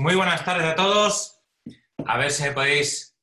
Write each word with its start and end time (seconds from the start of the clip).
muy 0.00 0.14
buenas 0.14 0.42
tardes 0.44 0.64
a 0.66 0.74
todos. 0.74 1.42
A 2.06 2.16
ver 2.16 2.30
si 2.30 2.42
me 2.44 2.52
podéis 2.52 3.18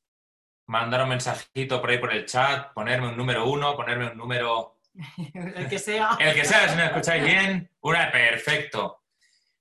mandar 0.66 1.02
un 1.02 1.08
mensajito 1.08 1.80
por 1.80 1.90
ahí 1.90 1.98
por 1.98 2.12
el 2.12 2.24
chat, 2.24 2.72
ponerme 2.72 3.08
un 3.08 3.16
número 3.16 3.46
uno, 3.46 3.74
ponerme 3.74 4.12
un 4.12 4.16
número... 4.16 4.78
el 5.34 5.68
que 5.68 5.78
sea. 5.80 6.16
El 6.20 6.34
que 6.34 6.44
sea, 6.44 6.68
si 6.68 6.76
me 6.76 6.86
escucháis 6.86 7.24
bien. 7.24 7.68
Una, 7.80 8.12
perfecto. 8.12 9.02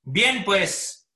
Bien, 0.03 0.43
pues, 0.45 1.09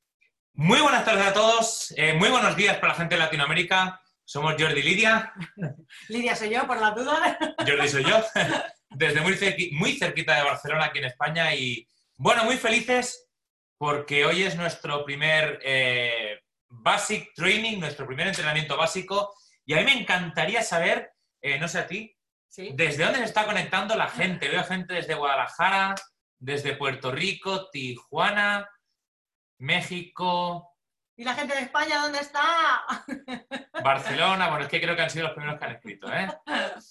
muy 0.53 0.81
buenas 0.81 1.05
tardes 1.05 1.27
a 1.27 1.33
todos, 1.33 1.93
eh, 1.95 2.13
muy 2.13 2.29
buenos 2.29 2.55
días 2.55 2.77
para 2.77 2.93
la 2.93 2.97
gente 2.99 3.15
de 3.15 3.19
Latinoamérica. 3.21 4.01
Somos 4.25 4.55
Jordi 4.57 4.79
y 4.79 4.83
Lidia. 4.83 5.33
Lidia 6.09 6.35
soy 6.35 6.49
yo, 6.49 6.65
por 6.65 6.81
la 6.81 6.91
duda. 6.91 7.37
Jordi 7.59 7.87
soy 7.87 8.03
yo, 8.05 8.23
desde 8.89 9.21
muy, 9.21 9.33
cerqui- 9.33 9.71
muy 9.77 9.97
cerquita 9.97 10.35
de 10.35 10.43
Barcelona, 10.43 10.85
aquí 10.85 10.97
en 10.99 11.05
España. 11.05 11.53
Y 11.53 11.87
bueno, 12.15 12.43
muy 12.45 12.57
felices 12.57 13.27
porque 13.81 14.25
hoy 14.27 14.43
es 14.43 14.55
nuestro 14.55 15.03
primer 15.03 15.59
eh, 15.63 16.39
Basic 16.69 17.33
Training, 17.33 17.79
nuestro 17.79 18.05
primer 18.05 18.27
entrenamiento 18.27 18.77
básico. 18.77 19.33
Y 19.65 19.73
a 19.73 19.77
mí 19.77 19.85
me 19.85 19.99
encantaría 19.99 20.61
saber, 20.61 21.13
eh, 21.41 21.57
no 21.57 21.67
sé 21.67 21.79
a 21.79 21.87
ti, 21.87 22.15
Sí. 22.47 22.73
desde 22.75 23.05
dónde 23.05 23.17
se 23.17 23.25
está 23.25 23.43
conectando 23.43 23.95
la 23.95 24.07
gente. 24.07 24.49
Veo 24.49 24.63
gente 24.65 24.93
desde 24.93 25.15
Guadalajara, 25.15 25.95
desde 26.37 26.75
Puerto 26.75 27.11
Rico, 27.11 27.71
Tijuana, 27.71 28.69
México, 29.57 30.67
¿Y 31.15 31.23
la 31.23 31.33
gente 31.33 31.55
de 31.55 31.61
España 31.61 32.03
dónde 32.03 32.19
está? 32.19 32.83
Barcelona, 33.83 34.49
bueno, 34.49 34.65
es 34.65 34.69
que 34.69 34.79
creo 34.81 34.95
que 34.95 35.01
han 35.01 35.09
sido 35.09 35.25
los 35.25 35.33
primeros 35.33 35.59
que 35.59 35.65
han 35.65 35.71
escrito, 35.71 36.11
¿eh? 36.13 36.27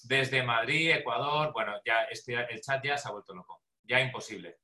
Desde 0.03 0.43
Madrid, 0.43 0.91
Ecuador, 0.91 1.53
bueno, 1.53 1.81
ya 1.85 2.03
este, 2.11 2.35
el 2.35 2.61
chat 2.61 2.85
ya 2.85 2.99
se 2.99 3.09
ha 3.09 3.13
vuelto 3.13 3.33
loco, 3.33 3.63
ya 3.85 4.01
imposible. 4.01 4.59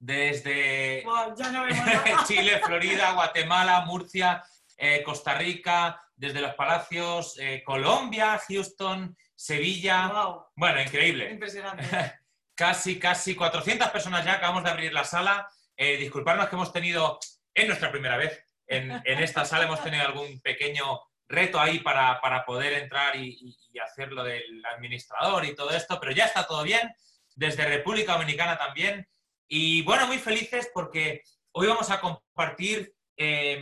Desde 0.00 1.04
no. 1.04 1.34
Chile, 2.26 2.58
Florida, 2.64 3.12
Guatemala, 3.12 3.82
Murcia, 3.82 4.42
eh, 4.78 5.02
Costa 5.02 5.34
Rica, 5.34 6.00
desde 6.16 6.40
Los 6.40 6.54
Palacios, 6.54 7.38
eh, 7.38 7.62
Colombia, 7.64 8.40
Houston, 8.48 9.14
Sevilla, 9.34 10.08
Wow, 10.08 10.46
bueno, 10.56 10.80
increíble. 10.80 11.30
impresionante. 11.30 11.84
Casi, 12.54 12.98
casi 12.98 13.34
400 13.34 13.88
personas 13.88 14.22
ya, 14.22 14.34
acabamos 14.34 14.62
de 14.64 14.70
abrir 14.70 14.92
la 14.92 15.02
sala. 15.04 15.48
Eh, 15.76 15.96
disculparnos 15.96 16.46
que 16.48 16.56
hemos 16.56 16.70
tenido, 16.74 17.18
es 17.54 17.66
nuestra 17.66 17.90
primera 17.90 18.18
vez 18.18 18.38
en, 18.66 18.90
en 18.90 19.18
esta 19.22 19.46
sala, 19.46 19.64
hemos 19.64 19.82
tenido 19.82 20.04
algún 20.04 20.40
pequeño 20.42 21.00
reto 21.26 21.58
ahí 21.58 21.78
para, 21.78 22.20
para 22.20 22.44
poder 22.44 22.74
entrar 22.74 23.16
y, 23.16 23.28
y- 23.40 23.56
y 23.72 23.78
hacer 23.78 24.12
lo 24.12 24.22
del 24.24 24.62
administrador 24.74 25.46
y 25.46 25.54
todo 25.54 25.70
esto, 25.70 25.98
pero 25.98 26.12
ya 26.12 26.26
está 26.26 26.46
todo 26.46 26.62
bien, 26.62 26.92
desde 27.34 27.64
República 27.64 28.12
Dominicana 28.12 28.58
también. 28.58 29.08
Y 29.52 29.82
bueno, 29.82 30.06
muy 30.06 30.18
felices 30.18 30.70
porque 30.72 31.24
hoy 31.50 31.66
vamos 31.66 31.90
a 31.90 32.00
compartir, 32.00 32.94
eh, 33.16 33.60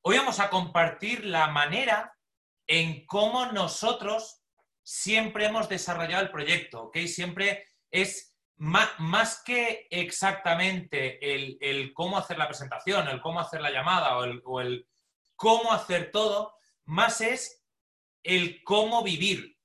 hoy 0.00 0.16
vamos 0.18 0.40
a 0.40 0.50
compartir 0.50 1.24
la 1.24 1.46
manera 1.46 2.12
en 2.66 3.06
cómo 3.06 3.46
nosotros 3.52 4.42
siempre 4.82 5.46
hemos 5.46 5.68
desarrollado 5.68 6.24
el 6.24 6.32
proyecto, 6.32 6.82
¿ok? 6.86 6.96
Siempre 7.06 7.64
es 7.92 8.36
ma- 8.56 8.92
más, 8.98 9.44
que 9.44 9.86
exactamente 9.92 11.34
el, 11.34 11.56
el 11.60 11.92
cómo 11.94 12.18
hacer 12.18 12.36
la 12.36 12.48
presentación, 12.48 13.06
el 13.06 13.20
cómo 13.20 13.38
hacer 13.38 13.60
la 13.60 13.70
llamada 13.70 14.18
o 14.18 14.60
el, 14.60 14.88
cómo 15.36 15.72
hacer 15.72 16.10
todo, 16.10 16.56
más 16.84 17.20
es 17.20 17.64
el 18.24 18.64
cómo 18.64 19.04
vivir, 19.04 19.56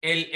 el- 0.00 0.30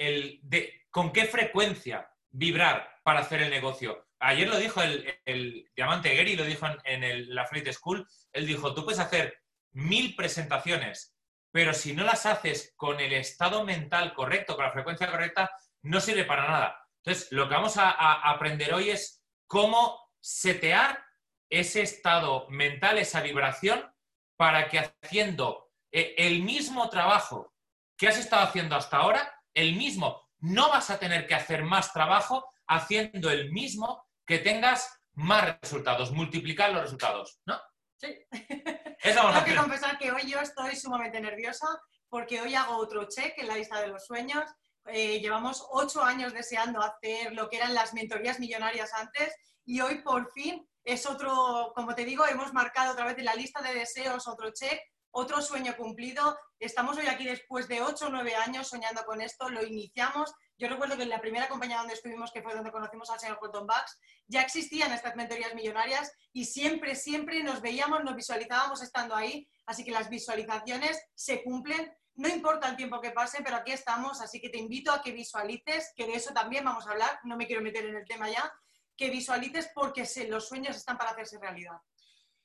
el 0.00 0.40
de, 0.42 0.86
con 0.90 1.12
qué 1.12 1.26
frecuencia 1.26 2.10
vibrar 2.30 2.89
para 3.02 3.20
hacer 3.20 3.42
el 3.42 3.50
negocio. 3.50 4.06
Ayer 4.18 4.48
lo 4.48 4.56
dijo 4.58 4.82
el, 4.82 5.18
el 5.24 5.70
Diamante 5.74 6.14
Gary, 6.14 6.36
lo 6.36 6.44
dijo 6.44 6.66
en, 6.84 7.04
el- 7.04 7.34
la 7.34 7.46
Flight 7.46 7.72
School, 7.72 8.06
él 8.32 8.46
dijo, 8.46 8.74
tú 8.74 8.84
puedes 8.84 9.00
hacer 9.00 9.38
mil 9.72 10.14
presentaciones, 10.16 11.16
pero 11.52 11.72
si 11.74 11.94
no 11.94 12.04
las 12.04 12.26
haces 12.26 12.74
con 12.76 13.00
el 13.00 13.12
estado 13.12 13.64
mental 13.64 14.12
correcto, 14.14 14.56
con 14.56 14.64
la 14.64 14.72
frecuencia 14.72 15.10
correcta, 15.10 15.50
no 15.82 16.00
sirve 16.00 16.24
para 16.24 16.46
nada. 16.46 16.86
Entonces, 17.02 17.32
lo 17.32 17.48
que 17.48 17.54
vamos 17.54 17.76
a, 17.78 17.90
a 17.90 18.30
aprender 18.30 18.74
hoy 18.74 18.90
es 18.90 19.22
cómo 19.46 19.98
setear 20.20 21.02
ese 21.48 21.82
estado 21.82 22.46
mental, 22.50 22.98
esa 22.98 23.22
vibración, 23.22 23.90
para 24.36 24.68
que 24.68 24.78
haciendo 24.78 25.70
eh, 25.92 26.14
el 26.18 26.42
mismo 26.42 26.88
trabajo 26.88 27.54
que 27.96 28.08
has 28.08 28.18
estado 28.18 28.42
haciendo 28.42 28.76
hasta 28.76 28.98
ahora, 28.98 29.34
el 29.54 29.74
mismo, 29.76 30.28
no 30.38 30.68
vas 30.68 30.90
a 30.90 30.98
tener 30.98 31.26
que 31.26 31.34
hacer 31.34 31.64
más 31.64 31.92
trabajo 31.92 32.50
haciendo 32.70 33.30
el 33.30 33.50
mismo 33.50 34.08
que 34.24 34.38
tengas 34.38 34.88
más 35.14 35.58
resultados, 35.60 36.12
multiplicar 36.12 36.72
los 36.72 36.82
resultados, 36.82 37.40
¿no? 37.44 37.60
Sí. 37.96 38.16
Eso 39.02 39.16
vamos 39.16 39.36
a 39.36 39.44
Tengo 39.44 39.56
que 39.56 39.68
confesar 39.68 39.98
que 39.98 40.12
hoy 40.12 40.30
yo 40.30 40.40
estoy 40.40 40.76
sumamente 40.76 41.20
nerviosa 41.20 41.66
porque 42.08 42.40
hoy 42.40 42.54
hago 42.54 42.76
otro 42.76 43.08
check 43.08 43.36
en 43.38 43.48
la 43.48 43.56
lista 43.56 43.80
de 43.80 43.88
los 43.88 44.06
sueños. 44.06 44.44
Eh, 44.86 45.20
llevamos 45.20 45.66
ocho 45.70 46.02
años 46.02 46.32
deseando 46.32 46.80
hacer 46.80 47.32
lo 47.34 47.48
que 47.48 47.56
eran 47.56 47.74
las 47.74 47.92
mentorías 47.92 48.38
millonarias 48.38 48.92
antes 48.94 49.34
y 49.64 49.80
hoy 49.80 50.02
por 50.02 50.30
fin 50.32 50.66
es 50.84 51.06
otro, 51.06 51.72
como 51.74 51.94
te 51.94 52.04
digo, 52.04 52.26
hemos 52.26 52.52
marcado 52.52 52.92
otra 52.92 53.04
vez 53.04 53.18
en 53.18 53.26
la 53.26 53.34
lista 53.34 53.60
de 53.62 53.74
deseos 53.74 54.28
otro 54.28 54.50
check, 54.52 54.80
otro 55.10 55.42
sueño 55.42 55.76
cumplido. 55.76 56.38
Estamos 56.58 56.96
hoy 56.96 57.08
aquí 57.08 57.24
después 57.24 57.68
de 57.68 57.82
ocho 57.82 58.06
o 58.06 58.10
nueve 58.10 58.34
años 58.36 58.68
soñando 58.68 59.04
con 59.04 59.20
esto, 59.20 59.48
lo 59.48 59.64
iniciamos. 59.64 60.32
Yo 60.60 60.68
recuerdo 60.68 60.94
que 60.98 61.04
en 61.04 61.08
la 61.08 61.22
primera 61.22 61.48
compañía 61.48 61.78
donde 61.78 61.94
estuvimos, 61.94 62.30
que 62.30 62.42
fue 62.42 62.54
donde 62.54 62.70
conocimos 62.70 63.08
al 63.08 63.18
señor 63.18 63.38
Colton 63.38 63.66
Bucks, 63.66 63.98
ya 64.26 64.42
existían 64.42 64.92
estas 64.92 65.16
mentorías 65.16 65.54
millonarias 65.54 66.12
y 66.34 66.44
siempre, 66.44 66.94
siempre 66.94 67.42
nos 67.42 67.62
veíamos, 67.62 68.04
nos 68.04 68.14
visualizábamos 68.14 68.82
estando 68.82 69.16
ahí, 69.16 69.48
así 69.64 69.86
que 69.86 69.90
las 69.90 70.10
visualizaciones 70.10 71.02
se 71.14 71.42
cumplen, 71.42 71.90
no 72.16 72.28
importa 72.28 72.68
el 72.68 72.76
tiempo 72.76 73.00
que 73.00 73.10
pase, 73.10 73.42
pero 73.42 73.56
aquí 73.56 73.72
estamos, 73.72 74.20
así 74.20 74.38
que 74.38 74.50
te 74.50 74.58
invito 74.58 74.92
a 74.92 75.00
que 75.00 75.12
visualices, 75.12 75.94
que 75.96 76.06
de 76.06 76.12
eso 76.12 76.34
también 76.34 76.62
vamos 76.62 76.86
a 76.86 76.90
hablar, 76.90 77.18
no 77.24 77.38
me 77.38 77.46
quiero 77.46 77.62
meter 77.62 77.86
en 77.86 77.96
el 77.96 78.04
tema 78.04 78.28
ya, 78.28 78.52
que 78.98 79.08
visualices 79.08 79.70
porque 79.74 80.06
los 80.28 80.46
sueños 80.46 80.76
están 80.76 80.98
para 80.98 81.12
hacerse 81.12 81.38
realidad. 81.38 81.78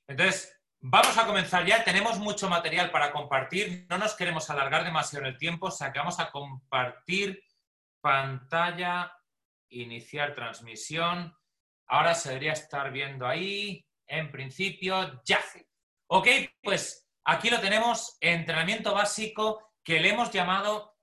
Entonces, 0.07 0.57
vamos 0.79 1.17
a 1.17 1.27
comenzar 1.27 1.65
ya. 1.65 1.83
Tenemos 1.83 2.17
mucho 2.19 2.47
material 2.47 2.91
para 2.91 3.12
compartir. 3.12 3.85
No 3.89 3.97
nos 3.97 4.15
queremos 4.15 4.50
alargar 4.50 4.85
demasiado 4.85 5.25
en 5.25 5.33
el 5.33 5.38
tiempo. 5.38 5.67
O 5.67 5.71
sea, 5.71 5.91
que 5.91 6.00
vamos 6.00 6.17
a 6.21 6.31
compartir 6.31 7.44
pantalla, 8.05 9.11
iniciar 9.69 10.35
transmisión. 10.35 11.35
Ahora 11.87 12.13
se 12.13 12.29
debería 12.29 12.53
estar 12.53 12.91
viendo 12.91 13.25
ahí. 13.25 13.83
En 14.05 14.31
principio, 14.31 15.23
ya. 15.25 15.43
Ok, 16.11 16.27
pues 16.61 17.09
aquí 17.23 17.49
lo 17.49 17.59
tenemos. 17.59 18.15
Entrenamiento 18.21 18.93
básico 18.93 19.73
que 19.83 19.99
le 19.99 20.09
hemos 20.09 20.29
llamado 20.29 20.99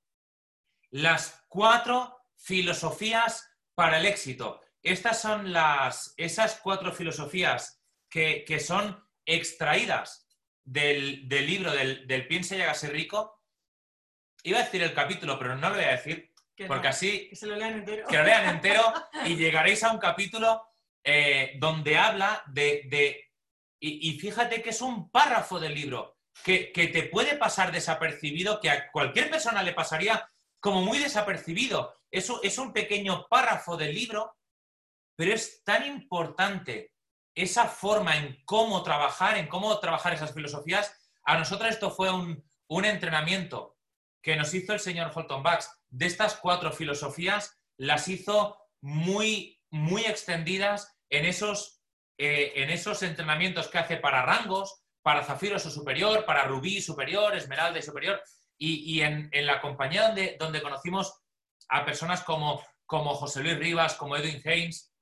las 0.90 1.44
cuatro 1.48 2.20
filosofías 2.36 3.50
para 3.74 3.98
el 3.98 4.06
éxito. 4.06 4.60
Estas 4.80 5.20
son 5.20 5.52
las, 5.52 6.14
esas 6.16 6.60
cuatro 6.62 6.92
filosofías 6.92 7.82
que, 8.08 8.44
que 8.44 8.60
son 8.60 9.04
extraídas 9.26 10.28
del, 10.62 11.28
del 11.28 11.46
libro 11.46 11.72
del, 11.72 12.06
del 12.06 12.28
Piensa 12.28 12.54
y 12.54 12.62
hágase 12.62 12.90
rico. 12.90 13.42
Iba 14.44 14.60
a 14.60 14.64
decir 14.64 14.84
el 14.84 14.94
capítulo, 14.94 15.36
pero 15.36 15.56
no 15.56 15.68
lo 15.68 15.74
voy 15.74 15.84
a 15.84 15.96
decir, 15.96 16.31
Que, 16.56 16.66
porque 16.66 16.84
no, 16.84 16.90
así 16.90 17.28
que 17.30 17.36
se 17.36 17.46
lo 17.46 17.56
lean 17.56 17.74
entero. 17.74 18.06
que 18.06 18.16
lo 18.18 18.24
lean 18.24 18.48
entero 18.56 18.92
y 19.26 19.36
llegaréis 19.36 19.82
a 19.84 19.92
un 19.92 19.98
capítulo 19.98 20.62
eh, 21.04 21.54
donde 21.58 21.96
habla 21.98 22.42
de... 22.46 22.82
de- 22.88 23.28
y, 23.80 24.10
y 24.10 24.18
fíjate 24.20 24.62
que 24.62 24.70
es 24.70 24.80
un 24.80 25.10
párrafo 25.10 25.58
del 25.58 25.74
libro 25.74 26.18
que, 26.44 26.70
que 26.70 26.86
te 26.88 27.04
puede 27.04 27.36
pasar 27.36 27.72
desapercibido, 27.72 28.60
que 28.60 28.70
a 28.70 28.90
cualquier 28.92 29.28
persona 29.28 29.62
le 29.62 29.72
pasaría 29.72 30.24
como 30.60 30.82
muy 30.82 30.98
desapercibido. 30.98 31.92
Eso 32.10 32.40
es 32.44 32.58
un 32.58 32.72
pequeño 32.72 33.26
párrafo 33.28 33.76
del 33.76 33.92
libro, 33.92 34.36
pero 35.16 35.32
es 35.34 35.64
tan 35.64 35.84
importante 35.84 36.92
esa 37.34 37.66
forma 37.66 38.16
en 38.16 38.40
cómo 38.44 38.82
trabajar, 38.84 39.36
en 39.36 39.48
cómo 39.48 39.76
trabajar 39.80 40.12
esas 40.14 40.32
filosofías. 40.32 40.94
A 41.24 41.36
nosotros 41.38 41.70
esto 41.70 41.90
fue 41.90 42.10
un, 42.12 42.44
un 42.68 42.84
entrenamiento 42.84 43.78
que 44.22 44.36
nos 44.36 44.54
hizo 44.54 44.72
el 44.74 44.80
señor 44.80 45.10
Holton 45.12 45.42
Bucks. 45.42 45.68
De 45.92 46.06
estas 46.06 46.36
cuatro 46.36 46.72
filosofías, 46.72 47.54
las 47.76 48.08
hizo 48.08 48.56
muy, 48.80 49.62
muy 49.70 50.06
extendidas 50.06 50.96
en 51.10 51.26
esos, 51.26 51.82
eh, 52.16 52.52
en 52.56 52.70
esos 52.70 53.02
entrenamientos 53.02 53.68
que 53.68 53.76
hace 53.76 53.98
para 53.98 54.22
rangos, 54.22 54.84
para 55.02 55.22
zafiros 55.22 55.66
o 55.66 55.70
superior, 55.70 56.24
para 56.24 56.44
rubí 56.44 56.80
superior, 56.80 57.36
esmeralda 57.36 57.78
y 57.78 57.82
superior. 57.82 58.22
Y, 58.56 58.96
y 58.96 59.02
en, 59.02 59.30
la 59.44 59.60
compañía 59.60 60.06
donde, 60.06 60.36
donde 60.40 60.62
conocimos 60.62 61.12
a 61.68 61.84
personas 61.84 62.22
como, 62.22 62.64
como 62.86 63.14
José 63.14 63.42
Luis 63.42 63.58
Rivas, 63.58 63.94
como 63.94 64.16
Edwin 64.16 64.40
Haynes, 64.44 64.94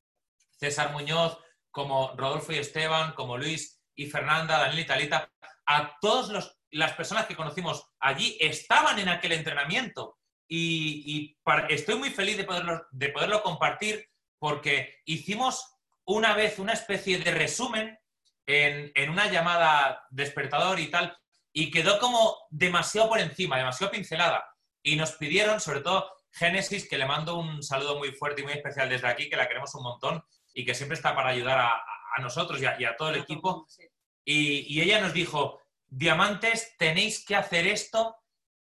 César 0.59 0.91
Muñoz, 0.91 1.39
como 1.71 2.17
Rodolfo 2.17 2.53
y 2.53 2.59
Esteban, 2.59 3.13
como 3.15 3.39
Luis 3.39 3.81
y 3.95 4.07
Fernanda, 4.07 4.59
Daniel 4.59 4.81
y 4.81 4.87
Talita, 4.87 5.31
a 5.67 5.97
todas 6.01 6.57
las 6.71 6.93
personas 6.95 7.27
que 7.27 7.37
conocimos 7.37 7.87
allí 8.01 8.37
estaban 8.41 8.99
en 8.99 9.09
aquel 9.09 9.33
entrenamiento. 9.33 10.19
Y, 10.52 11.05
y 11.06 11.37
para- 11.44 11.69
estoy 11.69 11.94
muy 11.94 12.11
feliz 12.11 12.37
de 12.37 12.43
poderlo, 12.44 12.85
de 12.91 13.08
poderlo 13.11 13.41
compartir 13.43 14.11
porque 14.41 14.97
hicimos 15.05 15.76
una 16.05 16.35
vez 16.35 16.58
una 16.58 16.73
especie 16.73 17.19
de 17.20 17.31
resumen 17.31 17.97
en, 18.47 18.91
en 18.97 19.11
una 19.11 19.31
llamada 19.31 20.02
despertador 20.11 20.81
y 20.81 20.88
tal, 20.88 21.17
y 21.52 21.70
quedó 21.70 22.00
como 22.00 22.37
demasiado 22.50 23.08
por 23.11 23.20
encima, 23.20 23.58
demasiado 23.58 23.93
pincelada. 23.93 24.44
Y 24.82 24.97
nos 24.97 25.12
pidieron, 25.12 25.61
sobre 25.61 25.81
todo 25.82 26.11
Génesis, 26.32 26.88
que 26.88 26.99
le 26.99 27.06
mando 27.06 27.37
un 27.38 27.62
saludo 27.62 27.97
muy 27.99 28.11
fuerte 28.12 28.41
y 28.41 28.44
muy 28.44 28.55
especial 28.55 28.88
desde 28.88 29.06
aquí, 29.06 29.29
que 29.31 29.37
la 29.37 29.47
queremos 29.47 29.73
un 29.76 29.85
montón 29.85 30.25
y 30.52 30.64
que 30.64 30.75
siempre 30.75 30.97
está 30.97 31.14
para 31.14 31.29
ayudar 31.31 31.58
a, 31.61 31.75
a 31.75 32.20
nosotros 32.23 32.61
y 32.61 32.67
a, 32.67 32.81
y 32.81 32.85
a, 32.85 32.97
todo 32.97 33.11
el 33.11 33.20
equipo. 33.20 33.69
Y, 34.25 34.61
y 34.75 34.81
ella 34.81 35.00
nos 35.00 35.12
dijo, 35.12 35.61
diamantes, 35.87 36.75
tenéis 36.76 37.25
que 37.25 37.37
hacer 37.37 37.69
esto 37.69 38.17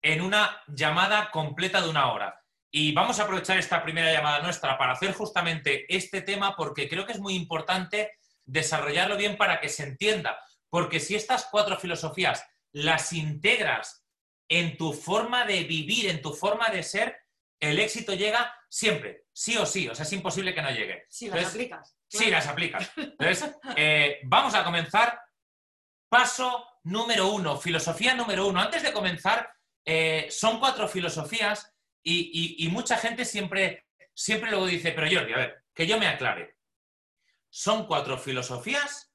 en 0.03 0.21
una 0.21 0.63
llamada 0.69 1.31
completa 1.31 1.81
de 1.81 1.89
una 1.89 2.13
hora. 2.13 2.41
Y 2.73 2.93
vamos 2.93 3.19
a 3.19 3.25
aprovechar 3.25 3.59
esta 3.59 3.83
primera 3.83 4.13
llamada 4.13 4.41
nuestra 4.43 4.79
para 4.79 4.93
hacer 4.93 5.13
justamente 5.13 5.93
este 5.95 6.23
tema 6.23 6.55
porque 6.57 6.89
creo 6.89 7.05
que 7.05 7.13
es 7.13 7.21
muy 7.21 7.35
importante 7.35 8.13
desarrollarlo 8.45 9.17
bien 9.17 9.37
para 9.37 9.61
que 9.61 9.69
se 9.69 9.83
entienda. 9.83 10.39
Porque 10.69 11.01
si 11.01 11.17
estas 11.17 11.49
cuatro 11.51 11.77
filosofías 11.77 12.45
las 12.73 13.13
integras 13.13 14.05
en 14.49 14.77
tu 14.77 14.93
forma 14.93 15.45
de 15.45 15.65
vivir, 15.65 16.09
en 16.09 16.23
tu 16.23 16.33
forma 16.33 16.69
de 16.71 16.83
ser, 16.83 17.17
el 17.61 17.79
éxito 17.79 18.15
llega 18.15 18.55
siempre, 18.69 19.25
sí 19.33 19.57
o 19.57 19.67
sí. 19.67 19.89
O 19.89 19.95
sea, 19.95 20.05
es 20.05 20.13
imposible 20.13 20.55
que 20.55 20.63
no 20.63 20.71
llegue. 20.71 21.05
Si 21.09 21.29
las 21.29 21.47
aplicas. 21.47 21.97
Claro. 22.09 22.25
Sí, 22.25 22.31
las 22.31 22.47
aplicas. 22.49 22.93
Entonces, 22.97 23.57
eh, 23.77 24.21
vamos 24.25 24.55
a 24.55 24.65
comenzar. 24.65 25.21
Paso 26.09 26.67
número 26.85 27.29
uno, 27.29 27.57
filosofía 27.57 28.15
número 28.15 28.47
uno. 28.47 28.61
Antes 28.61 28.83
de 28.83 28.93
comenzar, 28.93 29.49
eh, 29.93 30.31
son 30.31 30.61
cuatro 30.61 30.87
filosofías 30.87 31.75
y, 32.01 32.31
y, 32.61 32.65
y, 32.65 32.69
mucha 32.69 32.97
gente 32.97 33.25
siempre, 33.25 33.89
siempre 34.15 34.49
luego 34.49 34.67
dice, 34.67 34.93
pero 34.93 35.09
Jordi, 35.11 35.33
a 35.33 35.39
ver, 35.39 35.65
que 35.75 35.85
yo 35.85 35.99
me 35.99 36.07
aclare. 36.07 36.59
¿Son 37.49 37.89
cuatro 37.89 38.17
filosofías 38.17 39.13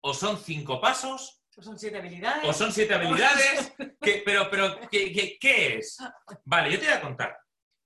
o 0.00 0.12
son 0.12 0.36
cinco 0.36 0.80
pasos? 0.80 1.44
O 1.56 1.62
son 1.62 1.78
siete 1.78 1.98
habilidades. 1.98 2.48
O 2.48 2.52
son 2.52 2.72
siete 2.72 2.94
habilidades. 2.94 3.72
que, 4.02 4.22
pero, 4.26 4.50
pero 4.50 4.80
¿qué, 4.90 5.12
qué, 5.12 5.38
qué 5.38 5.76
es? 5.76 5.98
Vale, 6.44 6.72
yo 6.72 6.80
te 6.80 6.86
voy 6.86 6.94
a 6.94 7.00
contar. 7.00 7.38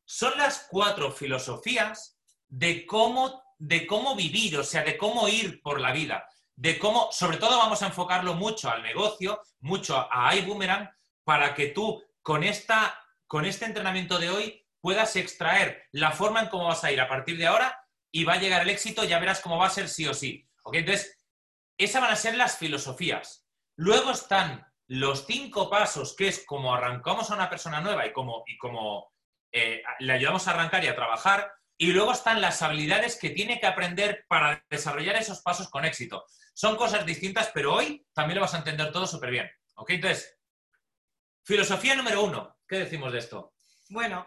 Son 0.07 0.33
las 0.39 0.69
cuatro 0.71 1.13
filosofías 1.13 2.19
de 2.49 2.87
cómo, 2.87 3.43
de 3.59 3.87
cómo 3.87 4.17
vivir, 4.17 4.57
o 4.57 4.65
sea, 4.65 4.85
de 4.85 4.97
cómo 4.97 5.29
ir 5.29 5.61
por 5.61 5.83
la 5.83 5.93
vida. 5.93 6.27
De 6.57 6.79
cómo, 6.79 7.13
sobre 7.13 7.37
todo 7.37 7.59
vamos 7.59 7.83
a 7.83 7.89
enfocarlo 7.89 8.33
mucho 8.33 8.71
al 8.71 8.83
negocio, 8.83 9.43
mucho 9.61 10.09
a 10.11 10.35
iBoomerang, 10.37 10.89
para 11.25 11.55
que 11.55 11.67
tú 11.69 12.03
con, 12.23 12.45
esta, 12.45 12.99
con 13.27 13.45
este 13.45 13.65
entrenamiento 13.65 14.19
de 14.19 14.31
hoy 14.31 14.67
puedas 14.81 15.17
extraer 15.17 15.85
la 15.93 16.13
forma 16.13 16.41
en 16.41 16.49
cómo 16.49 16.67
vas 16.67 16.85
a 16.85 16.93
ir 16.93 17.01
a 17.01 17.09
partir 17.09 17.37
de 17.39 17.47
ahora 17.47 17.87
y 18.11 18.25
va 18.25 18.35
a 18.35 18.39
llegar 18.39 18.63
el 18.63 18.71
éxito, 18.71 19.05
ya 19.05 19.19
verás 19.19 19.41
cómo 19.41 19.59
va 19.59 19.67
a 19.67 19.71
ser 19.71 19.89
sí 19.89 20.07
o 20.07 20.15
sí. 20.15 20.49
¿Ok? 20.65 20.77
Entonces, 20.77 21.19
esas 21.79 22.03
van 22.03 22.13
a 22.13 22.17
ser 22.17 22.37
las 22.37 22.59
filosofías. 22.59 23.47
Luego 23.77 24.11
están 24.11 24.67
los 24.87 25.27
cinco 25.27 25.71
pasos, 25.71 26.15
que 26.15 26.29
es 26.29 26.45
como 26.45 26.75
arrancamos 26.75 27.31
a 27.31 27.35
una 27.35 27.49
persona 27.49 27.81
nueva 27.81 28.07
y 28.07 28.13
como, 28.13 28.45
y 28.47 28.59
como 28.59 29.13
eh, 29.53 29.83
le 30.01 30.13
ayudamos 30.13 30.47
a 30.47 30.51
arrancar 30.51 30.85
y 30.85 30.89
a 30.89 30.95
trabajar. 30.95 31.51
Y 31.79 31.93
luego 31.93 32.13
están 32.13 32.41
las 32.41 32.61
habilidades 32.63 33.19
que 33.19 33.31
tiene 33.31 33.59
que 33.59 33.67
aprender 33.67 34.27
para 34.29 34.65
desarrollar 34.69 35.17
esos 35.17 35.41
pasos 35.41 35.71
con 35.71 35.85
éxito. 35.85 36.25
Son 36.55 36.77
cosas 36.77 37.07
distintas, 37.07 37.51
pero 37.55 37.75
hoy 37.75 38.07
también 38.13 38.37
lo 38.37 38.43
vas 38.43 38.55
a 38.55 38.59
entender 38.59 38.93
todo 38.93 39.07
súper 39.07 39.31
bien. 39.31 39.51
¿Ok? 39.77 39.91
Entonces, 39.91 40.39
filosofía 41.45 41.95
número 41.95 42.25
uno. 42.25 42.57
¿Qué 42.67 42.79
decimos 42.79 43.13
de 43.13 43.19
esto? 43.19 43.53
Bueno, 43.91 44.27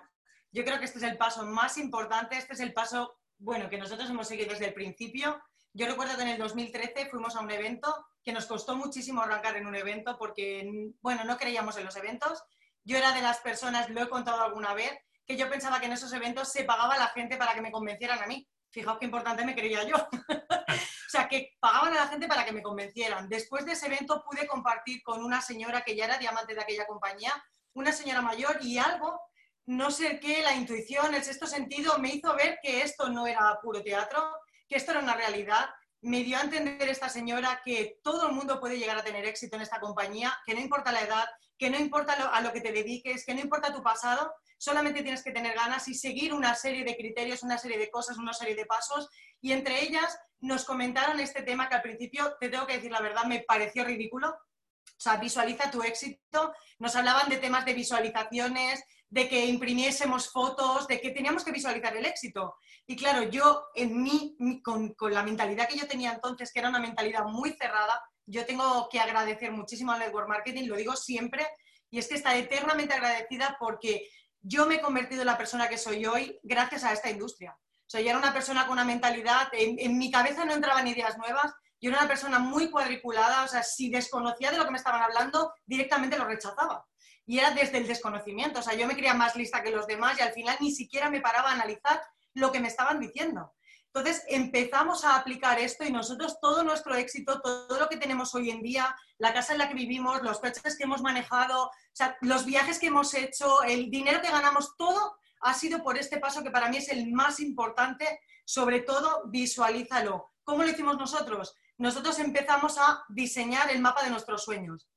yo 0.52 0.64
creo 0.64 0.80
que 0.80 0.86
este 0.86 1.00
es 1.00 1.04
el 1.04 1.18
paso 1.18 1.46
más 1.46 1.78
importante. 1.78 2.38
Este 2.38 2.54
es 2.54 2.60
el 2.60 2.74
paso, 2.74 3.18
bueno, 3.38 3.70
que 3.70 3.78
nosotros 3.78 4.10
hemos 4.10 4.28
seguido 4.28 4.50
desde 4.50 4.68
el 4.68 4.74
principio 4.74 5.42
yo 5.78 5.88
recuerdo 5.88 6.16
que 6.16 6.22
en 6.22 6.30
el 6.30 6.38
2013 6.38 7.10
fuimos 7.10 7.36
a 7.36 7.42
un 7.42 7.52
evento 7.52 7.94
que 8.24 8.32
nos 8.32 8.46
costó 8.46 8.78
muchísimo 8.78 9.22
arrancar 9.22 9.58
en 9.58 9.68
un 9.68 9.76
evento 9.76 10.18
porque, 10.18 10.94
bueno, 11.02 11.26
no 11.26 11.38
creíamos 11.38 11.76
en 11.76 11.84
los 11.84 11.98
eventos. 11.98 12.42
Yo 12.86 12.98
era 12.98 13.12
de 13.12 13.22
las 13.22 13.40
personas, 13.40 13.90
lo 13.90 14.02
he 14.02 14.08
contado 14.08 14.42
alguna 14.42 14.74
vez, 14.74 14.94
que 15.26 15.36
yo 15.36 15.50
pensaba 15.50 15.82
que 15.82 15.88
en 15.88 15.92
esos 15.92 16.14
eventos 16.14 16.50
se 16.50 16.64
pagaba 16.64 16.98
la 16.98 17.10
gente 17.10 17.36
para 17.36 17.54
que 17.54 17.60
me 17.60 17.74
convencieran 17.74 18.24
a 18.24 18.26
mí. 18.26 18.48
Fijaos 18.76 19.00
qué 19.00 19.06
importante 19.06 19.46
me 19.46 19.56
creía 19.56 19.84
yo. 19.84 19.96
o 20.68 21.10
sea, 21.10 21.30
que 21.30 21.56
pagaban 21.62 21.94
a 21.94 22.02
la 22.02 22.08
gente 22.08 22.28
para 22.28 22.44
que 22.44 22.52
me 22.52 22.62
convencieran. 22.62 23.30
Después 23.30 23.66
de 23.66 23.72
ese 23.72 23.86
evento 23.86 24.22
pude 24.30 24.46
compartir 24.46 25.02
con 25.02 25.24
una 25.24 25.40
señora 25.40 25.82
que 25.82 25.96
ya 25.96 26.04
era 26.04 26.18
diamante 26.18 26.54
de 26.54 26.60
aquella 26.60 26.86
compañía, 26.86 27.32
una 27.74 27.94
señora 27.94 28.22
mayor 28.22 28.58
y 28.60 28.78
algo, 28.78 29.18
no 29.66 29.92
sé 29.92 30.20
qué, 30.20 30.44
la 30.44 30.54
intuición, 30.54 31.16
el 31.16 31.24
sexto 31.24 31.48
sentido, 31.48 31.98
me 32.00 32.10
hizo 32.10 32.36
ver 32.36 32.60
que 32.62 32.82
esto 32.82 33.08
no 33.08 33.28
era 33.28 33.58
puro 33.64 33.82
teatro, 33.82 34.22
que 34.68 34.76
esto 34.76 34.92
era 34.92 35.00
una 35.00 35.16
realidad. 35.16 35.70
Me 36.06 36.24
dio 36.24 36.38
a 36.38 36.42
entender 36.42 36.88
esta 36.88 37.10
señora 37.10 37.62
que 37.66 38.00
todo 38.04 38.28
el 38.28 38.36
mundo 38.36 38.60
puede 38.60 38.78
llegar 38.78 38.96
a 38.96 39.04
tener 39.04 39.26
éxito 39.26 39.56
en 39.56 39.64
esta 39.64 39.80
compañía, 39.80 40.38
que 40.46 40.54
no 40.54 40.60
importa 40.60 40.92
la 40.92 41.02
edad, 41.02 41.26
que 41.58 41.72
no 41.72 41.80
importa 41.80 42.14
a 42.14 42.42
lo 42.42 42.54
que 42.54 42.62
te 42.62 42.72
dediques, 42.72 43.26
que 43.26 43.34
no 43.34 43.42
importa 43.42 43.74
tu 43.74 43.82
pasado, 43.82 44.32
solamente 44.60 45.02
tienes 45.02 45.24
que 45.24 45.32
tener 45.32 45.56
ganas 45.56 45.88
y 45.88 45.96
seguir 45.96 46.32
una 46.32 46.54
serie 46.54 46.84
de 46.84 46.96
criterios, 46.96 47.42
una 47.42 47.58
serie 47.58 47.80
de 47.80 47.90
cosas, 47.90 48.20
una 48.20 48.34
serie 48.34 48.54
de 48.54 48.68
pasos. 48.68 49.10
Y 49.42 49.52
entre 49.52 49.82
ellas 49.82 50.16
nos 50.42 50.64
comentaron 50.64 51.20
este 51.20 51.42
tema 51.42 51.68
que 51.70 51.76
al 51.76 51.82
principio, 51.82 52.38
te 52.40 52.50
tengo 52.50 52.68
que 52.68 52.76
decir 52.76 52.92
la 52.92 53.02
verdad, 53.02 53.24
me 53.24 53.40
pareció 53.40 53.84
ridículo. 53.84 54.30
O 54.30 55.00
sea, 55.00 55.18
visualiza 55.18 55.72
tu 55.72 55.82
éxito. 55.82 56.54
Nos 56.78 56.96
hablaban 56.96 57.30
de 57.30 57.38
temas 57.38 57.66
de 57.66 57.74
visualizaciones, 57.74 58.84
de 59.10 59.30
que 59.30 59.46
imprimiésemos 59.46 60.30
fotos, 60.30 60.88
de 60.88 61.00
que 61.00 61.12
teníamos 61.12 61.44
que 61.44 61.52
visualizar 61.52 61.96
el 61.96 62.06
éxito. 62.06 62.56
Y 62.88 62.96
claro, 62.96 63.24
yo 63.24 63.68
en 63.76 64.02
mí, 64.02 64.38
con, 64.64 64.96
la 65.12 65.24
mentalidad 65.24 65.68
que 65.68 65.78
yo 65.78 65.88
tenía 65.88 66.14
entonces, 66.14 66.52
que 66.52 66.60
era 66.60 66.70
una 66.70 66.80
mentalidad 66.80 67.26
muy 67.26 67.52
cerrada, 67.54 68.02
yo 68.26 68.46
tengo 68.46 68.90
que 68.90 69.00
agradecer 69.00 69.52
muchísimo 69.52 69.92
al 69.92 70.00
network 70.00 70.28
marketing, 70.28 70.68
lo 70.68 70.76
digo 70.76 70.96
siempre, 70.96 71.48
y 71.90 72.00
es 72.00 72.08
que 72.08 72.16
está 72.16 72.36
eternamente 72.36 72.94
agradecida 72.94 73.56
porque 73.60 74.10
yo 74.42 74.66
me 74.66 74.76
he 74.76 74.82
convertido 74.82 75.22
en 75.22 75.28
la 75.28 75.38
persona 75.38 75.70
que 75.70 75.78
soy 75.78 76.06
hoy 76.06 76.40
gracias 76.44 76.84
a 76.84 76.92
esta 76.92 77.10
industria. 77.10 77.56
O 77.58 77.90
sea, 77.90 78.02
yo 78.02 78.10
era 78.10 78.18
una 78.18 78.34
persona 78.34 78.64
con 78.66 78.74
una 78.74 78.84
mentalidad, 78.84 79.48
en, 79.54 79.78
en 79.80 79.98
mi 79.98 80.10
cabeza 80.10 80.46
no 80.46 80.54
entraban 80.54 80.88
ideas 80.88 81.18
nuevas, 81.18 81.54
yo 81.80 81.90
era 81.92 82.00
una 82.00 82.08
persona 82.08 82.40
muy 82.40 82.72
cuadriculada, 82.72 83.44
o 83.44 83.48
sea, 83.48 83.62
si 83.62 83.90
desconocía 83.90 84.50
de 84.50 84.58
lo 84.58 84.66
que 84.66 84.72
me 84.72 84.78
estaban 84.78 85.04
hablando, 85.04 85.54
directamente 85.66 86.18
lo 86.18 86.26
rechazaba 86.26 86.84
y 87.26 87.40
era 87.40 87.52
desde 87.52 87.78
el 87.78 87.88
desconocimiento. 87.88 88.60
O 88.60 88.64
sea, 88.64 88.76
yo 88.76 88.88
me 88.88 88.96
creía 88.96 89.14
más 89.14 89.36
lista 89.36 89.64
que 89.64 89.72
los 89.72 89.88
demás 89.88 90.18
y 90.20 90.22
al 90.22 90.34
final 90.34 90.58
ni 90.60 90.72
siquiera 90.72 91.10
me 91.10 91.22
paraba 91.22 91.50
a 91.50 91.54
analizar 91.54 92.02
lo 92.34 92.52
que 92.52 92.60
me 92.60 92.68
estaban 92.68 93.00
diciendo. 93.00 93.54
Entonces 93.96 94.24
empezamos 94.28 95.06
a 95.06 95.16
aplicar 95.16 95.58
esto 95.58 95.86
y 95.86 95.92
nosotros 95.92 96.38
todo 96.42 96.64
nuestro 96.64 96.96
éxito, 96.96 97.40
todo 97.40 97.80
lo 97.80 97.88
que 97.88 97.96
tenemos 97.96 98.36
hoy 98.36 98.50
en 98.50 98.62
día, 98.62 98.94
la 99.18 99.34
casa 99.34 99.54
en 99.54 99.60
la 99.60 99.70
que 99.70 99.74
vivimos, 99.74 100.22
los 100.22 100.40
coches 100.40 100.78
que 100.78 100.84
hemos 100.84 101.02
manejado, 101.02 101.72
los 102.20 102.46
viajes 102.46 102.78
que 102.78 102.88
hemos 102.88 103.14
hecho, 103.14 103.64
el 103.64 103.90
dinero 103.90 104.22
que 104.22 104.32
ganamos, 104.32 104.76
todo 104.76 105.16
ha 105.40 105.54
sido 105.54 105.82
por 105.82 105.98
este 105.98 106.18
paso 106.18 106.44
que 106.44 106.52
para 106.52 106.68
mí 106.68 106.78
es 106.78 106.90
el 106.90 107.10
más 107.14 107.40
importante. 107.40 108.20
Sobre 108.44 108.82
todo, 108.82 109.24
visualízalo. 109.28 110.34
¿Cómo 110.44 110.64
lo 110.64 110.70
hicimos 110.70 110.98
nosotros? 110.98 111.56
Nosotros 111.78 112.20
empezamos 112.20 112.78
a 112.78 113.04
diseñar 113.08 113.72
el 113.72 113.80
mapa 113.80 114.04
de 114.04 114.10
nuestros 114.10 114.44
sueños. 114.44 114.90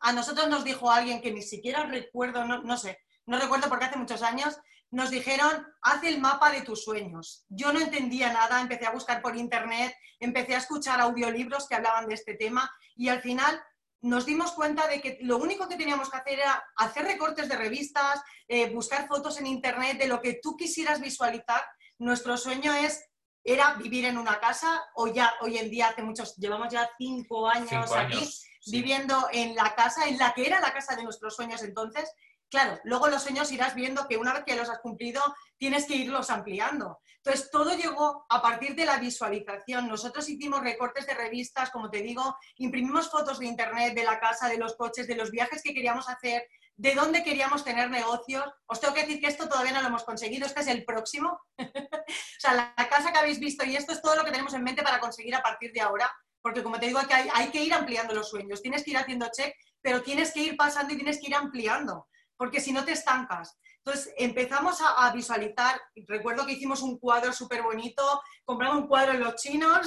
A 0.00 0.12
nosotros 0.12 0.48
nos 0.48 0.64
dijo 0.64 0.90
alguien 0.90 1.20
que 1.20 1.32
ni 1.32 1.42
siquiera 1.42 1.84
recuerdo, 1.84 2.44
no, 2.44 2.62
no 2.62 2.76
sé, 2.76 2.98
no 3.26 3.38
recuerdo 3.38 3.68
porque 3.68 3.86
hace 3.86 3.98
muchos 3.98 4.22
años, 4.22 4.58
nos 4.90 5.10
dijeron, 5.10 5.66
haz 5.82 6.02
el 6.04 6.20
mapa 6.20 6.50
de 6.50 6.62
tus 6.62 6.84
sueños. 6.84 7.44
Yo 7.48 7.72
no 7.72 7.80
entendía 7.80 8.32
nada, 8.32 8.60
empecé 8.60 8.86
a 8.86 8.92
buscar 8.92 9.20
por 9.20 9.36
internet, 9.36 9.94
empecé 10.18 10.54
a 10.54 10.58
escuchar 10.58 11.00
audiolibros 11.00 11.68
que 11.68 11.74
hablaban 11.74 12.08
de 12.08 12.14
este 12.14 12.34
tema 12.34 12.70
y 12.96 13.08
al 13.08 13.20
final 13.20 13.60
nos 14.00 14.24
dimos 14.24 14.52
cuenta 14.52 14.86
de 14.86 15.00
que 15.00 15.18
lo 15.22 15.38
único 15.38 15.68
que 15.68 15.76
teníamos 15.76 16.08
que 16.08 16.16
hacer 16.16 16.38
era 16.38 16.64
hacer 16.76 17.04
recortes 17.04 17.48
de 17.48 17.56
revistas, 17.56 18.22
eh, 18.46 18.70
buscar 18.70 19.08
fotos 19.08 19.38
en 19.38 19.46
internet 19.46 19.98
de 19.98 20.06
lo 20.06 20.20
que 20.22 20.38
tú 20.42 20.56
quisieras 20.56 21.00
visualizar. 21.00 21.62
Nuestro 21.98 22.36
sueño 22.36 22.72
es 22.72 23.04
era 23.44 23.74
vivir 23.74 24.04
en 24.04 24.18
una 24.18 24.38
casa 24.40 24.82
o 24.94 25.06
ya 25.08 25.34
hoy 25.40 25.58
en 25.58 25.70
día 25.70 25.88
hace 25.88 26.02
muchos, 26.02 26.36
llevamos 26.36 26.72
ya 26.72 26.88
cinco 26.98 27.48
años 27.48 27.68
Cinco 27.70 27.94
aquí 27.94 28.16
años, 28.16 28.44
viviendo 28.70 29.28
en 29.32 29.54
la 29.54 29.74
casa, 29.74 30.08
en 30.08 30.18
la 30.18 30.32
que 30.34 30.46
era 30.46 30.60
la 30.60 30.72
casa 30.72 30.96
de 30.96 31.04
nuestros 31.04 31.36
sueños 31.36 31.62
entonces. 31.62 32.10
Claro, 32.50 32.80
luego 32.84 33.08
los 33.08 33.22
sueños 33.22 33.52
irás 33.52 33.74
viendo 33.74 34.08
que 34.08 34.16
una 34.16 34.32
vez 34.32 34.44
que 34.44 34.56
los 34.56 34.70
has 34.70 34.78
cumplido 34.78 35.22
tienes 35.58 35.86
que 35.86 35.96
irlos 35.96 36.30
ampliando. 36.30 36.98
Entonces, 37.16 37.50
todo 37.50 37.76
llegó 37.76 38.24
a 38.30 38.40
partir 38.40 38.74
de 38.74 38.86
la 38.86 38.98
visualización. 38.98 39.86
Nosotros 39.86 40.26
hicimos 40.28 40.62
recortes 40.62 41.06
de 41.06 41.14
revistas, 41.14 41.70
como 41.70 41.90
te 41.90 42.00
digo, 42.00 42.36
imprimimos 42.56 43.10
fotos 43.10 43.38
de 43.38 43.46
internet, 43.46 43.94
de 43.94 44.04
la 44.04 44.18
casa, 44.18 44.48
de 44.48 44.56
los 44.56 44.76
coches, 44.76 45.06
de 45.06 45.16
los 45.16 45.30
viajes 45.30 45.62
que 45.62 45.74
queríamos 45.74 46.08
hacer, 46.08 46.46
de 46.76 46.94
dónde 46.94 47.24
queríamos 47.24 47.64
tener 47.64 47.90
negocios. 47.90 48.44
Os 48.66 48.80
tengo 48.80 48.94
que 48.94 49.02
decir 49.02 49.20
que 49.20 49.26
esto 49.26 49.48
todavía 49.48 49.72
no 49.72 49.82
lo 49.82 49.88
hemos 49.88 50.04
conseguido, 50.04 50.46
este 50.46 50.60
es 50.60 50.68
el 50.68 50.84
próximo. 50.84 51.40
o 51.58 52.40
sea, 52.40 52.54
la, 52.54 52.88
casa 52.88 53.12
que 53.12 53.18
habéis 53.18 53.40
visto 53.40 53.64
y 53.64 53.76
esto 53.76 53.92
es 53.92 54.00
todo 54.00 54.16
lo 54.16 54.24
que 54.24 54.30
tenemos 54.30 54.54
en 54.54 54.62
mente 54.62 54.82
para 54.82 55.00
conseguir 55.00 55.34
a 55.34 55.42
partir 55.42 55.72
de 55.72 55.80
ahora, 55.80 56.10
porque 56.42 56.62
como 56.62 56.78
te 56.78 56.86
digo, 56.86 57.00
que 57.06 57.14
hay, 57.14 57.28
hay 57.34 57.48
que 57.50 57.62
ir 57.62 57.74
ampliando 57.74 58.14
los 58.14 58.30
sueños, 58.30 58.62
tienes 58.62 58.84
que 58.84 58.92
ir 58.92 58.98
haciendo 58.98 59.28
check, 59.34 59.54
pero 59.80 60.02
tienes 60.02 60.32
que 60.32 60.40
ir 60.40 60.56
pasando 60.56 60.92
y 60.92 60.96
tienes 60.96 61.20
que 61.20 61.28
ir 61.28 61.34
ampliando, 61.34 62.08
porque 62.36 62.60
si 62.60 62.72
no 62.72 62.84
te 62.84 62.92
estancas. 62.92 63.58
Entonces 63.88 64.12
empezamos 64.18 64.80
a, 64.82 65.10
visualizar, 65.12 65.80
recuerdo 66.06 66.44
que 66.44 66.52
hicimos 66.52 66.82
un 66.82 66.98
cuadro 66.98 67.32
súper 67.32 67.62
bonito, 67.62 68.20
compramos 68.44 68.82
un 68.82 68.86
cuadro 68.86 69.12
en 69.12 69.20
los 69.20 69.36
chinos, 69.36 69.86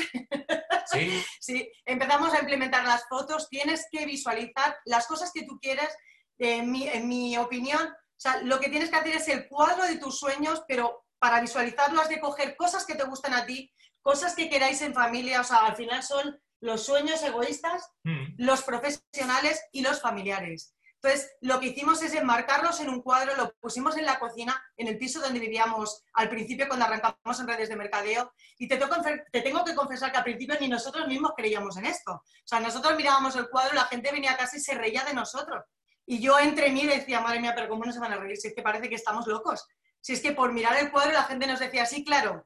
¿Sí? 0.92 1.24
sí, 1.40 1.72
empezamos 1.86 2.34
a 2.34 2.40
implementar 2.40 2.84
las 2.84 3.08
fotos, 3.08 3.48
tienes 3.48 3.86
que 3.92 4.08
visualizar 4.08 4.76
las 4.86 5.06
cosas 5.06 5.32
que 5.32 5.46
tú 5.46 5.60
quieres, 5.62 5.96
en 6.40 6.72
mi, 7.08 7.38
opinión, 7.38 7.88
o 7.88 8.20
sea, 8.20 8.42
lo 8.42 8.60
que 8.60 8.70
tienes 8.70 8.90
que 8.90 8.96
hacer 8.96 9.18
es 9.18 9.28
el 9.28 9.48
cuadro 9.48 9.86
de 9.86 9.98
tus 9.98 10.18
sueños, 10.18 10.64
pero 10.68 11.06
para 11.20 11.40
visualizarlo 11.40 12.02
has 12.02 12.10
de 12.10 12.20
coger 12.20 12.56
cosas 12.56 12.88
que 12.88 12.96
te 12.96 13.04
gustan 13.04 13.36
a 13.36 13.46
ti, 13.46 13.72
cosas 14.02 14.36
que 14.36 14.50
queráis 14.50 14.82
en 14.82 14.94
familia, 14.94 15.42
o 15.42 15.44
sea, 15.44 15.66
al 15.66 15.76
final 15.76 16.04
son 16.04 16.40
los 16.60 16.86
sueños 16.86 17.22
egoístas, 17.24 17.90
mm. 18.04 18.36
los 18.38 18.64
profesionales 18.64 19.62
y 19.72 19.82
los 19.82 20.02
familiares. 20.02 20.76
Entonces, 21.04 21.32
lo 21.42 21.60
que 21.60 21.68
hicimos 21.68 22.04
es 22.04 22.14
enmarcarlos 22.14 22.80
en 22.80 22.90
un 22.90 23.02
cuadro, 23.02 23.36
lo 23.36 23.52
pusimos 23.60 23.98
en 23.98 24.06
la 24.06 24.20
cocina, 24.20 24.64
en 24.78 24.88
el 24.88 25.00
piso 25.00 25.20
donde 25.20 25.40
vivíamos 25.40 26.04
al 26.14 26.30
principio 26.30 26.68
cuando 26.68 26.86
arrancamos 26.86 27.40
en 27.40 27.48
redes 27.48 27.70
de 27.70 27.76
mercadeo. 27.76 28.32
Y 28.60 28.68
te 28.68 28.78
tengo, 28.78 28.96
te 29.32 29.42
tengo 29.42 29.66
que 29.66 29.74
confesar 29.74 30.12
que 30.12 30.20
al 30.20 30.24
principio 30.24 30.58
ni 30.60 30.68
nosotros 30.68 31.08
mismos 31.08 31.32
creíamos 31.36 31.76
en 31.78 31.88
esto. 31.88 32.12
O 32.12 32.24
sea, 32.46 32.60
nosotros 32.60 32.96
mirábamos 32.96 33.36
el 33.36 33.50
cuadro, 33.50 33.74
la 33.74 33.86
gente 33.86 34.12
venía 34.12 34.34
a 34.34 34.38
casa 34.38 34.58
y 34.58 34.60
se 34.60 34.76
reía 34.76 35.04
de 35.04 35.16
nosotros. 35.16 35.64
Y 36.06 36.20
yo 36.20 36.38
entre 36.38 36.70
mí 36.70 36.86
decía, 36.86 37.20
madre 37.20 37.40
mía, 37.40 37.54
pero 37.56 37.68
¿cómo 37.68 37.84
no 37.84 37.92
se 37.92 38.00
van 38.00 38.14
a 38.14 38.18
reír? 38.18 38.38
Si 38.38 38.50
es 38.50 38.54
que 38.54 38.62
parece 38.62 38.88
que 38.88 38.96
estamos 38.96 39.26
locos. 39.26 39.66
Si 40.02 40.14
es 40.14 40.22
que 40.22 40.34
por 40.34 40.52
mirar 40.52 40.78
el 40.78 40.92
cuadro 40.92 41.14
la 41.14 41.24
gente 41.24 41.48
nos 41.48 41.60
decía, 41.60 41.88
sí, 41.88 42.06
claro. 42.06 42.46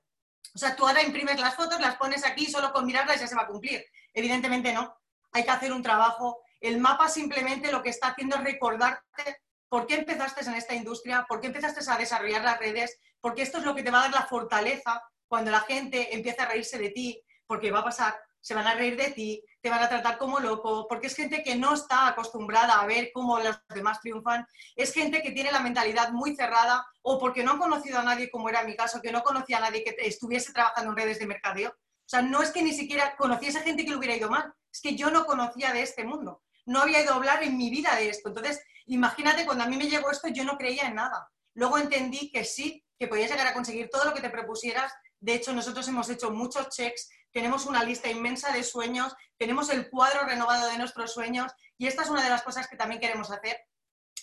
O 0.53 0.57
sea, 0.57 0.75
tú 0.75 0.87
ahora 0.87 1.01
imprimes 1.01 1.39
las 1.39 1.55
fotos, 1.55 1.79
las 1.79 1.95
pones 1.95 2.23
aquí, 2.25 2.45
solo 2.45 2.71
con 2.71 2.85
mirarlas 2.85 3.19
ya 3.19 3.27
se 3.27 3.35
va 3.35 3.43
a 3.43 3.47
cumplir. 3.47 3.85
Evidentemente 4.13 4.73
no. 4.73 4.95
Hay 5.31 5.43
que 5.43 5.51
hacer 5.51 5.73
un 5.73 5.83
trabajo 5.83 6.39
el 6.65 6.79
mapa 6.79 7.09
simplemente 7.09 7.71
lo 7.71 7.83
que 7.83 7.89
está 7.89 8.09
haciendo 8.09 8.37
es 8.37 8.43
recordarte 8.43 9.41
por 9.69 9.85
qué 9.85 9.95
empezaste 9.95 10.45
en 10.45 10.55
esta 10.55 10.73
industria, 10.73 11.25
por 11.27 11.39
qué 11.39 11.47
empezaste 11.47 11.79
a 11.89 11.97
desarrollar 11.97 12.43
las 12.43 12.59
redes, 12.59 12.97
porque 13.19 13.43
esto 13.43 13.59
es 13.59 13.65
lo 13.65 13.75
que 13.75 13.83
te 13.83 13.91
va 13.91 13.99
a 13.99 14.03
dar 14.03 14.13
la 14.13 14.25
fortaleza 14.25 15.01
cuando 15.27 15.51
la 15.51 15.61
gente 15.61 16.15
empieza 16.15 16.43
a 16.43 16.47
reírse 16.47 16.77
de 16.79 16.89
ti, 16.89 17.21
porque 17.45 17.71
va 17.71 17.79
a 17.79 17.83
pasar, 17.83 18.19
se 18.45 18.53
van 18.53 18.67
a 18.67 18.75
reír 18.75 18.95
de 18.95 19.09
ti, 19.09 19.43
te 19.59 19.71
van 19.71 19.81
a 19.81 19.89
tratar 19.89 20.19
como 20.19 20.39
loco, 20.39 20.85
porque 20.87 21.07
es 21.07 21.15
gente 21.15 21.41
que 21.41 21.55
no 21.55 21.73
está 21.73 22.07
acostumbrada 22.07 22.79
a 22.79 22.85
ver 22.85 23.09
cómo 23.11 23.39
los 23.39 23.59
demás 23.73 23.99
triunfan, 24.01 24.45
es 24.75 24.93
gente 24.93 25.23
que 25.23 25.31
tiene 25.31 25.51
la 25.51 25.61
mentalidad 25.61 26.11
muy 26.11 26.35
cerrada 26.35 26.85
o 27.01 27.17
porque 27.17 27.43
no 27.43 27.53
han 27.53 27.57
conocido 27.57 27.97
a 27.97 28.03
nadie, 28.03 28.29
como 28.29 28.47
era 28.49 28.63
mi 28.63 28.75
caso, 28.75 29.01
que 29.01 29.11
no 29.11 29.23
conocía 29.23 29.57
a 29.57 29.61
nadie 29.61 29.83
que 29.83 29.95
estuviese 29.97 30.53
trabajando 30.53 30.91
en 30.91 30.97
redes 30.97 31.17
de 31.17 31.25
mercadeo. 31.25 31.69
O 31.71 32.07
sea, 32.07 32.21
no 32.21 32.43
es 32.43 32.51
que 32.51 32.61
ni 32.61 32.73
siquiera 32.73 33.15
conociese 33.15 33.61
gente 33.61 33.83
que 33.83 33.89
le 33.89 33.97
hubiera 33.97 34.15
ido 34.15 34.29
mal, 34.29 34.53
es 34.71 34.79
que 34.79 34.95
yo 34.95 35.09
no 35.09 35.25
conocía 35.25 35.73
de 35.73 35.81
este 35.81 36.03
mundo 36.03 36.43
no 36.65 36.81
había 36.81 37.01
ido 37.01 37.13
a 37.13 37.15
hablar 37.15 37.43
en 37.43 37.57
mi 37.57 37.69
vida 37.69 37.95
de 37.95 38.09
esto. 38.09 38.29
Entonces, 38.29 38.61
imagínate, 38.85 39.45
cuando 39.45 39.63
a 39.63 39.67
mí 39.67 39.77
me 39.77 39.89
llegó 39.89 40.11
esto, 40.11 40.27
yo 40.27 40.43
no 40.43 40.57
creía 40.57 40.87
en 40.87 40.95
nada. 40.95 41.29
Luego 41.53 41.77
entendí 41.77 42.31
que 42.31 42.43
sí, 42.43 42.83
que 42.97 43.07
podías 43.07 43.29
llegar 43.29 43.47
a 43.47 43.53
conseguir 43.53 43.89
todo 43.89 44.05
lo 44.05 44.13
que 44.13 44.21
te 44.21 44.29
propusieras. 44.29 44.91
De 45.19 45.35
hecho, 45.35 45.53
nosotros 45.53 45.87
hemos 45.87 46.09
hecho 46.09 46.31
muchos 46.31 46.69
checks, 46.69 47.09
tenemos 47.35 47.65
una 47.65 47.83
lista 47.83 48.09
inmensa 48.09 48.53
de 48.53 48.63
sueños, 48.63 49.13
tenemos 49.37 49.69
el 49.69 49.89
cuadro 49.89 50.25
renovado 50.25 50.71
de 50.71 50.77
nuestros 50.77 51.13
sueños 51.13 51.51
y 51.77 51.87
esta 51.87 52.03
es 52.03 52.09
una 52.09 52.23
de 52.23 52.29
las 52.29 52.43
cosas 52.43 52.69
que 52.69 52.77
también 52.77 53.01
queremos 53.01 53.29
hacer. 53.29 53.57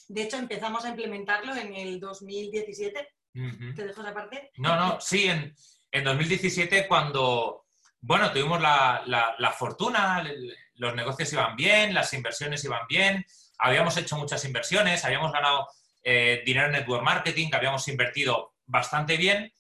De 0.09 0.23
hecho, 0.23 0.39
empezamos 0.39 0.87
a 0.87 0.89
implementarlo 0.89 1.55
en 1.55 1.75
el 1.75 2.01
2017. 2.01 3.09
¿Te 3.77 3.87
dejo 3.87 4.01
esa 4.01 4.15
parte? 4.15 4.51
No, 4.57 4.77
no, 4.77 4.99
sí, 4.99 5.27
en, 5.29 5.55
en 5.91 6.05
2017 6.05 6.89
cuando, 6.89 7.67
bueno, 8.01 8.33
tuvimos 8.33 8.63
la, 8.63 9.03
la, 9.05 9.35
la 9.39 9.51
fortuna, 9.53 10.25
los 10.77 10.95
negocios 10.95 11.31
iban 11.35 11.55
bien, 11.55 11.93
las 11.93 12.15
inversiones 12.15 12.65
iban 12.65 12.87
bien, 12.89 13.27
habíamos 13.59 13.95
hecho 13.99 14.17
muchas 14.17 14.43
inversiones, 14.47 15.05
habíamos 15.05 15.33
ganado 15.33 15.69
eh, 16.03 16.43
dinero 16.47 16.69
en 16.69 16.73
network 16.73 17.05
marketing, 17.05 17.51
que 17.51 17.57
habíamos 17.57 17.87
invertido 17.89 18.55
bastante 18.65 19.19
bien 19.19 19.53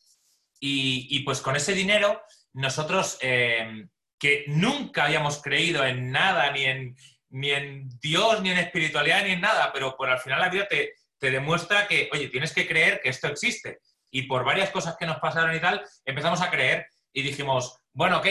y, 0.58 1.22
pues 1.24 1.42
con 1.42 1.54
ese 1.54 1.74
dinero 1.74 2.22
nosotros 2.54 3.18
eh, 3.20 3.86
que 4.18 4.44
nunca 4.46 5.06
habíamos 5.06 5.42
creído 5.42 5.84
en 5.84 6.10
nada, 6.10 6.50
ni 6.52 6.64
en, 6.64 6.96
ni 7.30 7.50
en 7.50 7.88
Dios, 8.00 8.40
ni 8.42 8.50
en 8.50 8.58
espiritualidad, 8.58 9.24
ni 9.24 9.32
en 9.32 9.40
nada, 9.40 9.72
pero 9.72 9.96
por 9.96 10.08
al 10.08 10.20
final 10.20 10.40
la 10.40 10.48
vida 10.48 10.68
te, 10.68 10.94
te 11.18 11.30
demuestra 11.30 11.86
que, 11.86 12.08
oye, 12.12 12.28
tienes 12.28 12.52
que 12.52 12.66
creer 12.66 13.00
que 13.02 13.08
esto 13.08 13.28
existe. 13.28 13.78
Y 14.10 14.22
por 14.22 14.44
varias 14.44 14.70
cosas 14.70 14.96
que 14.96 15.06
nos 15.06 15.18
pasaron 15.18 15.54
y 15.56 15.60
tal, 15.60 15.82
empezamos 16.04 16.40
a 16.40 16.50
creer 16.50 16.86
y 17.12 17.22
dijimos, 17.22 17.78
bueno, 17.92 18.18
ok, 18.18 18.26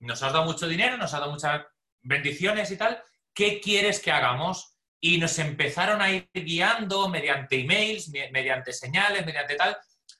nos 0.00 0.22
has 0.22 0.32
dado 0.32 0.44
mucho 0.44 0.68
dinero, 0.68 0.96
nos 0.96 1.12
has 1.12 1.20
dado 1.20 1.32
mucha 1.32 1.66
bendiciones 2.02 2.70
y 2.70 2.76
tal, 2.76 3.02
¿qué 3.34 3.60
quieres 3.60 4.00
que 4.00 4.12
hagamos? 4.12 4.76
Y 5.00 5.18
nos 5.18 5.38
empezaron 5.38 6.00
a 6.00 6.10
ir 6.10 6.30
guiando 6.32 7.08
mediante 7.08 7.60
emails, 7.60 8.08
mediante 8.08 8.72
señales, 8.72 9.26
mediante 9.26 9.56
tal, 9.56 9.76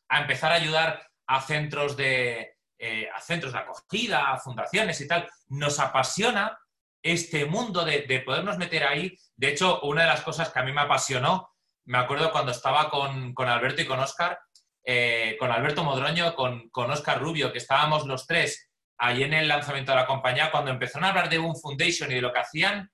a 0.08 0.20
empezar 0.20 0.52
a 0.52 0.56
ayudar 0.56 1.06
a 1.26 1.40
centros 1.40 1.96
de, 1.96 2.53
eh, 2.78 3.08
a 3.14 3.20
centros 3.20 3.52
de 3.52 3.58
acogida, 3.58 4.32
a 4.32 4.38
fundaciones 4.38 5.00
y 5.00 5.08
tal. 5.08 5.28
Nos 5.48 5.78
apasiona 5.78 6.58
este 7.02 7.44
mundo 7.44 7.84
de, 7.84 8.22
podernos 8.24 8.58
meter 8.58 8.84
ahí. 8.84 9.16
De 9.36 9.48
hecho, 9.48 9.80
una 9.82 10.02
de 10.02 10.08
las 10.08 10.22
cosas 10.22 10.50
que 10.50 10.58
a 10.58 10.62
mí 10.62 10.72
me 10.72 10.80
apasionó, 10.80 11.50
me 11.84 11.98
acuerdo 11.98 12.32
cuando 12.32 12.50
estaba 12.50 12.88
con, 12.88 13.34
Alberto 13.36 13.82
y 13.82 13.86
con 13.86 14.00
Oscar, 14.00 14.38
eh, 14.82 15.36
con 15.38 15.52
Alberto 15.52 15.84
Modroño, 15.84 16.34
con, 16.34 16.70
con 16.70 16.90
Oscar 16.90 17.20
Rubio, 17.20 17.52
que 17.52 17.58
estábamos 17.58 18.06
los 18.06 18.26
tres 18.26 18.70
ahí 18.98 19.22
en 19.22 19.34
el 19.34 19.48
lanzamiento 19.48 19.92
de 19.92 19.96
la 19.96 20.06
compañía, 20.06 20.50
cuando 20.50 20.70
empezaron 20.70 21.04
a 21.04 21.10
hablar 21.10 21.28
de 21.28 21.38
Boom 21.38 21.56
Foundation 21.56 22.10
y 22.10 22.14
de 22.14 22.22
lo 22.22 22.32
que 22.32 22.38
hacían, 22.38 22.90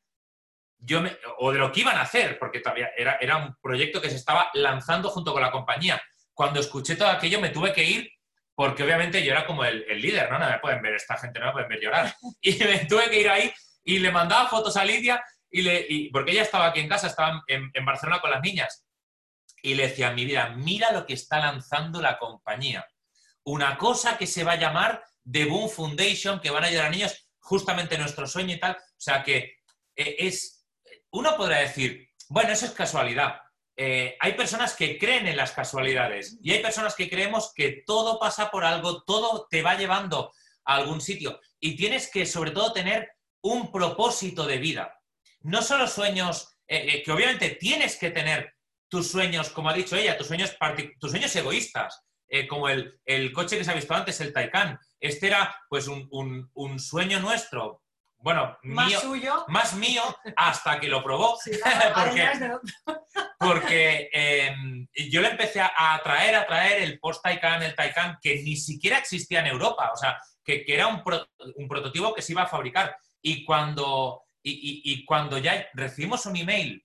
yo 0.79 1.03
o 1.39 1.53
de 1.53 1.59
lo 1.59 1.71
que 1.71 1.81
iban 1.81 1.97
a 1.97 2.03
hacer, 2.03 2.39
porque 2.39 2.61
todavía 2.61 2.91
era, 2.97 3.19
era 3.21 3.37
un 3.37 3.55
proyecto 3.61 4.01
que 4.01 4.11
se 4.11 4.17
estaba 4.17 4.51
lanzando 4.55 5.11
junto 5.11 5.33
con 5.33 5.43
la 5.43 5.53
compañía. 5.53 6.03
Cuando 6.33 6.59
escuché 6.59 6.97
todo 6.97 7.09
aquello 7.09 7.41
me 7.41 7.51
tuve 7.51 7.73
que 7.73 7.85
ir 7.85 8.11
porque 8.55 8.83
obviamente 8.83 9.25
yo 9.25 9.33
era 9.33 9.47
como 9.47 9.65
el, 9.65 9.85
líder, 10.01 10.31
¿no? 10.31 10.39
No 10.39 10.49
me 10.49 10.59
pueden 10.59 10.83
ver, 10.83 10.95
esta 10.95 11.17
gente 11.17 11.39
no 11.39 11.47
me 11.47 11.53
pueden 11.53 11.69
ver 11.69 11.81
llorar. 11.81 12.15
Y 12.41 12.59
me 12.59 12.85
tuve 12.87 13.09
que 13.11 13.21
ir 13.21 13.29
ahí 13.29 13.53
y 13.83 13.99
le 13.99 14.11
mandaba 14.11 14.49
fotos 14.49 14.77
a 14.77 14.85
Lidia, 14.85 15.25
y 15.51 15.63
le, 15.63 16.11
porque 16.13 16.33
ella 16.33 16.43
estaba 16.43 16.67
aquí 16.67 16.81
en 16.81 16.89
casa, 16.89 17.07
estaba 17.07 17.43
en, 17.47 17.71
en 17.73 17.85
Barcelona 17.85 18.21
con 18.21 18.31
las 18.31 18.43
niñas, 18.43 18.85
y 19.63 19.75
le 19.75 19.89
decía, 19.89 20.13
mi 20.13 20.25
vida, 20.25 20.51
mira 20.51 20.93
lo 20.93 21.07
que 21.07 21.15
está 21.15 21.39
lanzando 21.39 22.01
la 22.01 22.19
compañía. 22.19 22.87
Una 23.45 23.77
cosa 23.77 24.17
que 24.17 24.27
se 24.27 24.45
va 24.45 24.53
a 24.53 24.57
llamar 24.57 25.03
de 25.25 25.45
Boom 25.45 25.69
Foundation 25.69 26.41
que 26.41 26.51
van 26.51 26.65
a 26.65 26.69
ayudar 26.69 26.87
a 26.87 26.91
niños, 26.91 27.31
justamente 27.39 27.99
nuestro 27.99 28.27
sueño 28.27 28.55
y 28.55 28.61
tal. 28.61 28.73
O 28.73 29.01
sea 29.01 29.23
que 29.23 29.57
eh, 29.97 30.17
es, 30.19 30.67
uno 31.11 31.37
podrá 31.37 31.59
decir, 31.59 32.09
bueno, 32.29 32.53
eso 32.53 32.67
es 32.67 32.73
casualidad. 32.73 33.41
Eh, 33.83 34.15
hay 34.21 34.35
personas 34.35 34.75
que 34.75 34.99
creen 34.99 35.27
en 35.27 35.39
las 35.39 35.53
casualidades 35.53 36.39
y 36.43 36.53
hay 36.53 36.61
personas 36.61 36.95
que 36.95 37.09
creemos 37.09 37.55
que 37.55 37.83
todo 37.87 38.21
pasa 38.21 38.51
por 38.51 38.63
algo, 38.63 39.05
todo 39.05 39.47
te 39.51 39.63
va 39.63 39.75
llevando 39.75 40.35
a 40.67 40.75
algún 40.75 41.01
sitio. 41.01 41.41
Y 41.59 41.77
tienes 41.77 42.11
que 42.11 42.27
sobre 42.27 42.51
todo 42.51 42.75
tener 42.75 43.11
un 43.41 43.73
propósito 43.73 44.47
de 44.47 44.59
vida. 44.59 45.01
No 45.41 45.63
solo 45.63 45.87
sueños, 45.87 46.59
eh, 46.69 47.03
que 47.03 47.11
obviamente 47.11 47.57
tienes 47.59 47.97
que 47.97 48.11
tener 48.11 48.55
tus 48.87 49.11
sueños, 49.11 49.49
como 49.49 49.71
ha 49.71 49.75
dicho 49.75 49.97
ella, 49.97 50.19
tus 50.19 50.27
sueños, 50.27 50.55
tus 50.99 51.11
sueños 51.11 51.35
egoístas, 51.35 52.05
como 52.51 52.69
el, 52.69 53.01
el, 53.07 53.33
coche 53.33 53.57
que 53.57 53.65
se 53.65 53.71
ha 53.71 53.75
visto 53.75 53.95
antes, 53.95 54.21
el 54.21 54.33
Taycan, 54.33 54.79
este 55.01 55.29
era 55.29 55.57
pues 55.71 55.89
un, 55.89 56.79
sueño 56.79 57.19
nuestro, 57.21 57.83
bueno, 58.23 58.59
más 58.63 58.93
suyo. 59.01 59.45
Más 59.49 59.75
mío 59.75 60.03
hasta 60.37 60.79
que 60.79 60.89
lo 60.89 61.03
probó. 61.03 61.39
porque, 63.39 64.11
em, 64.13 64.87
yo 65.11 65.21
le 65.23 65.29
empecé 65.29 65.61
a 65.61 65.95
atraer, 65.95 66.35
a 66.35 66.47
traer 66.47 66.83
el 66.83 66.99
post 66.99 67.23
Taycan, 67.23 67.63
el 67.63 67.75
Taycan, 67.75 68.19
que 68.21 68.43
ni 68.43 68.57
siquiera 68.57 68.99
existía 68.99 69.41
en 69.41 69.47
Europa, 69.47 69.91
o 69.93 69.97
sea, 69.97 70.19
que, 70.45 70.65
era 70.67 70.87
un, 70.87 71.03
prototipo 71.03 72.15
que 72.15 72.23
se 72.23 72.33
iba 72.33 72.43
a 72.43 72.47
fabricar. 72.47 72.97
Y 73.23 73.45
cuando, 73.45 74.25
y, 74.43 75.05
cuando 75.05 75.39
ya 75.39 75.69
recibimos 75.75 76.27
un 76.27 76.37
email 76.37 76.85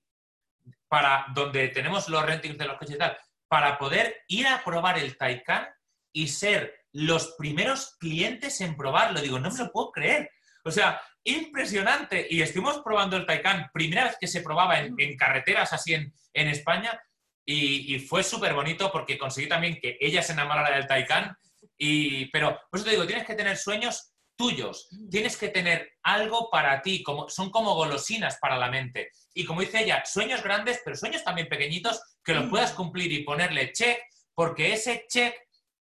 para 0.88 1.26
donde 1.34 1.70
tenemos 1.70 2.08
los 2.10 2.26
rentings 2.26 2.58
de 2.58 2.66
los 2.66 2.78
coches 2.78 2.96
y 2.96 3.00
tal, 3.00 3.18
para 3.48 3.78
poder 3.78 4.24
ir 4.28 4.48
a 4.48 4.64
probar 4.64 4.98
el 4.98 5.18
Taycan 5.18 5.68
y 6.14 6.30
ser 6.30 6.86
los 6.94 7.36
primeros 7.38 7.98
clientes 8.00 8.62
en 8.62 8.78
probarlo. 8.78 9.20
Digo, 9.20 9.40
no 9.40 9.52
me 9.52 9.58
lo 9.58 9.72
puedo 9.72 9.92
creer. 9.92 10.32
O 10.66 10.72
sea, 10.72 11.00
impresionante. 11.24 12.28
Y 12.30 12.42
estuvimos 12.42 12.82
probando 12.84 13.18
el 13.18 13.26
Taycan, 13.26 13.70
primera 13.74 14.06
vez 14.06 14.18
que 14.20 14.28
se 14.28 14.42
probaba 14.42 14.80
en, 14.80 14.96
carreteras 15.16 15.72
así 15.74 15.94
en, 15.94 16.12
España, 16.34 17.00
y, 17.46 18.00
fue 18.00 18.24
súper 18.24 18.54
bonito 18.54 18.92
porque 18.92 19.18
conseguí 19.18 19.48
también 19.48 19.80
que 19.80 19.98
ella 20.02 20.24
se 20.24 20.34
enamorara 20.34 20.76
del 20.76 20.88
Taycan. 20.88 21.36
Y, 21.78 22.26
pero, 22.32 22.60
por 22.70 22.80
eso 22.80 22.86
te 22.86 22.92
digo, 22.92 23.06
tienes 23.06 23.26
que 23.26 23.36
tener 23.36 23.58
sueños 23.58 24.12
tuyos, 24.36 24.90
tienes 25.10 25.38
que 25.38 25.50
tener 25.50 25.94
algo 26.04 26.50
para 26.50 26.82
ti, 26.82 27.04
como, 27.04 27.30
son 27.30 27.52
como 27.52 27.76
golosinas 27.76 28.38
para 28.42 28.58
la 28.58 28.70
mente. 28.70 29.12
Y 29.34 29.46
como 29.46 29.62
dice 29.62 29.84
ella, 29.84 30.04
sueños 30.06 30.44
grandes, 30.44 30.82
pero 30.84 30.98
sueños 30.98 31.24
también 31.24 31.48
pequeñitos 31.48 32.02
que 32.24 32.34
los 32.34 32.50
puedas 32.50 32.74
cumplir 32.74 33.12
y 33.12 33.24
ponerle 33.24 33.72
check, 33.72 34.00
porque 34.34 34.74
ese 34.74 35.06
check 35.08 35.36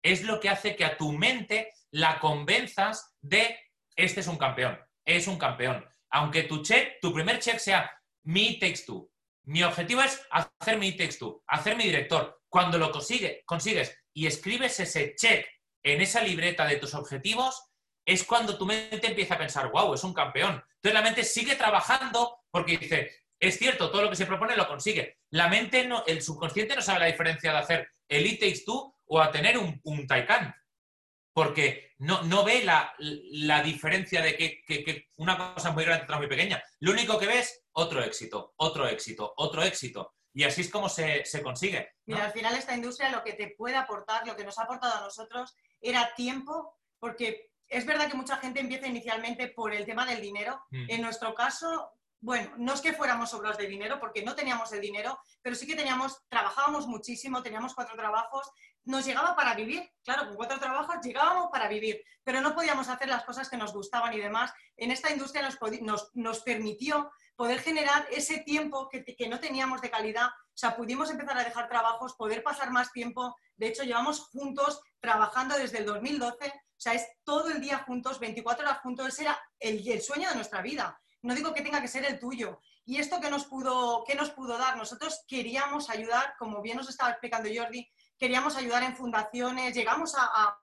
es 0.03 0.23
lo 0.23 0.39
que 0.39 0.49
hace 0.49 0.77
que 0.77 0.85
a 0.85 0.97
tu 0.97 1.13
mente 1.13 1.73
la 1.91 2.21
convenzas 2.21 3.17
de 3.21 3.59
este 3.97 4.21
es 4.21 4.27
un 4.27 4.37
campeón, 4.37 4.79
es 5.05 5.27
un 5.27 5.39
campeón. 5.39 5.85
Aunque 6.11 6.45
tu 6.45 6.63
check, 6.63 7.01
tu 7.01 7.13
primer 7.13 7.39
check 7.41 7.59
sea 7.59 7.91
mi 8.25 8.59
text 8.59 8.89
Mi 9.45 9.63
objetivo 9.63 10.03
es 10.03 10.21
hacer 10.31 10.79
mi 10.79 10.93
text 10.93 11.23
hacer 11.47 11.77
mi 11.77 11.85
director. 11.85 12.41
cuando 12.49 12.79
lo 12.79 12.91
consigue, 12.91 13.43
consigues 13.45 13.97
y 14.15 14.27
escribes 14.27 14.81
ese 14.81 15.15
check 15.15 15.47
en 15.83 16.01
esa 16.01 16.23
libreta 16.23 16.67
de 16.67 16.77
tus 16.77 16.95
objetivos, 16.95 17.71
es 18.05 18.25
cuando 18.25 18.57
tu 18.57 18.65
mente 18.67 19.09
empieza 19.09 19.35
a 19.35 19.39
pensar, 19.39 19.71
wow, 19.71 19.95
es 19.95 20.05
un 20.05 20.15
campeón. 20.15 20.63
Entonces 20.77 20.95
la 20.95 21.03
mente 21.03 21.25
sigue 21.25 21.55
trabajando 21.57 22.39
porque 22.51 22.79
dice, 22.79 23.11
es 23.39 23.59
cierto, 23.59 23.91
todo 23.91 24.03
lo 24.03 24.11
que 24.11 24.17
se 24.17 24.27
propone 24.27 24.57
lo 24.57 24.67
consigue. 24.67 25.19
La 25.31 25.49
mente, 25.49 25.87
no, 25.87 26.05
el 26.07 26.23
subconsciente 26.23 26.75
no 26.75 26.83
sabe 26.83 27.01
la 27.01 27.07
diferencia 27.07 27.53
de 27.53 27.59
hacer 27.59 27.89
el 28.09 28.27
It 28.27 28.41
Takes 28.41 28.65
Two 28.65 28.95
o 29.07 29.21
a 29.21 29.31
tener 29.31 29.59
un, 29.59 29.81
un. 29.85 30.07
Porque 31.37 31.93
no, 31.99 32.23
no 32.23 32.45
ve 32.45 32.65
la, 32.65 32.95
la 32.99 33.63
diferencia 33.63 34.23
de 34.23 34.39
que, 34.39 34.63
que, 34.67 34.83
que, 34.83 35.09
una 35.17 35.37
cosa 35.53 35.69
es 35.69 35.75
muy 35.75 35.85
grande 35.85 36.01
y 36.01 36.05
otra 36.05 36.17
muy 36.17 36.29
pequeña. 36.29 36.63
Lo 36.81 36.93
único 36.93 37.19
que 37.19 37.27
ves, 37.27 37.63
otro 37.73 38.03
éxito, 38.03 38.55
otro 38.57 38.89
éxito, 38.89 39.35
otro 39.37 39.63
éxito. 39.63 40.15
Y 40.33 40.45
así 40.45 40.63
es 40.63 40.71
como 40.71 40.89
se, 40.89 41.27
se 41.27 41.43
consigue. 41.43 41.91
¿no? 42.07 42.17
Mira, 42.17 42.25
al 42.25 42.33
final 42.33 42.55
esta 42.55 42.75
industria 42.75 43.11
lo 43.11 43.23
que 43.23 43.35
te 43.35 43.55
puede 43.55 43.77
aportar, 43.77 44.27
lo 44.27 44.35
que 44.35 44.45
nos 44.45 44.59
ha 44.59 44.63
aportado 44.63 44.95
a 44.97 45.01
nosotros, 45.03 45.55
era 45.79 46.15
tiempo, 46.15 46.79
porque 46.99 47.51
es 47.69 47.85
verdad 47.85 48.11
que 48.11 48.17
mucha 48.17 48.39
gente 48.39 48.61
empieza 48.61 48.87
inicialmente 48.87 49.49
por 49.49 49.75
el 49.75 49.85
tema 49.85 50.07
del 50.07 50.23
dinero. 50.23 50.59
Mm. 50.71 50.87
En 50.89 51.03
nuestro 51.03 51.35
caso, 51.35 51.91
bueno, 52.21 52.53
no 52.57 52.75
es 52.75 52.81
que 52.81 52.93
fuéramos 52.93 53.33
obras 53.35 53.59
de 53.59 53.67
dinero, 53.67 54.01
porque 54.01 54.23
no 54.23 54.35
teníamos 54.35 54.73
el 54.73 54.81
dinero, 54.81 55.19
pero 55.43 55.55
sí 55.55 55.67
que 55.67 55.77
teníamos, 55.77 56.19
trabajábamos 56.29 56.87
muchísimo, 56.87 57.43
teníamos 57.43 57.75
cuatro 57.75 57.97
trabajos, 57.97 58.51
nos 58.85 59.05
llegaba 59.05 59.35
para 59.35 59.55
vivir, 59.55 59.91
claro, 60.05 60.29
con 60.29 60.37
cuatro 60.37 60.59
trabajos 60.59 60.97
llegábamos 61.03 61.51
para 61.51 61.69
vivir, 61.69 62.03
pero 62.23 62.41
no 62.41 62.55
podíamos 62.55 62.89
hacer 62.89 63.09
las 63.09 63.25
cosas 63.25 63.49
que 63.51 63.57
nos 63.57 63.73
gustaban 63.73 64.15
y 64.15 64.19
demás. 64.19 64.53
En 64.77 64.91
esta 64.93 65.11
industria 65.13 65.43
nos, 65.81 66.11
nos, 66.15 66.41
permitió 66.43 67.11
poder 67.35 67.61
generar 67.61 68.07
ese 68.11 68.39
tiempo 68.39 68.89
que, 68.89 69.05
que, 69.05 69.29
no 69.29 69.41
teníamos 69.41 69.81
de 69.81 69.91
calidad. 69.91 70.29
O 70.29 70.59
sea, 70.59 70.77
pudimos 70.77 71.11
empezar 71.11 71.37
a 71.37 71.45
dejar 71.45 71.69
trabajos, 71.69 72.15
poder 72.15 72.43
pasar 72.43 72.71
más 72.71 72.93
tiempo. 72.93 73.37
De 73.57 73.67
hecho, 73.69 73.83
llevamos 73.83 74.21
juntos 74.21 74.81
trabajando 75.01 75.57
desde 75.57 75.79
el 75.79 75.87
2012. 75.87 76.47
O 76.47 76.53
sea, 76.81 76.95
es 76.95 77.07
todo 77.25 77.49
el 77.49 77.61
día 77.61 77.79
juntos, 77.79 78.21
24 78.21 78.65
horas 78.65 78.81
juntos. 78.81 79.09
Ese 79.09 79.23
era 79.23 79.41
el 79.59 80.01
sueño 80.01 80.29
de 80.29 80.37
nuestra 80.37 80.63
vida. 80.63 81.01
No 81.27 81.35
digo 81.35 81.53
que 81.53 81.61
tenga 81.61 81.83
que 81.83 81.89
ser 81.89 82.05
el 82.05 82.21
tuyo. 82.21 82.61
¿Y 82.85 82.99
esto 82.99 83.21
qué 83.21 83.29
nos 83.29 83.47
pudo, 83.47 84.05
qué 84.07 84.15
nos 84.15 84.31
pudo 84.31 84.57
dar? 84.57 84.77
Nosotros 84.77 85.25
queríamos 85.27 85.91
ayudar, 85.91 86.35
como 86.39 86.63
bien 86.63 86.77
nos 86.77 86.89
estaba 86.89 87.11
explicando 87.11 87.51
Jordi, 87.53 87.91
queríamos 88.17 88.57
ayudar 88.57 88.85
en 88.85 88.95
fundaciones, 88.95 89.75
llegamos 89.75 90.15
a, 90.17 90.57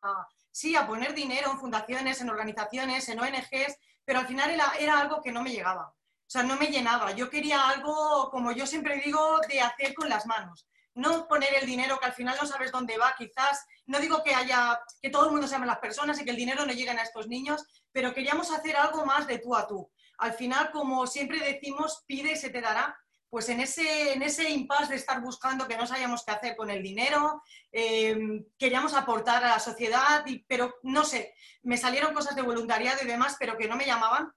sí, 0.51 0.77
a 0.77 0.87
poner 0.87 1.13
dinero 1.13 1.51
en 1.51 1.59
fundaciones, 1.59 2.21
en 2.21 2.29
organizaciones, 2.29 3.09
en 3.09 3.19
ONGs, 3.19 3.77
pero 4.05 4.19
al 4.19 4.27
final 4.27 4.57
era, 4.79 4.99
algo 4.99 5.21
que 5.21 5.33
no 5.33 5.41
me 5.41 5.51
llegaba. 5.51 5.89
O 5.89 6.29
sea, 6.33 6.43
no 6.43 6.55
me 6.55 6.67
llenaba. 6.67 7.11
Yo 7.11 7.29
quería 7.29 7.67
algo, 7.67 8.29
como 8.31 8.53
yo 8.53 8.65
siempre 8.65 9.01
digo, 9.03 9.41
de 9.49 9.59
hacer 9.59 9.93
con 9.93 10.07
las 10.07 10.25
manos. 10.25 10.65
No 10.95 11.27
poner 11.27 11.55
el 11.55 11.65
dinero 11.65 11.99
que 11.99 12.05
al 12.05 12.13
final 12.13 12.37
no 12.39 12.47
sabes 12.47 12.71
dónde 12.71 12.97
va, 12.97 13.13
quizás. 13.17 13.65
No 13.85 13.99
digo 13.99 14.23
que 14.23 14.33
haya, 14.33 14.79
que 15.01 15.09
todo 15.09 15.25
el 15.25 15.31
mundo 15.31 15.45
se 15.45 15.55
llame 15.55 15.67
las 15.67 15.79
personas 15.79 16.21
y 16.21 16.23
que 16.23 16.31
el 16.31 16.37
dinero 16.37 16.65
no 16.65 16.71
llegue 16.71 16.91
a 16.91 17.03
estos 17.03 17.27
niños, 17.27 17.65
pero 17.91 18.13
queríamos 18.13 18.49
hacer 18.49 18.77
algo 18.77 19.05
más 19.05 19.27
de 19.27 19.39
tú 19.39 19.53
a 19.53 19.67
tú. 19.67 19.91
Al 20.23 20.33
final, 20.33 20.71
como 20.71 21.05
siempre 21.05 21.39
decimos, 21.39 22.03
pide 22.07 22.31
y 22.31 22.37
se 22.37 22.49
te 22.49 22.61
dará. 22.61 22.97
Pues 23.29 23.49
en 23.49 23.59
ese, 23.59 24.13
en 24.13 24.21
ese 24.21 24.49
impasse 24.49 24.91
de 24.91 24.95
estar 24.95 25.19
buscando 25.19 25.67
que 25.67 25.75
no 25.75 25.85
sabíamos 25.85 26.23
qué 26.23 26.31
hacer 26.31 26.55
con 26.55 26.69
el 26.69 26.81
dinero, 26.81 27.41
eh, 27.71 28.15
queríamos 28.57 28.93
aportar 28.93 29.43
a 29.43 29.49
la 29.49 29.59
sociedad, 29.59 30.23
pero 30.47 30.75
no 30.83 31.03
sé, 31.03 31.33
me 31.63 31.77
salieron 31.77 32.13
cosas 32.13 32.35
de 32.35 32.43
voluntariado 32.43 32.99
y 33.03 33.07
demás, 33.07 33.35
pero 33.37 33.57
que 33.57 33.67
no 33.67 33.75
me 33.75 33.85
llamaban 33.85 34.31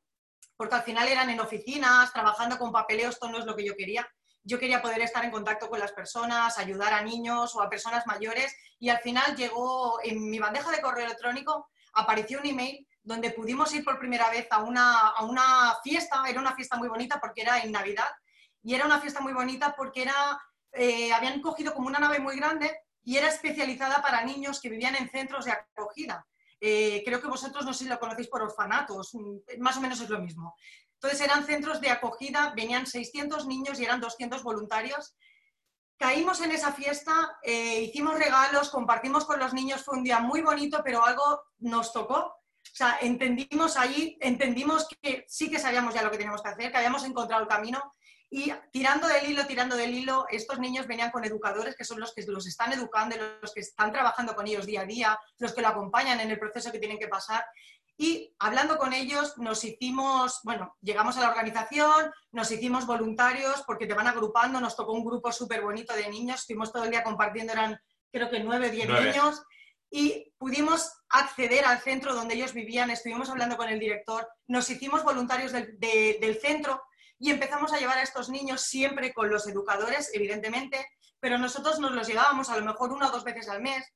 porque 0.56 0.74
al 0.74 0.82
final 0.82 1.06
eran 1.06 1.30
en 1.30 1.40
oficinas, 1.40 2.12
trabajando 2.12 2.58
con 2.58 2.72
papeleo, 2.72 3.10
esto 3.10 3.28
no 3.28 3.38
es 3.38 3.44
lo 3.44 3.54
que 3.54 3.64
yo 3.64 3.76
quería. 3.76 4.08
Yo 4.42 4.58
quería 4.58 4.82
poder 4.82 5.02
estar 5.02 5.24
en 5.24 5.30
contacto 5.30 5.68
con 5.68 5.78
las 5.78 5.92
personas, 5.92 6.58
ayudar 6.58 6.94
a 6.94 7.02
niños 7.02 7.54
o 7.54 7.62
a 7.62 7.68
personas 7.68 8.06
mayores 8.06 8.56
y 8.78 8.88
al 8.88 8.98
final 8.98 9.36
llegó 9.36 10.00
en 10.02 10.30
mi 10.30 10.38
bandeja 10.38 10.70
de 10.70 10.80
correo 10.80 11.04
electrónico, 11.04 11.68
apareció 11.92 12.40
un 12.40 12.46
email 12.46 12.86
donde 13.06 13.30
pudimos 13.30 13.72
ir 13.72 13.84
por 13.84 14.00
primera 14.00 14.28
vez 14.30 14.48
a 14.50 14.58
una, 14.58 15.10
a 15.10 15.24
una 15.24 15.76
fiesta, 15.82 16.24
era 16.28 16.40
una 16.40 16.56
fiesta 16.56 16.76
muy 16.76 16.88
bonita 16.88 17.20
porque 17.20 17.42
era 17.42 17.60
en 17.60 17.70
Navidad 17.70 18.08
y 18.64 18.74
era 18.74 18.84
una 18.84 19.00
fiesta 19.00 19.20
muy 19.20 19.32
bonita 19.32 19.74
porque 19.76 20.02
era, 20.02 20.40
eh, 20.72 21.12
habían 21.12 21.40
cogido 21.40 21.72
como 21.72 21.86
una 21.86 22.00
nave 22.00 22.18
muy 22.18 22.36
grande 22.36 22.80
y 23.04 23.16
era 23.16 23.28
especializada 23.28 24.02
para 24.02 24.24
niños 24.24 24.60
que 24.60 24.68
vivían 24.68 24.96
en 24.96 25.08
centros 25.08 25.44
de 25.44 25.52
acogida. 25.52 26.26
Eh, 26.60 27.02
creo 27.04 27.20
que 27.20 27.28
vosotros 27.28 27.64
no 27.64 27.72
sé 27.72 27.84
si 27.84 27.90
lo 27.90 28.00
conocéis 28.00 28.26
por 28.26 28.42
orfanatos, 28.42 29.12
más 29.60 29.76
o 29.76 29.80
menos 29.80 30.00
es 30.00 30.10
lo 30.10 30.18
mismo. 30.18 30.56
Entonces 30.94 31.20
eran 31.20 31.46
centros 31.46 31.80
de 31.80 31.90
acogida, 31.90 32.54
venían 32.56 32.86
600 32.86 33.46
niños 33.46 33.78
y 33.78 33.84
eran 33.84 34.00
200 34.00 34.42
voluntarios. 34.42 35.16
Caímos 35.96 36.40
en 36.40 36.50
esa 36.50 36.72
fiesta, 36.72 37.38
eh, 37.44 37.82
hicimos 37.82 38.18
regalos, 38.18 38.70
compartimos 38.70 39.24
con 39.26 39.38
los 39.38 39.54
niños, 39.54 39.84
fue 39.84 39.96
un 39.96 40.02
día 40.02 40.18
muy 40.18 40.42
bonito, 40.42 40.80
pero 40.82 41.04
algo 41.04 41.44
nos 41.58 41.92
tocó. 41.92 42.34
O 42.72 42.76
sea, 42.76 42.98
entendimos 43.00 43.76
ahí, 43.76 44.16
entendimos 44.20 44.86
que 45.00 45.24
sí 45.28 45.50
que 45.50 45.58
sabíamos 45.58 45.94
ya 45.94 46.02
lo 46.02 46.10
que 46.10 46.18
teníamos 46.18 46.42
que 46.42 46.48
hacer, 46.50 46.70
que 46.70 46.78
habíamos 46.78 47.04
encontrado 47.04 47.42
el 47.42 47.48
camino 47.48 47.94
y 48.28 48.52
tirando 48.72 49.06
del 49.06 49.30
hilo, 49.30 49.46
tirando 49.46 49.76
del 49.76 49.94
hilo, 49.94 50.26
estos 50.28 50.58
niños 50.58 50.86
venían 50.86 51.10
con 51.10 51.24
educadores 51.24 51.76
que 51.76 51.84
son 51.84 52.00
los 52.00 52.12
que 52.12 52.24
los 52.26 52.46
están 52.46 52.72
educando, 52.72 53.16
los 53.40 53.54
que 53.54 53.60
están 53.60 53.92
trabajando 53.92 54.34
con 54.34 54.46
ellos 54.46 54.66
día 54.66 54.80
a 54.80 54.84
día, 54.84 55.18
los 55.38 55.54
que 55.54 55.62
lo 55.62 55.68
acompañan 55.68 56.18
en 56.20 56.30
el 56.30 56.38
proceso 56.38 56.72
que 56.72 56.80
tienen 56.80 56.98
que 56.98 57.08
pasar. 57.08 57.44
Y 57.96 58.34
hablando 58.40 58.76
con 58.78 58.92
ellos 58.92 59.38
nos 59.38 59.64
hicimos, 59.64 60.40
bueno, 60.42 60.76
llegamos 60.82 61.16
a 61.16 61.20
la 61.20 61.30
organización, 61.30 62.12
nos 62.32 62.50
hicimos 62.50 62.84
voluntarios 62.84 63.62
porque 63.66 63.86
te 63.86 63.94
van 63.94 64.08
agrupando, 64.08 64.60
nos 64.60 64.76
tocó 64.76 64.92
un 64.92 65.04
grupo 65.04 65.30
súper 65.32 65.62
bonito 65.62 65.94
de 65.94 66.08
niños, 66.08 66.40
estuvimos 66.40 66.72
todo 66.72 66.84
el 66.84 66.90
día 66.90 67.04
compartiendo, 67.04 67.52
eran 67.52 67.78
creo 68.12 68.28
que 68.28 68.40
nueve 68.40 68.68
o 68.68 68.70
diez 68.70 68.88
niños, 68.88 69.42
y 69.96 70.30
pudimos 70.36 70.92
acceder 71.08 71.64
al 71.64 71.80
centro 71.80 72.14
donde 72.14 72.34
ellos 72.34 72.52
vivían, 72.52 72.90
estuvimos 72.90 73.30
hablando 73.30 73.56
con 73.56 73.70
el 73.70 73.80
director, 73.80 74.28
nos 74.46 74.68
hicimos 74.68 75.02
voluntarios 75.02 75.52
del, 75.52 75.80
de, 75.80 76.18
del 76.20 76.38
centro 76.38 76.82
y 77.18 77.30
empezamos 77.30 77.72
a 77.72 77.78
llevar 77.78 77.96
a 77.96 78.02
estos 78.02 78.28
niños 78.28 78.60
siempre 78.60 79.14
con 79.14 79.30
los 79.30 79.48
educadores, 79.48 80.10
evidentemente, 80.12 80.86
pero 81.18 81.38
nosotros 81.38 81.78
nos 81.78 81.92
los 81.92 82.06
llevábamos 82.06 82.50
a 82.50 82.58
lo 82.58 82.66
mejor 82.66 82.92
una 82.92 83.08
o 83.08 83.10
dos 83.10 83.24
veces 83.24 83.48
al 83.48 83.62
mes 83.62 83.90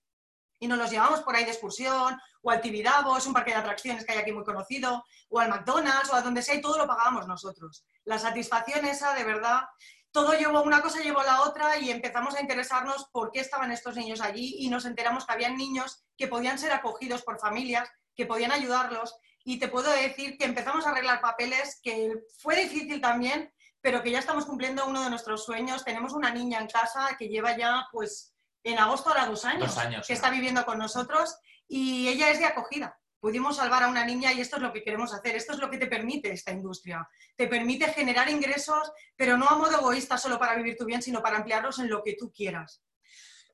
y 0.59 0.69
nos 0.69 0.79
los 0.79 0.91
llevamos 0.91 1.21
por 1.21 1.37
ahí 1.37 1.45
de 1.45 1.51
excursión 1.51 2.19
o 2.41 2.51
al 2.51 2.63
Tibidabo, 2.63 3.15
un 3.27 3.35
parque 3.35 3.51
de 3.51 3.59
atracciones 3.59 4.07
que 4.07 4.13
hay 4.13 4.19
aquí 4.21 4.33
muy 4.33 4.45
conocido, 4.45 5.05
o 5.29 5.39
al 5.39 5.51
McDonald's 5.51 6.09
o 6.09 6.15
a 6.15 6.23
donde 6.23 6.41
sea 6.41 6.55
y 6.55 6.63
todo 6.63 6.79
lo 6.79 6.87
pagábamos 6.87 7.27
nosotros. 7.27 7.85
La 8.05 8.19
satisfacción 8.19 8.87
esa, 8.87 9.13
de 9.13 9.25
verdad, 9.25 9.65
todo 10.13 10.33
llevó, 10.33 10.63
una 10.63 10.83
cosa 10.83 11.01
llevó 11.01 11.21
a 11.21 11.25
la 11.25 11.43
otra 11.43 11.79
y 11.79 11.91
empezamos 11.91 12.35
a 12.35 12.41
interesarnos 12.41 13.09
por 13.13 13.31
qué 13.31 13.41
estaban 13.41 13.71
estos 13.73 13.97
niños 13.97 14.21
allí 14.21 14.57
y 14.59 14.69
nos 14.69 14.85
enteramos 14.85 15.25
que 15.25 15.33
habían 15.33 15.57
niños 15.57 16.05
que 16.17 16.29
podían 16.29 16.59
ser 16.59 16.73
acogidos 16.73 17.23
por 17.23 17.39
familias, 17.39 17.89
que 18.17 18.27
podían 18.27 18.53
ayudarlos 18.53 19.17
y 19.45 19.59
te 19.59 19.69
puedo 19.69 19.91
decir 19.91 20.37
que 20.37 20.45
empezamos 20.45 20.87
a 20.87 20.91
arreglar 20.91 21.21
papeles, 21.21 21.81
que 21.83 22.15
fue 22.39 22.57
difícil 22.57 23.01
también, 23.01 23.53
pero 23.81 24.03
que 24.03 24.11
ya 24.11 24.19
estamos 24.19 24.45
cumpliendo 24.45 24.87
uno 24.87 25.03
de 25.03 25.11
nuestros 25.11 25.45
sueños. 25.45 25.85
Tenemos 25.85 26.13
una 26.13 26.31
niña 26.31 26.59
en 26.59 26.69
casa 26.69 27.17
que 27.19 27.29
lleva 27.29 27.57
ya, 27.57 27.87
pues, 27.91 28.35
en 28.63 28.79
agosto 28.79 29.09
ahora 29.09 29.27
dos 29.27 29.45
años, 29.45 29.75
dos 29.75 29.79
años 29.79 30.07
que 30.07 30.13
¿no? 30.13 30.17
está 30.17 30.31
viviendo 30.31 30.67
con 30.67 30.79
nosotros 30.79 31.39
y 31.67 32.09
ella 32.09 32.31
es 32.31 32.39
de 32.39 32.45
acogida. 32.45 33.00
Pudimos 33.21 33.57
salvar 33.57 33.83
a 33.83 33.89
una 33.89 34.05
niña 34.05 34.33
y 34.33 34.41
esto 34.41 34.57
es 34.57 34.63
lo 34.63 34.73
que 34.73 34.83
queremos 34.83 35.13
hacer. 35.13 35.37
Esto 35.37 35.53
es 35.53 35.59
lo 35.59 35.71
que 35.71 35.79
te 35.79 35.87
permite 35.87 36.33
esta 36.33 36.53
industria. 36.53 37.07
Te 37.37 37.47
permite 37.47 37.93
generar 37.93 38.29
ingresos, 38.31 38.91
pero 39.15 39.37
no 39.37 39.49
a 39.49 39.57
modo 39.57 39.79
egoísta 39.79 40.17
solo 40.17 40.39
para 40.39 40.57
vivir 40.57 40.77
tu 40.77 40.87
bien, 40.87 41.03
sino 41.03 41.23
para 41.23 41.37
emplearlos 41.37 41.79
en 41.79 41.91
lo 41.91 42.03
que 42.03 42.17
tú 42.19 42.33
quieras. 42.33 42.83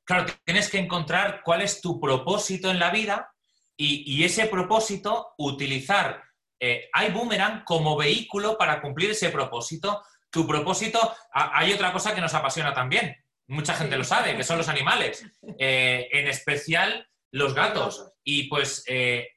Claro, 0.05 0.27
tienes 0.45 0.71
que 0.71 0.79
encontrar 0.79 1.43
cuál 1.45 1.63
es 1.63 1.81
tu 1.81 2.01
propósito 2.01 2.71
en 2.71 2.79
la 2.79 2.91
vida 2.91 3.35
y, 3.77 4.05
y 4.07 4.25
ese 4.25 4.47
propósito, 4.47 5.35
utilizar 5.37 6.23
eh, 6.59 6.89
iBoomerang 7.09 7.65
como 7.65 7.97
vehículo 7.97 8.57
para 8.57 8.81
cumplir 8.81 9.11
ese 9.11 9.31
propósito. 9.31 10.03
Tu 10.31 10.47
propósito, 10.47 11.15
a, 11.33 11.59
hay 11.59 11.73
otra 11.73 11.93
cosa 11.93 12.15
que 12.15 12.21
nos 12.21 12.35
apasiona 12.35 12.73
también, 12.73 13.17
mucha 13.49 13.75
gente 13.75 13.95
sí. 13.95 13.99
lo 13.99 14.05
sabe, 14.05 14.37
que 14.37 14.45
son 14.45 14.59
los 14.59 14.69
animales, 14.69 15.25
eh, 15.59 16.09
en 16.13 16.29
especial 16.29 17.09
los 17.31 17.55
gatos. 17.55 18.13
Y 18.25 18.49
pues 18.49 18.85
eh, 18.87 19.29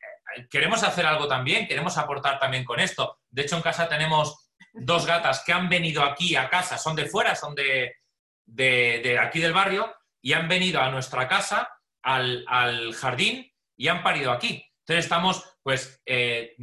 queremos 0.50 0.84
hacer 0.84 1.06
algo 1.06 1.28
también, 1.28 1.68
queremos 1.68 1.98
aportar 1.98 2.39
también 2.39 2.63
con 2.63 2.80
esto. 2.80 3.20
De 3.30 3.44
hecho, 3.44 3.56
en 3.56 3.62
casa 3.62 3.88
tenemos 3.88 4.50
dos 4.74 5.06
gatas 5.06 5.44
que 5.46 5.54
han 5.54 5.70
venido 5.70 6.04
aquí 6.04 6.36
a 6.36 6.50
casa, 6.50 6.78
son 6.78 6.96
de 6.96 7.06
fuera, 7.06 7.36
son 7.36 7.56
de, 7.56 9.20
aquí 9.22 9.39
del 9.39 9.54
barrio, 9.54 9.94
y 10.22 10.34
han 10.34 10.48
venido 10.48 10.82
a 10.82 10.89
nuestra 10.89 11.28
casa, 11.28 11.70
al, 12.02 12.46
al 12.48 12.94
jardín, 12.94 13.52
y 13.76 13.88
han 13.88 14.04
parido 14.04 14.32
aquí. 14.32 14.65
Entonces 14.80 15.06
estamos 15.06 15.50
pues 15.62 16.02
eh, 16.06 16.56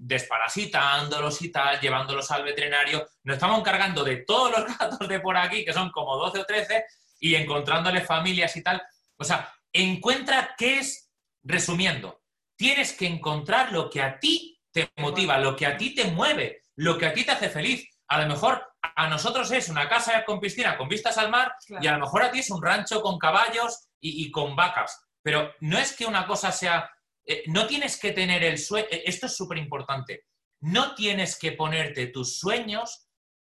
desparasitándolos 0.00 1.42
y 1.42 1.52
tal, 1.52 1.80
llevándolos 1.80 2.28
al 2.32 2.42
veterinario. 2.42 3.06
Nos 3.22 3.34
estamos 3.34 3.60
encargando 3.60 4.02
de 4.02 4.24
todos 4.24 4.50
los 4.50 4.78
gatos 4.78 5.08
de 5.08 5.20
por 5.20 5.36
aquí, 5.36 5.64
que 5.64 5.72
son 5.72 5.90
como 5.90 6.16
12 6.16 6.40
o 6.40 6.44
13, 6.44 6.84
y 7.20 7.36
encontrándoles 7.36 8.04
familias 8.04 8.56
y 8.56 8.62
tal. 8.64 8.82
O 9.16 9.24
sea, 9.24 9.54
encuentra 9.72 10.56
qué 10.58 10.78
es, 10.78 11.10
resumiendo, 11.44 12.20
tienes 12.58 12.92
que 12.92 13.06
encontrar 13.06 13.72
lo 13.72 13.88
que 13.88 14.02
a 14.02 14.18
ti 14.18 14.60
te 14.72 14.90
motiva, 14.98 15.38
lo 15.38 15.54
que 15.56 15.64
a 15.64 15.76
ti 15.76 15.94
te 15.94 16.04
mueve, 16.06 16.62
lo 16.76 16.98
que 16.98 17.06
a 17.06 17.12
ti 17.14 17.24
te 17.24 17.30
hace 17.32 17.48
feliz. 17.48 17.88
A 18.08 18.20
lo 18.20 18.26
mejor 18.28 18.66
a 18.82 19.08
nosotros 19.08 19.50
es 19.52 19.68
una 19.68 19.88
casa 19.88 20.24
con 20.24 20.40
piscina, 20.40 20.76
con 20.76 20.88
vistas 20.88 21.16
al 21.18 21.30
mar, 21.30 21.54
Claro. 21.66 21.84
y 21.84 21.86
a 21.86 21.92
lo 21.92 22.00
mejor 22.00 22.22
a 22.24 22.30
ti 22.32 22.40
es 22.40 22.50
un 22.50 22.62
rancho 22.62 23.00
con 23.00 23.18
caballos 23.18 23.88
y, 24.00 24.24
y 24.26 24.30
con 24.30 24.56
vacas. 24.56 25.00
Pero 25.22 25.52
no 25.60 25.78
es 25.78 25.94
que 25.96 26.04
una 26.06 26.26
cosa 26.26 26.50
sea... 26.52 26.90
eh, 27.24 27.44
no 27.46 27.66
tienes 27.66 27.98
que 27.98 28.12
tener 28.12 28.42
el 28.42 28.58
sueño... 28.58 28.86
Esto 28.90 29.26
es 29.26 29.36
súper 29.36 29.58
importante. 29.58 30.24
No 30.60 30.94
tienes 30.96 31.38
que 31.38 31.52
ponerte 31.52 32.08
tus 32.08 32.38
sueños 32.38 33.08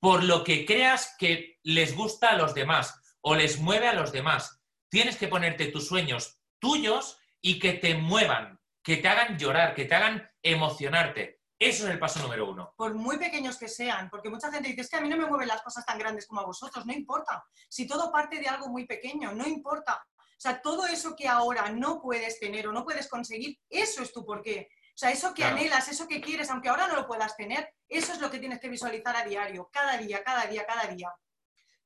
por 0.02 0.24
lo 0.24 0.44
que 0.44 0.66
creas 0.66 1.16
que 1.18 1.58
les 1.64 1.96
gusta 1.96 2.30
a 2.32 2.36
los 2.38 2.54
demás 2.54 3.00
o 3.22 3.36
les 3.36 3.60
mueve 3.60 3.88
a 3.88 3.94
los 3.94 4.12
demás. 4.12 4.60
Tienes 4.90 5.16
que 5.18 5.28
ponerte 5.28 5.68
tus 5.68 5.88
sueños 5.88 6.40
tuyos 6.60 7.18
y 7.42 7.60
que 7.60 7.74
te 7.74 7.96
muevan, 7.96 8.59
que 8.90 8.98
te 8.98 9.08
hagan 9.08 9.38
llorar, 9.38 9.76
que 9.76 9.86
te 9.86 9.94
hagan 9.94 10.28
emocionarte. 10.42 11.42
Eso 11.60 11.86
es 11.86 11.92
el 11.92 12.00
paso 12.00 12.20
número 12.24 12.50
uno. 12.50 12.74
por 12.76 12.96
muy 12.96 13.18
pequeños 13.20 13.56
que 13.56 13.68
sean, 13.68 14.10
porque 14.10 14.30
mucha 14.32 14.52
gente 14.52 14.70
dice, 14.70 14.82
es 14.82 14.90
que 14.90 14.98
a 14.98 15.02
mí 15.02 15.08
no 15.08 15.16
me 15.16 15.28
mueven 15.28 15.48
las 15.48 15.62
cosas 15.62 15.86
tan 15.86 16.00
grandes 16.00 16.26
como 16.26 16.42
a 16.42 16.46
vosotros, 16.46 16.88
no 16.88 16.94
importa. 16.94 17.44
Si 17.70 17.86
todo 17.86 18.12
parte 18.12 18.40
de 18.40 18.48
algo 18.48 18.68
muy 18.70 18.88
pequeño, 18.88 19.32
no 19.34 19.46
importa. 19.48 20.04
O 20.18 20.42
sea, 20.42 20.60
todo 20.60 20.88
eso 20.88 21.16
que 21.16 21.28
ahora 21.28 21.70
no 21.70 22.02
puedes 22.02 22.40
tener 22.40 22.68
o 22.68 22.72
no 22.72 22.84
puedes 22.84 23.08
conseguir, 23.08 23.60
eso 23.70 24.02
es 24.02 24.12
tu 24.12 24.26
porqué. 24.26 24.70
O 24.72 24.98
sea, 24.98 25.12
eso 25.12 25.36
que 25.36 25.44
Claro. 25.44 25.58
anhelas, 25.58 25.88
eso 25.88 26.08
que 26.08 26.20
quieres, 26.20 26.50
aunque 26.50 26.70
ahora 26.70 26.88
no 26.88 26.96
lo 26.96 27.06
puedas 27.06 27.38
tener, 27.38 27.72
eso 27.88 28.14
es 28.14 28.20
lo 28.20 28.32
que 28.32 28.40
tienes 28.40 28.60
que 28.60 28.70
visualizar 28.70 29.16
a 29.16 29.24
diario, 29.24 29.70
cada 29.72 29.98
día, 29.98 30.24
cada 30.24 30.48
día, 30.48 30.66
cada 30.66 30.88
día. 30.88 31.14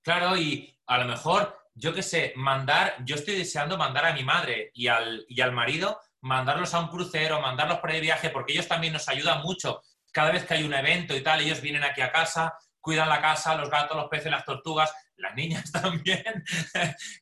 Claro, 0.04 0.38
y 0.38 0.74
a 0.88 1.00
lo 1.00 1.06
mejor, 1.06 1.58
yo 1.76 1.94
qué 1.94 2.02
sé, 2.04 2.32
mandar, 2.38 2.96
yo 3.04 3.16
estoy 3.16 3.36
deseando 3.36 3.78
mandar 3.78 4.06
a 4.06 4.14
mi 4.14 4.24
madre 4.24 4.72
y 4.74 4.88
al, 4.88 5.26
y 5.28 5.42
al 5.42 5.52
marido, 5.52 6.00
mandarlos 6.24 6.74
a 6.74 6.80
un 6.80 6.88
crucero, 6.88 7.42
mandarlos 7.42 7.80
por 7.80 7.92
de 7.92 8.00
viaje, 8.00 8.30
porque 8.30 8.54
ellos 8.54 8.68
también 8.68 8.94
nos 8.94 9.08
ayudan 9.10 9.42
mucho. 9.42 9.82
Cada 10.12 10.32
vez 10.32 10.46
que 10.46 10.54
hay 10.54 10.64
un 10.64 10.74
evento 10.74 11.16
y 11.16 11.22
tal, 11.22 11.42
ellos 11.42 11.62
vienen 11.62 11.84
aquí 11.84 12.02
a 12.02 12.12
casa, 12.12 12.58
cuidan 12.80 13.10
la 13.10 13.22
casa, 13.22 13.56
los 13.56 13.70
gatos, 13.70 13.98
los 13.98 14.08
peces, 14.08 14.32
las 14.32 14.46
tortugas, 14.46 14.94
las 15.18 15.36
niñas 15.36 15.72
también, 15.72 16.44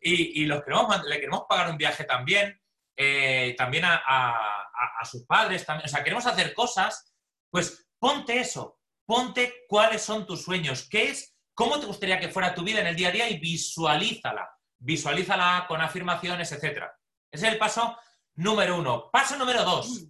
y, 0.02 0.46
los 0.46 0.64
queremos, 0.64 1.04
le 1.04 1.20
queremos 1.20 1.44
pagar 1.50 1.70
un 1.72 1.78
viaje 1.78 2.04
también, 2.04 2.62
eh, 2.96 3.56
también 3.58 3.86
a 3.86 5.06
sus 5.10 5.26
padres, 5.26 5.66
también. 5.66 5.88
o 5.88 5.90
sea, 5.90 6.04
queremos 6.04 6.26
hacer 6.28 6.54
cosas, 6.54 7.14
pues 7.50 7.88
ponte 7.98 8.40
eso, 8.40 8.80
ponte 9.06 9.66
cuáles 9.68 10.04
son 10.04 10.28
tus 10.28 10.44
sueños, 10.44 10.88
qué 10.90 11.10
es, 11.10 11.36
cómo 11.56 11.80
te 11.80 11.88
gustaría 11.88 12.20
que 12.20 12.30
fuera 12.30 12.54
tu 12.54 12.64
vida 12.64 12.82
en 12.82 12.88
el 12.88 12.96
día 12.96 13.10
a 13.10 13.12
día 13.12 13.30
y 13.30 13.40
visualízala, 13.40 14.48
visualízala 14.78 15.66
con 15.68 15.82
afirmaciones, 15.82 16.52
etc. 16.52 16.84
Ese 17.32 17.48
es 17.48 17.54
el 17.54 17.58
paso 17.58 17.98
número 18.42 18.78
uno. 18.78 19.10
Paso 19.12 19.38
número 19.38 19.64
dos, 19.64 20.06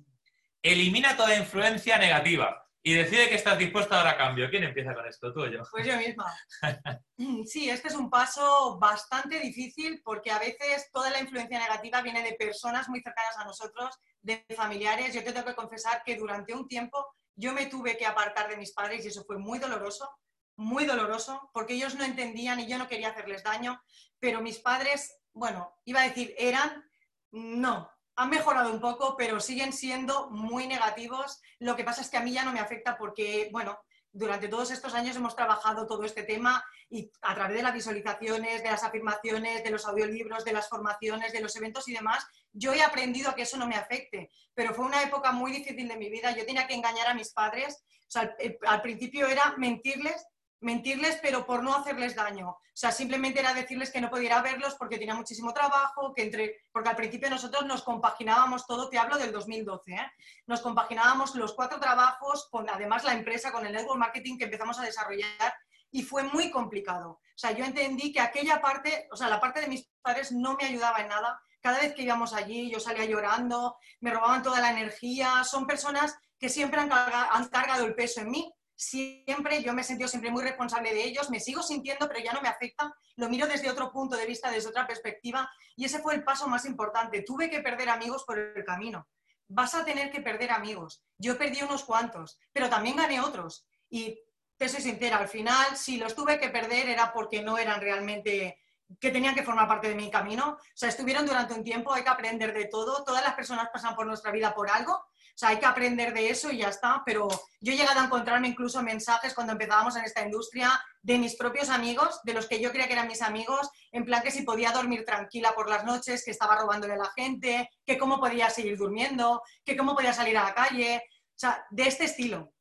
elimina 0.62 1.16
toda 1.18 1.36
influencia 1.36 1.98
negativa 1.98 2.66
y 2.84 2.94
decide 2.94 3.30
que 3.30 3.36
estás 3.36 3.58
dispuesto 3.60 3.94
a 3.94 3.98
dar 3.98 4.08
a 4.08 4.18
cambio. 4.18 4.50
¿Quién 4.50 4.64
empieza 4.64 4.96
con 4.96 5.06
esto, 5.06 5.32
tú 5.34 5.42
o 5.42 5.48
yo? 5.48 5.62
Pues 5.72 5.86
yo 5.86 5.98
misma. 5.98 6.34
Mm, 7.18 7.44
Sí, 7.44 7.70
este 7.70 7.90
es 7.90 7.94
un 7.96 8.10
paso 8.10 8.80
bastante 8.80 9.40
difícil 9.40 10.02
porque 10.04 10.32
a 10.32 10.40
veces 10.40 10.90
toda 10.92 11.12
la 11.12 11.20
influencia 11.20 11.60
negativa 11.60 12.02
viene 12.02 12.24
de 12.24 12.34
personas 12.34 12.90
muy 12.90 13.00
cercanas 13.02 13.38
a 13.38 13.46
nosotros, 13.46 13.96
de 14.22 14.44
familiares. 14.56 15.14
Yo 15.14 15.24
te 15.24 15.32
tengo 15.32 15.46
que 15.46 15.54
confesar 15.54 16.02
que 16.04 16.16
durante 16.16 16.56
un 16.56 16.68
tiempo 16.68 17.06
yo 17.36 17.54
me 17.54 17.68
tuve 17.68 17.96
que 17.96 18.08
apartar 18.08 18.50
de 18.50 18.58
mis 18.58 18.74
padres 18.74 19.06
y 19.06 19.10
eso 19.10 19.24
fue 19.24 19.38
muy 19.38 19.60
doloroso, 19.60 20.10
muy 20.56 20.86
doloroso, 20.86 21.52
porque 21.54 21.74
ellos 21.76 21.94
no 21.94 22.04
entendían 22.04 22.60
y 22.60 22.68
yo 22.68 22.80
no 22.80 22.88
quería 22.88 23.10
hacerles 23.10 23.44
daño, 23.44 23.80
pero 24.20 24.42
mis 24.42 24.58
padres, 24.58 25.20
bueno, 25.32 25.72
iba 25.86 26.02
a 26.02 26.08
decir, 26.08 26.34
eran, 26.40 26.84
no, 27.32 27.91
han 28.16 28.30
mejorado 28.30 28.72
un 28.72 28.82
poco, 28.82 29.16
pero 29.18 29.40
siguen 29.40 29.74
siendo 29.74 30.30
muy 30.30 30.68
negativos. 30.68 31.42
Lo 31.60 31.76
que 31.76 31.84
pasa 31.84 32.02
es 32.02 32.10
que 32.10 32.18
a 32.18 32.22
mí 32.22 32.32
ya 32.34 32.44
no 32.44 32.52
me 32.52 32.60
afecta 32.60 32.98
porque, 32.98 33.50
bueno, 33.52 33.80
durante 34.14 34.50
todos 34.50 34.72
estos 34.72 34.94
años 34.94 35.16
hemos 35.16 35.36
trabajado 35.36 35.88
todo 35.88 36.04
este 36.04 36.24
tema 36.24 36.64
y 36.90 37.10
a 37.22 37.34
través 37.34 37.56
de 37.56 37.64
las 37.64 37.74
visualizaciones, 37.74 38.62
de 38.62 38.70
las 38.70 38.84
afirmaciones, 38.84 39.64
de 39.64 39.72
los 39.72 39.86
audiolibros, 39.86 40.44
de 40.44 40.52
las 40.52 40.68
formaciones, 40.68 41.32
de 41.32 41.40
los 41.40 41.56
eventos 41.56 41.88
y 41.88 41.94
demás, 41.94 42.26
yo 42.52 42.74
he 42.74 42.84
aprendido 42.84 43.30
a 43.30 43.36
que 43.36 43.44
eso 43.44 43.58
no 43.58 43.68
me 43.68 43.76
afecte. 43.76 44.30
Pero 44.54 44.74
fue 44.74 44.86
una 44.86 45.02
época 45.02 45.32
muy 45.32 45.52
difícil 45.52 45.88
de 45.88 45.96
mi 45.96 46.10
vida. 46.10 46.36
Yo 46.36 46.46
tenía 46.46 46.68
que 46.68 46.74
engañar 46.74 47.08
a 47.08 47.14
mis 47.14 47.32
padres. 47.32 47.82
O 48.08 48.12
sea, 48.12 48.36
al, 48.38 48.58
al 48.68 48.82
principio 48.82 49.28
era 49.28 49.56
mentirles, 49.58 50.26
mentirles, 50.62 51.20
pero 51.22 51.46
por 51.46 51.64
no 51.64 51.76
hacerles 51.76 52.16
daño. 52.16 52.50
O 52.50 52.60
sea, 52.74 52.92
simplemente 52.92 53.40
era 53.40 53.54
decirles 53.54 53.92
que 53.92 54.00
no 54.00 54.10
pudiera 54.10 54.42
verlos 54.42 54.76
porque 54.76 54.98
tenía 54.98 55.16
muchísimo 55.16 55.54
trabajo, 55.54 56.14
que 56.16 56.24
entre, 56.24 56.62
porque 56.72 56.90
al 56.90 56.96
principio 56.96 57.30
nosotros 57.30 57.66
nos 57.66 57.84
compaginábamos 57.84 58.66
todo, 58.66 58.90
te 58.90 58.98
hablo 58.98 59.18
del 59.18 59.32
2012, 59.32 59.92
¿eh? 59.92 60.12
nos 60.48 60.62
compaginábamos 60.62 61.36
los 61.36 61.54
cuatro 61.54 61.80
trabajos 61.80 62.48
con 62.50 62.70
además 62.70 63.04
la 63.04 63.14
empresa, 63.14 63.52
con 63.52 63.66
el 63.66 63.74
network 63.74 64.00
marketing 64.00 64.38
que 64.38 64.46
empezamos 64.46 64.80
a 64.80 64.84
desarrollar 64.84 65.54
y 65.92 66.04
fue 66.04 66.24
muy 66.24 66.50
complicado. 66.50 67.10
O 67.12 67.38
sea, 67.42 67.52
yo 67.52 67.66
entendí 67.66 68.14
que 68.14 68.22
aquella 68.22 68.62
parte, 68.62 69.08
o 69.12 69.18
sea, 69.18 69.28
la 69.28 69.40
parte 69.40 69.62
de 69.62 69.68
mis 69.68 69.90
padres 70.02 70.32
no 70.32 70.56
me 70.56 70.66
ayudaba 70.66 71.00
en 71.00 71.10
nada. 71.10 71.40
Cada 71.60 71.80
vez 71.80 71.94
que 71.94 72.04
íbamos 72.04 72.34
allí 72.34 72.72
yo 72.72 72.80
salía 72.80 73.06
llorando, 73.06 73.78
me 74.00 74.12
robaban 74.12 74.42
toda 74.42 74.62
la 74.62 74.72
energía. 74.72 75.44
Son 75.44 75.68
personas 75.68 76.18
que 76.40 76.50
siempre 76.50 76.80
han, 76.80 76.92
han 76.92 77.48
cargado 77.50 77.86
el 77.86 77.94
peso 77.94 78.22
en 78.22 78.32
mí. 78.32 78.54
Siempre, 78.82 79.62
yo 79.62 79.74
me 79.74 79.82
he 79.82 79.86
sentido 79.86 80.10
siempre 80.10 80.32
muy 80.32 80.42
responsable 80.42 80.92
de 80.92 81.04
ellos, 81.04 81.30
me 81.30 81.40
sigo 81.40 81.62
sintiendo, 81.62 82.08
pero 82.08 82.20
ya 82.20 82.34
no 82.34 82.42
me 82.42 82.48
afecta. 82.48 82.92
Lo 83.16 83.30
miro 83.30 83.46
desde 83.46 83.70
otro 83.70 83.92
punto 83.92 84.18
de 84.18 84.26
vista, 84.26 84.50
desde 84.50 84.70
otra 84.70 84.88
perspectiva, 84.88 85.48
y 85.76 85.86
ese 85.86 86.00
fue 86.00 86.16
el 86.16 86.24
paso 86.24 86.48
más 86.48 86.66
importante. 86.66 87.22
Tuve 87.22 87.48
que 87.48 87.60
perder 87.60 87.90
amigos 87.90 88.24
por 88.24 88.40
el 88.40 88.66
camino. 88.66 89.08
Vas 89.48 89.76
a 89.76 89.86
tener 89.86 90.10
que 90.10 90.22
perder 90.22 90.50
amigos. 90.50 91.04
Yo 91.20 91.38
perdí 91.38 91.62
unos 91.62 91.84
cuantos, 91.84 92.40
pero 92.52 92.70
también 92.70 92.96
gané 92.96 93.22
otros. 93.22 93.68
Y 93.88 94.20
te 94.58 94.68
soy 94.68 94.82
sincera, 94.82 95.18
al 95.18 95.28
final, 95.28 95.78
si 95.78 95.98
los 95.98 96.16
tuve 96.16 96.40
que 96.40 96.50
perder 96.50 96.90
era 96.90 97.14
porque 97.14 97.44
no 97.44 97.60
eran 97.60 97.82
realmente 97.82 98.58
que 99.00 99.12
tenían 99.12 99.36
que 99.36 99.44
formar 99.44 99.68
parte 99.68 99.90
de 99.90 99.96
mi 99.96 100.10
camino. 100.10 100.58
O 100.60 100.60
sea, 100.74 100.90
estuvieron 100.90 101.28
durante 101.28 101.54
un 101.54 101.64
tiempo, 101.64 101.94
hay 101.94 102.02
que 102.02 102.10
aprender 102.10 102.52
de 102.52 102.66
todo. 102.66 103.04
Todas 103.04 103.24
las 103.24 103.36
personas 103.36 103.70
pasan 103.72 103.96
por 103.96 104.08
nuestra 104.08 104.32
vida 104.32 104.56
por 104.56 104.72
algo. 104.72 105.06
O 105.34 105.38
sea, 105.38 105.50
hay 105.50 105.60
que 105.60 105.66
aprender 105.66 106.14
de 106.14 106.30
eso 106.30 106.52
y 106.52 106.58
ya 106.58 106.70
está. 106.70 107.02
Pero 107.06 107.28
yo 107.60 107.74
he 107.74 107.78
llegado 107.78 108.00
a 108.00 108.06
encontrarme 108.06 108.48
incluso 108.48 108.82
mensajes 108.84 109.34
cuando 109.34 109.54
empezábamos 109.54 109.96
en 109.96 110.04
esta 110.04 110.24
industria 110.24 110.82
de 111.02 111.18
mis 111.18 111.36
propios 111.36 111.70
amigos, 111.70 112.20
de 112.24 112.34
los 112.34 112.48
que 112.48 112.60
yo 112.60 112.72
creía 112.72 112.88
que 112.88 112.94
eran 112.94 113.08
mis 113.08 113.22
amigos, 113.22 113.70
en 113.92 114.06
plan 114.06 114.22
que 114.22 114.32
si 114.32 114.44
podía 114.44 114.72
dormir 114.72 115.04
tranquila 115.06 115.54
por 115.54 115.70
las 115.70 115.84
noches, 115.84 116.24
que 116.24 116.32
estaba 116.32 116.58
robándole 116.58 116.94
a 116.94 116.98
la 116.98 117.12
gente, 117.16 117.70
que 117.86 117.98
cómo 117.98 118.20
podía 118.20 118.50
seguir 118.50 118.78
durmiendo, 118.78 119.42
que 119.66 119.76
cómo 119.76 119.96
podía 119.96 120.14
salir 120.14 120.38
a 120.38 120.44
la 120.44 120.54
calle. 120.54 121.04
O 121.30 121.40
sea, 121.42 121.66
de 121.72 121.88
este 121.88 122.06
estilo. 122.06 122.54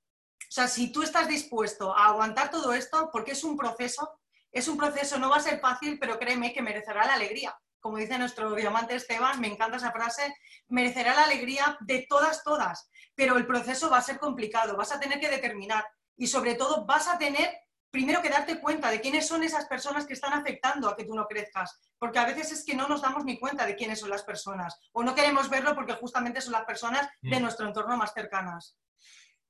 O 0.50 0.52
sea, 0.52 0.66
si 0.66 0.90
tú 0.90 1.02
estás 1.02 1.28
dispuesto 1.28 1.96
a 1.96 2.06
aguantar 2.06 2.50
todo 2.50 2.72
esto, 2.72 3.10
porque 3.12 3.32
es 3.32 3.44
un 3.44 3.56
proceso, 3.56 4.18
es 4.50 4.66
un 4.66 4.76
proceso, 4.76 5.18
no 5.18 5.30
va 5.30 5.36
a 5.36 5.40
ser 5.40 5.60
fácil, 5.60 5.98
pero 5.98 6.18
créeme 6.18 6.52
que 6.52 6.62
merecerá 6.62 7.06
la 7.06 7.14
alegría. 7.14 7.56
Como 7.80 7.96
dice 7.96 8.18
nuestro 8.18 8.54
diamante 8.54 8.94
Esteban, 8.94 9.40
me 9.40 9.48
encanta 9.48 9.78
esa 9.78 9.90
frase, 9.92 10.34
merecerá 10.68 11.14
la 11.14 11.24
alegría 11.24 11.76
de 11.80 12.06
todas, 12.08 12.42
todas, 12.44 12.90
pero 13.14 13.36
el 13.36 13.46
proceso 13.46 13.90
va 13.90 13.98
a 13.98 14.02
ser 14.02 14.18
complicado, 14.18 14.76
vas 14.76 14.92
a 14.92 15.00
tener 15.00 15.18
que 15.18 15.30
determinar 15.30 15.84
y 16.16 16.26
sobre 16.26 16.54
todo 16.54 16.84
vas 16.84 17.08
a 17.08 17.18
tener 17.18 17.50
primero 17.90 18.22
que 18.22 18.28
darte 18.28 18.60
cuenta 18.60 18.88
de 18.90 19.00
quiénes 19.00 19.26
son 19.26 19.42
esas 19.42 19.66
personas 19.66 20.06
que 20.06 20.12
están 20.12 20.32
afectando 20.32 20.88
a 20.88 20.96
que 20.96 21.04
tú 21.04 21.14
no 21.14 21.26
crezcas, 21.26 21.80
porque 21.98 22.20
a 22.20 22.24
veces 22.26 22.52
es 22.52 22.64
que 22.64 22.76
no 22.76 22.86
nos 22.86 23.02
damos 23.02 23.24
ni 23.24 23.36
cuenta 23.38 23.66
de 23.66 23.74
quiénes 23.74 23.98
son 23.98 24.10
las 24.10 24.22
personas 24.22 24.78
o 24.92 25.02
no 25.02 25.14
queremos 25.14 25.48
verlo 25.50 25.74
porque 25.74 25.94
justamente 25.94 26.40
son 26.40 26.52
las 26.52 26.64
personas 26.64 27.08
de 27.20 27.38
Mm. 27.38 27.42
nuestro 27.42 27.66
entorno 27.66 27.96
más 27.96 28.12
cercanas. 28.12 28.76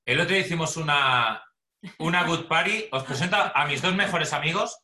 El 0.07 0.21
otro 0.21 0.33
día 0.35 0.45
hicimos 0.47 0.77
una, 0.79 1.45
una 1.99 2.25
good 2.25 2.47
party. 2.49 2.89
Os 2.93 3.05
presento 3.05 3.37
a 3.37 3.67
mis 3.67 3.83
dos 3.83 3.95
mejores 3.95 4.33
amigos, 4.33 4.79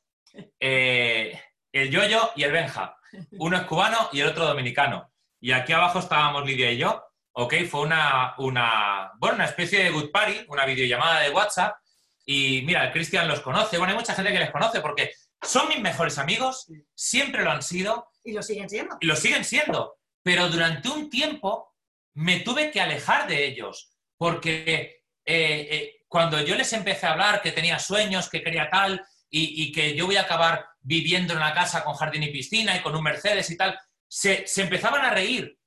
eh, 0.61 1.40
el 1.72 1.90
Yoyo 1.90 2.32
y 2.37 2.42
el 2.42 2.52
Benja. 2.52 2.95
Uno 3.38 3.57
es 3.57 3.62
cubano 3.64 4.09
y 4.12 4.20
el 4.20 4.29
otro 4.29 4.46
dominicano. 4.46 5.11
Y 5.40 5.52
aquí 5.52 5.72
abajo 5.72 5.98
estábamos 5.98 6.44
Lidia 6.46 6.70
y 6.72 6.79
yo. 6.79 7.02
Ok, 7.33 7.55
fue 7.68 7.83
una, 7.83 8.35
una, 8.38 9.12
bueno, 9.18 9.37
una 9.37 9.44
especie 9.44 9.85
de 9.85 9.90
good 9.90 10.11
party, 10.11 10.46
una 10.48 10.64
videollamada 10.64 11.20
de 11.20 11.31
WhatsApp. 11.31 11.76
Y 12.24 12.62
mira, 12.62 12.90
Cristian 12.92 13.29
los 13.29 13.40
conoce. 13.40 13.79
Bueno, 13.79 13.92
hay 13.92 13.98
mucha 13.98 14.14
gente 14.14 14.33
que 14.33 14.38
les 14.38 14.50
conoce 14.50 14.81
porque 14.81 15.12
son 15.42 15.68
mis 15.68 15.81
mejores 15.81 16.18
amigos, 16.18 16.66
siempre 16.94 17.44
lo 17.44 17.50
han 17.50 17.62
sido 17.62 18.09
Y 18.24 18.33
lo 18.33 18.42
siguen 18.42 18.68
siendo. 18.68 18.96
y 19.00 19.07
lo 19.07 19.16
siguen 19.16 19.44
siendo. 19.44 19.96
Pero 20.22 20.48
durante 20.48 20.88
un 20.88 21.11
tiempo 21.11 21.74
me 22.14 22.40
tuve 22.40 22.70
que 22.70 22.81
alejar 22.81 23.29
de 23.29 23.46
ellos, 23.46 23.92
porque 24.16 25.02
eh, 25.24 25.68
eh, 25.70 25.92
cuando 26.09 26.40
yo 26.40 26.55
les 26.57 26.72
empecé 26.72 27.07
a 27.07 27.12
hablar 27.12 27.42
que 27.42 27.52
tenía 27.52 27.79
sueños, 27.79 28.31
que 28.31 28.42
quería 28.42 28.70
tal, 28.70 29.05
y, 29.29 29.62
y 29.62 29.72
que 29.72 29.94
yo 29.94 30.07
voy 30.07 30.16
a 30.16 30.22
acabar 30.22 30.66
viviendo 30.87 31.33
en 31.33 31.38
una 31.40 31.53
casa 31.53 31.83
con 31.83 31.94
jardín 31.94 32.22
y 32.22 32.31
piscina 32.31 32.77
y 32.77 32.81
con 32.81 32.94
un 32.94 33.03
Mercedes 33.03 33.51
y 33.51 33.57
tal, 33.57 33.77
se, 34.07 34.46
se 34.46 34.62
empezaban 34.62 35.05
a 35.05 35.11
reír. 35.11 35.59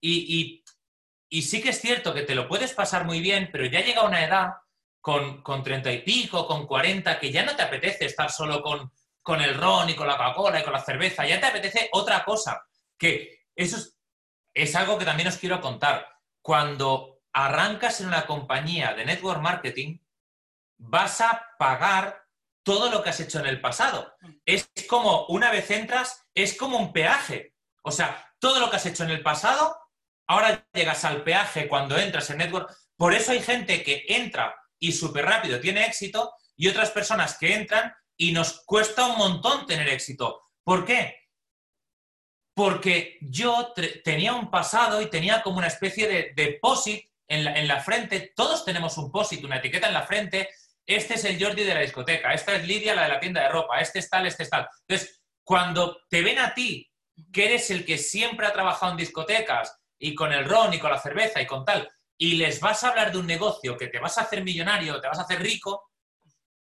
Y, 0.00 0.62
y- 1.28 1.42
sí 1.42 1.60
que 1.60 1.70
es 1.70 1.80
cierto 1.80 2.14
que 2.14 2.22
te 2.22 2.36
lo 2.36 2.46
puedes 2.48 2.72
pasar 2.74 3.04
muy 3.04 3.20
bien, 3.20 3.48
pero 3.50 3.66
ya 3.66 3.80
llega 3.80 4.04
una 4.04 4.24
edad 4.24 4.52
con, 5.00 5.42
con 5.42 5.64
30 5.64 5.90
y 5.92 6.02
pico, 6.02 6.46
con 6.46 6.64
40, 6.66 7.18
que 7.18 7.32
ya 7.32 7.44
no 7.44 7.56
te 7.56 7.62
apetece 7.62 8.04
estar 8.06 8.30
solo 8.30 8.62
con, 8.62 8.92
con 9.20 9.40
el 9.40 9.54
ron 9.56 9.90
y 9.90 9.94
con 9.96 10.06
la 10.06 10.16
Coca-Cola 10.16 10.60
y 10.60 10.64
con 10.64 10.72
la 10.72 10.84
cerveza, 10.84 11.26
ya 11.26 11.40
te 11.40 11.46
apetece 11.46 11.88
otra 11.92 12.24
cosa. 12.24 12.62
Que 12.96 13.46
eso 13.56 13.76
es, 13.78 13.98
es 14.54 14.76
algo 14.76 14.96
que 14.96 15.04
también 15.04 15.28
os 15.28 15.38
quiero 15.38 15.60
contar. 15.60 16.06
Cuando 16.40 17.20
arrancas 17.32 18.00
en 18.00 18.06
una 18.06 18.26
compañía 18.26 18.94
de 18.94 19.04
network 19.04 19.40
marketing, 19.42 19.98
vas 20.78 21.20
a 21.20 21.44
pagar 21.58 22.27
todo 22.68 22.90
lo 22.90 23.02
que 23.02 23.08
has 23.08 23.20
hecho 23.20 23.40
en 23.40 23.46
el 23.46 23.62
pasado. 23.62 24.14
Es 24.44 24.68
como, 24.86 25.24
una 25.28 25.50
vez 25.50 25.70
entras, 25.70 26.26
es 26.34 26.54
como 26.54 26.76
un 26.76 26.92
peaje. 26.92 27.54
O 27.82 27.90
sea, 27.90 28.30
todo 28.38 28.60
lo 28.60 28.68
que 28.68 28.76
has 28.76 28.84
hecho 28.84 29.04
en 29.04 29.10
el 29.10 29.22
pasado, 29.22 29.74
ahora 30.26 30.68
llegas 30.74 31.02
al 31.06 31.22
peaje 31.22 31.66
cuando 31.66 31.96
entras 31.96 32.28
en 32.28 32.36
Network. 32.36 32.70
Por 32.94 33.14
eso 33.14 33.32
hay 33.32 33.40
gente 33.40 33.82
que 33.82 34.04
entra 34.08 34.54
y 34.78 34.92
súper 34.92 35.24
rápido 35.24 35.60
tiene 35.60 35.86
éxito 35.86 36.34
y 36.56 36.68
otras 36.68 36.90
personas 36.90 37.38
que 37.38 37.54
entran 37.54 37.90
y 38.18 38.32
nos 38.32 38.62
cuesta 38.66 39.06
un 39.06 39.16
montón 39.16 39.64
tener 39.64 39.88
éxito. 39.88 40.42
¿Por 40.62 40.84
qué? 40.84 41.16
Porque 42.52 43.16
yo 43.22 43.72
tenía 44.04 44.34
un 44.34 44.50
pasado 44.50 45.00
y 45.00 45.08
tenía 45.08 45.42
como 45.42 45.56
una 45.56 45.68
especie 45.68 46.06
de 46.06 46.32
deposit 46.36 47.02
en 47.28 47.44
la, 47.44 47.58
en 47.58 47.66
la 47.66 47.80
frente. 47.80 48.34
Todos 48.36 48.66
tenemos 48.66 48.98
un 48.98 49.10
posit, 49.10 49.42
una 49.42 49.56
etiqueta 49.56 49.86
en 49.86 49.94
la 49.94 50.02
frente. 50.02 50.50
Este 50.88 51.14
es 51.14 51.24
el 51.26 51.42
Jordi 51.42 51.64
de 51.64 51.74
la 51.74 51.80
discoteca, 51.80 52.32
esta 52.32 52.56
es 52.56 52.66
Lidia, 52.66 52.94
la 52.94 53.02
de 53.02 53.08
la 53.10 53.20
tienda 53.20 53.42
de 53.42 53.50
ropa, 53.50 53.78
este 53.78 53.98
es 53.98 54.08
tal, 54.08 54.26
este 54.26 54.44
es 54.44 54.48
tal. 54.48 54.66
Entonces, 54.86 55.22
cuando 55.44 55.98
te 56.08 56.22
ven 56.22 56.38
a 56.38 56.54
ti, 56.54 56.90
que 57.30 57.44
eres 57.44 57.70
el 57.70 57.84
que 57.84 57.98
siempre 57.98 58.46
ha 58.46 58.54
trabajado 58.54 58.92
en 58.92 58.96
discotecas 58.96 59.78
y 59.98 60.14
con 60.14 60.32
el 60.32 60.46
ron 60.46 60.72
y 60.72 60.78
con 60.78 60.90
la 60.90 60.98
cerveza 60.98 61.42
y 61.42 61.46
con 61.46 61.66
tal, 61.66 61.86
y 62.16 62.36
les 62.36 62.58
vas 62.60 62.82
a 62.82 62.88
hablar 62.88 63.12
de 63.12 63.18
un 63.18 63.26
negocio 63.26 63.76
que 63.76 63.88
te 63.88 63.98
vas 63.98 64.16
a 64.16 64.22
hacer 64.22 64.42
millonario, 64.42 64.98
te 64.98 65.08
vas 65.08 65.18
a 65.18 65.22
hacer 65.22 65.42
rico, 65.42 65.90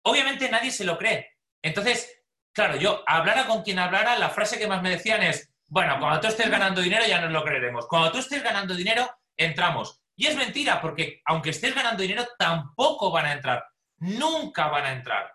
obviamente 0.03 0.51
nadie 0.51 0.73
se 0.73 0.85
lo 0.85 0.99
cree. 0.99 1.31
Entonces, 1.63 2.25
claro, 2.53 2.75
yo 2.75 3.05
hablara 3.07 3.47
con 3.47 3.63
quien 3.63 3.79
hablara, 3.79 4.19
la 4.19 4.31
frase 4.31 4.59
que 4.59 4.67
más 4.67 4.83
me 4.83 4.91
decían 4.91 5.23
es, 5.23 5.55
bueno, 5.69 6.01
cuando 6.01 6.19
tú 6.19 6.27
estés 6.27 6.51
ganando 6.51 6.81
dinero 6.81 7.05
ya 7.07 7.21
nos 7.21 7.31
lo 7.31 7.45
creeremos. 7.45 7.87
Cuando 7.87 8.11
tú 8.11 8.19
estés 8.19 8.43
ganando 8.43 8.75
dinero, 8.75 9.09
entramos. 9.37 10.01
Y 10.17 10.27
es 10.27 10.35
mentira, 10.35 10.81
porque 10.81 11.21
aunque 11.27 11.51
estés 11.51 11.77
ganando 11.77 12.03
dinero, 12.03 12.27
tampoco 12.37 13.13
van 13.13 13.27
a 13.27 13.33
entrar. 13.33 13.65
Nunca 13.99 14.69
van 14.69 14.85
a 14.85 14.93
entrar. 14.93 15.35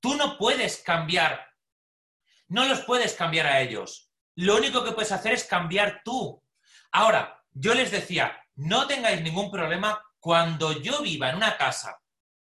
Tú 0.00 0.14
no 0.14 0.38
puedes 0.38 0.82
cambiar. 0.82 1.46
No 2.48 2.64
los 2.64 2.82
puedes 2.82 3.14
cambiar 3.14 3.46
a 3.46 3.60
ellos. 3.60 4.10
Lo 4.36 4.56
único 4.56 4.84
que 4.84 4.92
puedes 4.92 5.12
hacer 5.12 5.32
es 5.32 5.44
cambiar 5.44 6.02
tú. 6.04 6.42
Ahora, 6.92 7.42
yo 7.52 7.74
les 7.74 7.90
decía, 7.90 8.40
no 8.54 8.86
tengáis 8.86 9.22
ningún 9.22 9.50
problema 9.50 10.02
cuando 10.20 10.72
yo 10.72 11.02
viva 11.02 11.30
en 11.30 11.36
una 11.36 11.56
casa 11.56 12.00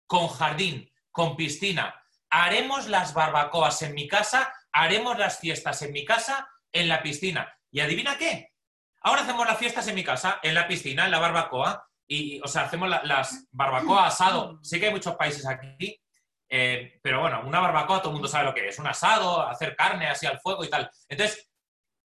con 0.08 0.28
jardín, 0.28 0.92
con 1.12 1.36
piscina, 1.36 1.96
haremos 2.30 2.88
las 2.88 3.14
barbacoas 3.14 3.82
en 3.84 3.94
mi 3.94 4.08
casa, 4.08 4.54
haremos 4.72 5.18
las 5.18 5.40
fiestas 5.40 5.82
en 5.84 5.92
mi 5.92 6.04
casa, 6.04 6.50
en 6.72 6.88
la 6.88 7.02
piscina. 7.02 7.54
¿Y 7.72 7.80
adivina 7.80 8.18
qué? 8.18 8.54
Ahora 9.02 9.22
hacemos 9.22 9.46
las 9.46 9.58
fiestas 9.58 9.88
en 9.88 9.96
mi 9.96 10.04
casa, 10.04 10.40
en 10.42 10.56
la 10.56 10.68
piscina, 10.68 11.06
en 11.06 11.12
la 11.12 11.20
barbacoa, 11.20 11.88
y, 12.14 12.42
o 12.42 12.48
sea, 12.48 12.64
hacemos 12.64 12.90
las 12.90 13.48
barbacoa 13.52 14.08
asado. 14.08 14.60
Sé 14.62 14.80
que 14.80 14.88
hay 14.88 14.92
muchos 14.92 15.16
países 15.16 15.48
aquí, 15.48 16.00
eh, 16.48 17.00
pero 17.02 17.22
bueno, 17.22 17.42
una 17.46 17.60
barbacoa 17.60 18.00
todo 18.00 18.10
el 18.10 18.14
mundo 18.14 18.28
sabe 18.28 18.46
lo 18.46 18.54
que 18.54 18.68
es, 18.68 18.78
un 18.78 18.86
asado, 18.86 19.42
hacer 19.42 19.76
carne 19.76 20.08
así 20.08 20.28
al 20.28 20.40
fuego 20.40 20.64
y 20.64 20.70
tal. 20.70 20.90
Entonces, 21.10 21.50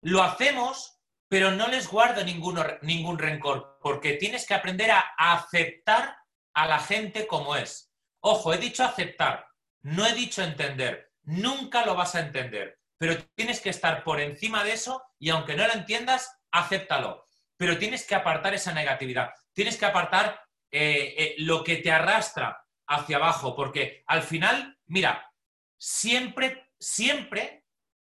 lo 0.01 0.23
hacemos, 0.23 0.99
pero 1.29 1.51
no 1.51 1.69
les 1.69 1.89
guardo 1.89 2.25
ningún 2.25 3.19
rencor, 3.19 3.79
porque 3.83 4.15
tienes 4.15 4.47
que 4.47 4.55
aprender 4.55 4.91
a 4.91 5.01
aceptar 5.19 6.17
a 6.55 6.67
la 6.67 6.79
gente 6.79 7.27
como 7.27 7.55
es. 7.57 7.93
Ojo, 8.21 8.55
he 8.55 8.59
dicho 8.59 8.85
aceptar, 8.85 9.47
no 9.83 10.07
he 10.07 10.15
dicho 10.15 10.43
entender. 10.43 11.13
Nunca 11.23 11.85
lo 11.85 11.95
vas 11.95 12.15
a 12.15 12.21
entender, 12.21 12.79
pero 12.97 13.23
tienes 13.35 13.61
que 13.61 13.71
estar 13.71 14.03
por 14.03 14.21
encima 14.21 14.65
de 14.65 14.73
eso 14.73 15.03
y 15.19 15.29
aunque 15.29 15.55
no 15.55 15.67
lo 15.67 15.75
entiendas, 15.75 16.41
acéptalo. 16.51 17.27
Pero 17.59 17.77
tienes 17.77 18.07
que 18.07 18.15
apartar 18.15 18.55
esa 18.55 18.73
negatividad, 18.73 19.31
tienes 19.59 19.77
que 19.77 19.87
apartar 19.87 20.41
eh, 20.71 21.15
eh, 21.19 21.35
lo 21.39 21.65
que 21.65 21.79
te 21.79 21.91
arrastra 21.91 22.65
hacia 22.87 23.17
abajo, 23.17 23.57
porque 23.57 24.05
al 24.07 24.23
final, 24.23 24.79
mira, 24.87 25.33
siempre, 25.77 26.71
siempre 26.79 27.65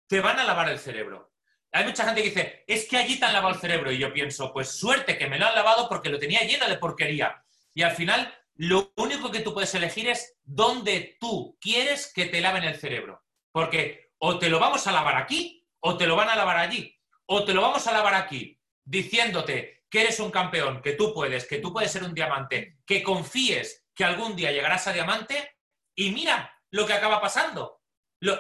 te 0.06 0.20
van 0.20 0.38
a 0.38 0.44
lavar 0.44 0.68
el 0.68 0.78
cerebro. 0.78 1.32
Hay 1.72 1.86
mucha 1.86 2.04
gente 2.04 2.22
que 2.22 2.28
dice, 2.28 2.64
es 2.68 2.90
que 2.90 2.98
allí 2.98 3.18
te 3.18 3.24
han 3.24 3.32
lavado 3.32 3.56
el 3.56 3.62
cerebro. 3.62 3.90
Y 3.90 4.00
yo 4.00 4.12
pienso, 4.12 4.52
pues 4.52 4.78
suerte 4.78 5.18
que 5.18 5.30
me 5.30 5.40
lo 5.40 5.48
han 5.48 5.56
lavado 5.56 5.88
porque 5.88 6.10
lo 6.10 6.20
tenía 6.20 6.42
lleno 6.42 6.68
de 6.68 6.78
porquería. 6.78 7.42
Y 7.74 7.84
al 7.84 7.96
final 7.96 8.36
lo 8.56 8.92
único 8.98 9.32
que 9.32 9.40
tú 9.40 9.54
puedes 9.54 9.74
elegir 9.76 10.10
es 10.10 10.38
dónde 10.44 11.16
tú 11.22 11.58
quieres 11.62 12.12
que 12.14 12.26
te 12.26 12.42
laven 12.42 12.66
el 12.66 12.76
cerebro. 12.76 13.24
Porque 13.54 14.12
o 14.18 14.38
te 14.38 14.50
lo 14.50 14.60
vamos 14.60 14.86
a 14.88 14.92
lavar 14.92 15.16
aquí 15.16 15.66
o 15.80 15.96
te 15.96 16.06
lo 16.06 16.18
van 16.18 16.28
a 16.28 16.36
lavar 16.36 16.58
allí. 16.58 17.00
O 17.28 17.46
te 17.46 17.54
lo 17.54 17.62
vamos 17.62 17.88
a 17.88 17.94
lavar 17.94 18.16
aquí 18.16 18.60
diciéndote 18.84 19.79
que 19.90 20.02
eres 20.02 20.20
un 20.20 20.32
campeón, 20.32 20.82
que 20.82 20.94
tú 20.94 21.14
puedes, 21.14 21.46
que 21.46 21.58
tú 21.58 21.74
puedes 21.74 21.92
ser 21.92 22.04
un 22.04 22.14
diamante, 22.14 22.78
que 22.86 23.02
confíes 23.02 23.88
que 23.96 24.04
algún 24.04 24.36
día 24.36 24.52
llegarás 24.52 24.88
a 24.88 24.94
diamante 24.94 25.58
y 25.96 26.12
mira 26.12 26.54
lo 26.72 26.86
que 26.86 26.94
acaba 26.94 27.20
pasando. 27.20 27.82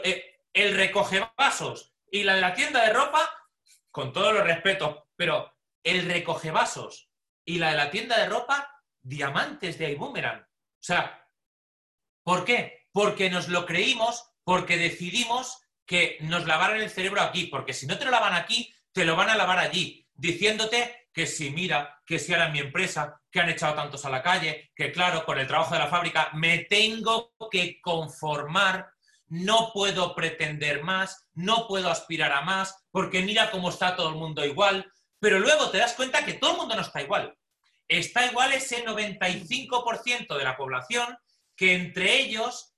Eh, 0.03 0.37
el 0.53 0.75
recoge 0.75 1.27
vasos 1.37 1.93
y 2.11 2.23
la 2.23 2.35
de 2.35 2.41
la 2.41 2.53
tienda 2.53 2.83
de 2.85 2.93
ropa, 2.93 3.29
con 3.91 4.13
todos 4.13 4.33
los 4.33 4.43
respetos, 4.43 5.03
pero 5.15 5.53
el 5.83 6.07
recoge 6.07 6.51
vasos 6.51 7.09
y 7.45 7.57
la 7.57 7.71
de 7.71 7.77
la 7.77 7.91
tienda 7.91 8.17
de 8.17 8.27
ropa 8.27 8.71
diamantes 9.01 9.77
de 9.77 9.91
iBoomerang. 9.91 10.41
O 10.41 10.83
sea, 10.83 11.27
¿por 12.23 12.45
qué? 12.45 12.87
Porque 12.91 13.29
nos 13.29 13.47
lo 13.47 13.65
creímos, 13.65 14.31
porque 14.43 14.77
decidimos 14.77 15.61
que 15.85 16.17
nos 16.21 16.45
lavaran 16.45 16.79
el 16.79 16.89
cerebro 16.89 17.21
aquí, 17.21 17.45
porque 17.45 17.73
si 17.73 17.87
no 17.87 17.97
te 17.97 18.05
lo 18.05 18.11
lavan 18.11 18.33
aquí, 18.33 18.73
te 18.91 19.05
lo 19.05 19.15
van 19.15 19.29
a 19.29 19.35
lavar 19.35 19.59
allí, 19.59 20.07
diciéndote 20.13 20.98
que 21.13 21.25
si 21.25 21.51
mira, 21.51 22.01
que 22.05 22.19
si 22.19 22.33
ahora 22.33 22.47
en 22.47 22.53
mi 22.53 22.59
empresa, 22.59 23.21
que 23.31 23.39
han 23.39 23.49
echado 23.49 23.75
tantos 23.75 24.05
a 24.05 24.09
la 24.09 24.21
calle, 24.21 24.71
que 24.75 24.91
claro, 24.91 25.25
con 25.25 25.39
el 25.39 25.47
trabajo 25.47 25.73
de 25.73 25.79
la 25.79 25.87
fábrica 25.87 26.29
me 26.33 26.59
tengo 26.65 27.33
que 27.51 27.79
conformar, 27.81 28.89
no 29.27 29.71
puedo 29.73 30.15
pretender 30.15 30.83
más, 30.83 31.27
no 31.33 31.67
puedo 31.67 31.89
aspirar 31.89 32.31
a 32.31 32.41
más, 32.41 32.85
porque 32.91 33.21
mira 33.21 33.51
cómo 33.51 33.69
está 33.69 33.95
todo 33.95 34.09
el 34.09 34.15
mundo 34.15 34.45
igual, 34.45 34.91
pero 35.19 35.39
luego 35.39 35.69
te 35.69 35.77
das 35.77 35.93
cuenta 35.93 36.25
que 36.25 36.33
todo 36.33 36.51
el 36.51 36.57
mundo 36.57 36.75
no 36.75 36.81
está 36.81 37.01
igual. 37.01 37.35
Está 37.87 38.25
igual 38.25 38.53
ese 38.53 38.85
95% 38.85 40.37
de 40.37 40.43
la 40.43 40.57
población 40.57 41.17
que 41.55 41.73
entre 41.73 42.19
ellos 42.19 42.75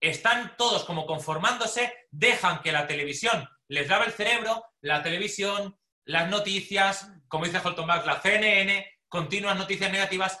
están 0.00 0.56
todos 0.56 0.84
como 0.84 1.06
conformándose, 1.06 1.92
dejan 2.10 2.62
que 2.62 2.72
la 2.72 2.86
televisión 2.86 3.48
les 3.68 3.88
lave 3.88 4.06
el 4.06 4.12
cerebro, 4.12 4.64
la 4.80 5.02
televisión, 5.02 5.78
las 6.04 6.28
noticias, 6.28 7.10
como 7.34 7.46
dice 7.46 7.58
Holton 7.58 7.88
Max, 7.88 8.06
la 8.06 8.20
CNN, 8.20 9.00
continuas 9.08 9.56
noticias 9.56 9.90
negativas. 9.90 10.40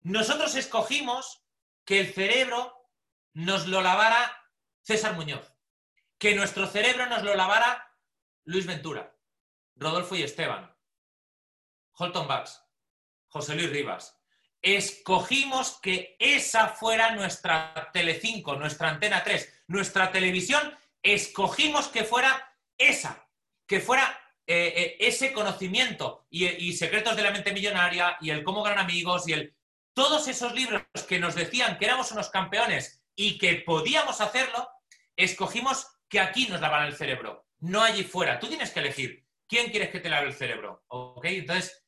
Nosotros 0.00 0.54
escogimos 0.54 1.44
que 1.84 2.00
el 2.00 2.14
cerebro 2.14 2.88
nos 3.34 3.66
lo 3.66 3.82
lavara 3.82 4.48
César 4.80 5.16
Muñoz, 5.16 5.52
que 6.16 6.34
nuestro 6.34 6.66
cerebro 6.66 7.04
nos 7.08 7.24
lo 7.24 7.34
lavara 7.34 7.94
Luis 8.44 8.64
Ventura, 8.64 9.14
Rodolfo 9.76 10.16
y 10.16 10.22
Esteban, 10.22 10.74
Holton 11.92 12.26
Bucks, 12.26 12.64
José 13.28 13.54
Luis 13.54 13.68
Rivas. 13.68 14.18
Escogimos 14.62 15.78
que 15.82 16.16
esa 16.18 16.68
fuera 16.68 17.14
nuestra 17.14 17.90
Telecinco, 17.92 18.56
nuestra 18.56 18.88
Antena 18.88 19.22
3, 19.22 19.64
nuestra 19.66 20.10
televisión, 20.10 20.74
escogimos 21.02 21.88
que 21.88 22.04
fuera 22.04 22.56
esa, 22.78 23.28
que 23.66 23.78
fuera 23.80 24.18
eh, 24.52 24.74
eh, 24.74 24.96
ese 24.98 25.32
conocimiento 25.32 26.26
y, 26.28 26.72
Secretos 26.72 27.14
de 27.14 27.22
la 27.22 27.30
Mente 27.30 27.52
Millonaria 27.52 28.16
y 28.20 28.30
el 28.30 28.42
Cómo 28.42 28.64
Gran 28.64 28.80
Amigos 28.80 29.28
y 29.28 29.32
el... 29.32 29.54
Todos 29.94 30.26
esos 30.26 30.52
libros 30.54 30.82
que 31.08 31.20
nos 31.20 31.36
decían 31.36 31.78
que 31.78 31.84
éramos 31.84 32.10
unos 32.10 32.30
campeones 32.30 33.00
y 33.14 33.38
que 33.38 33.62
podíamos 33.64 34.20
hacerlo, 34.20 34.68
escogimos 35.14 35.86
que 36.08 36.18
aquí 36.18 36.48
nos 36.48 36.60
lavaran 36.60 36.88
el 36.88 36.96
cerebro, 36.96 37.46
no 37.60 37.80
allí 37.80 38.02
fuera. 38.02 38.40
Tú 38.40 38.48
tienes 38.48 38.72
que 38.72 38.80
elegir 38.80 39.24
quién 39.46 39.70
quieres 39.70 39.90
que 39.90 40.00
te 40.00 40.10
lave 40.10 40.26
el 40.26 40.34
cerebro, 40.34 40.82
¿ok? 40.88 41.26
Entonces, 41.26 41.86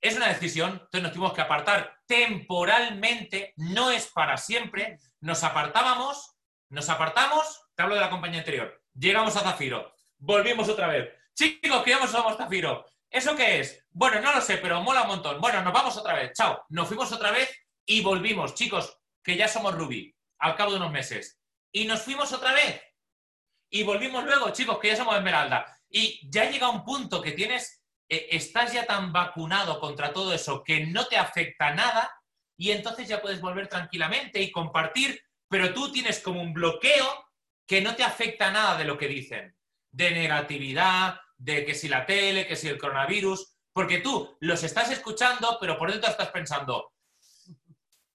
es 0.00 0.16
una 0.16 0.26
decisión, 0.26 0.72
entonces 0.72 1.02
nos 1.02 1.12
tuvimos 1.12 1.34
que 1.34 1.42
apartar 1.42 2.00
temporalmente, 2.06 3.54
no 3.58 3.92
es 3.92 4.08
para 4.08 4.38
siempre. 4.38 4.98
Nos 5.20 5.44
apartábamos, 5.44 6.36
nos 6.68 6.88
apartamos, 6.88 7.68
te 7.76 7.84
hablo 7.84 7.94
de 7.94 8.00
la 8.00 8.10
compañía 8.10 8.40
anterior, 8.40 8.82
llegamos 8.92 9.36
a 9.36 9.40
Zafiro, 9.42 9.94
volvimos 10.18 10.68
otra 10.68 10.88
vez. 10.88 11.12
Chicos, 11.36 11.82
que 11.82 11.90
ya 11.90 12.06
somos 12.06 12.36
Zafiro. 12.36 12.86
¿Eso 13.10 13.36
qué 13.36 13.60
es? 13.60 13.84
Bueno, 13.90 14.20
no 14.20 14.34
lo 14.34 14.40
sé, 14.40 14.56
pero 14.56 14.80
mola 14.80 15.02
un 15.02 15.08
montón. 15.08 15.40
Bueno, 15.40 15.62
nos 15.62 15.72
vamos 15.72 15.96
otra 15.96 16.14
vez, 16.14 16.32
chao. 16.32 16.64
Nos 16.70 16.88
fuimos 16.88 17.12
otra 17.12 17.30
vez 17.30 17.50
y 17.84 18.00
volvimos, 18.02 18.54
chicos, 18.54 18.98
que 19.22 19.36
ya 19.36 19.46
somos 19.46 19.74
Ruby, 19.74 20.14
al 20.38 20.56
cabo 20.56 20.70
de 20.72 20.78
unos 20.78 20.90
meses. 20.90 21.38
Y 21.70 21.84
nos 21.84 22.02
fuimos 22.02 22.32
otra 22.32 22.52
vez. 22.52 22.82
Y 23.70 23.82
volvimos 23.82 24.24
luego, 24.24 24.50
chicos, 24.50 24.78
que 24.78 24.88
ya 24.88 24.96
somos 24.96 25.16
Esmeralda. 25.16 25.66
Y 25.90 26.28
ya 26.30 26.50
llega 26.50 26.70
un 26.70 26.84
punto 26.84 27.20
que 27.20 27.32
tienes 27.32 27.84
eh, 28.08 28.28
estás 28.30 28.72
ya 28.72 28.86
tan 28.86 29.12
vacunado 29.12 29.80
contra 29.80 30.12
todo 30.12 30.32
eso 30.32 30.62
que 30.62 30.86
no 30.86 31.06
te 31.06 31.16
afecta 31.16 31.74
nada 31.74 32.10
y 32.56 32.70
entonces 32.70 33.08
ya 33.08 33.20
puedes 33.20 33.40
volver 33.40 33.68
tranquilamente 33.68 34.40
y 34.40 34.52
compartir, 34.52 35.20
pero 35.48 35.74
tú 35.74 35.90
tienes 35.90 36.20
como 36.20 36.40
un 36.40 36.54
bloqueo 36.54 37.26
que 37.66 37.80
no 37.80 37.96
te 37.96 38.04
afecta 38.04 38.50
nada 38.50 38.78
de 38.78 38.84
lo 38.84 38.96
que 38.96 39.08
dicen, 39.08 39.56
de 39.90 40.12
negatividad, 40.12 41.20
de 41.36 41.64
que 41.64 41.74
si 41.74 41.88
la 41.88 42.06
tele, 42.06 42.46
que 42.46 42.56
si 42.56 42.68
el 42.68 42.78
coronavirus, 42.78 43.56
porque 43.72 43.98
tú 43.98 44.36
los 44.40 44.62
estás 44.62 44.90
escuchando, 44.90 45.58
pero 45.60 45.78
por 45.78 45.90
dentro 45.90 46.10
estás 46.10 46.30
pensando, 46.30 46.92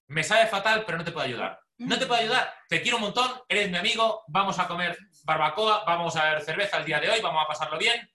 me 0.08 0.24
sabe 0.24 0.48
fatal, 0.48 0.84
pero 0.86 0.98
no 0.98 1.06
te 1.06 1.12
puedo 1.12 1.26
ayudar. 1.26 1.60
No 1.78 1.98
te 1.98 2.06
puedo 2.06 2.22
ayudar. 2.22 2.54
Te 2.70 2.82
quiero 2.82 2.98
un 2.98 3.04
montón, 3.04 3.42
eres 3.48 3.72
mi 3.72 3.78
amigo, 3.78 4.24
vamos 4.28 4.60
a 4.60 4.68
comer 4.68 4.98
barbacoa, 5.24 5.84
vamos 5.86 6.16
a 6.16 6.32
ver 6.32 6.42
cerveza 6.42 6.78
el 6.78 6.86
día 6.86 7.00
de 7.00 7.10
hoy, 7.10 7.22
vamos 7.22 7.44
a 7.44 7.48
pasarlo 7.48 7.78
bien, 7.78 8.08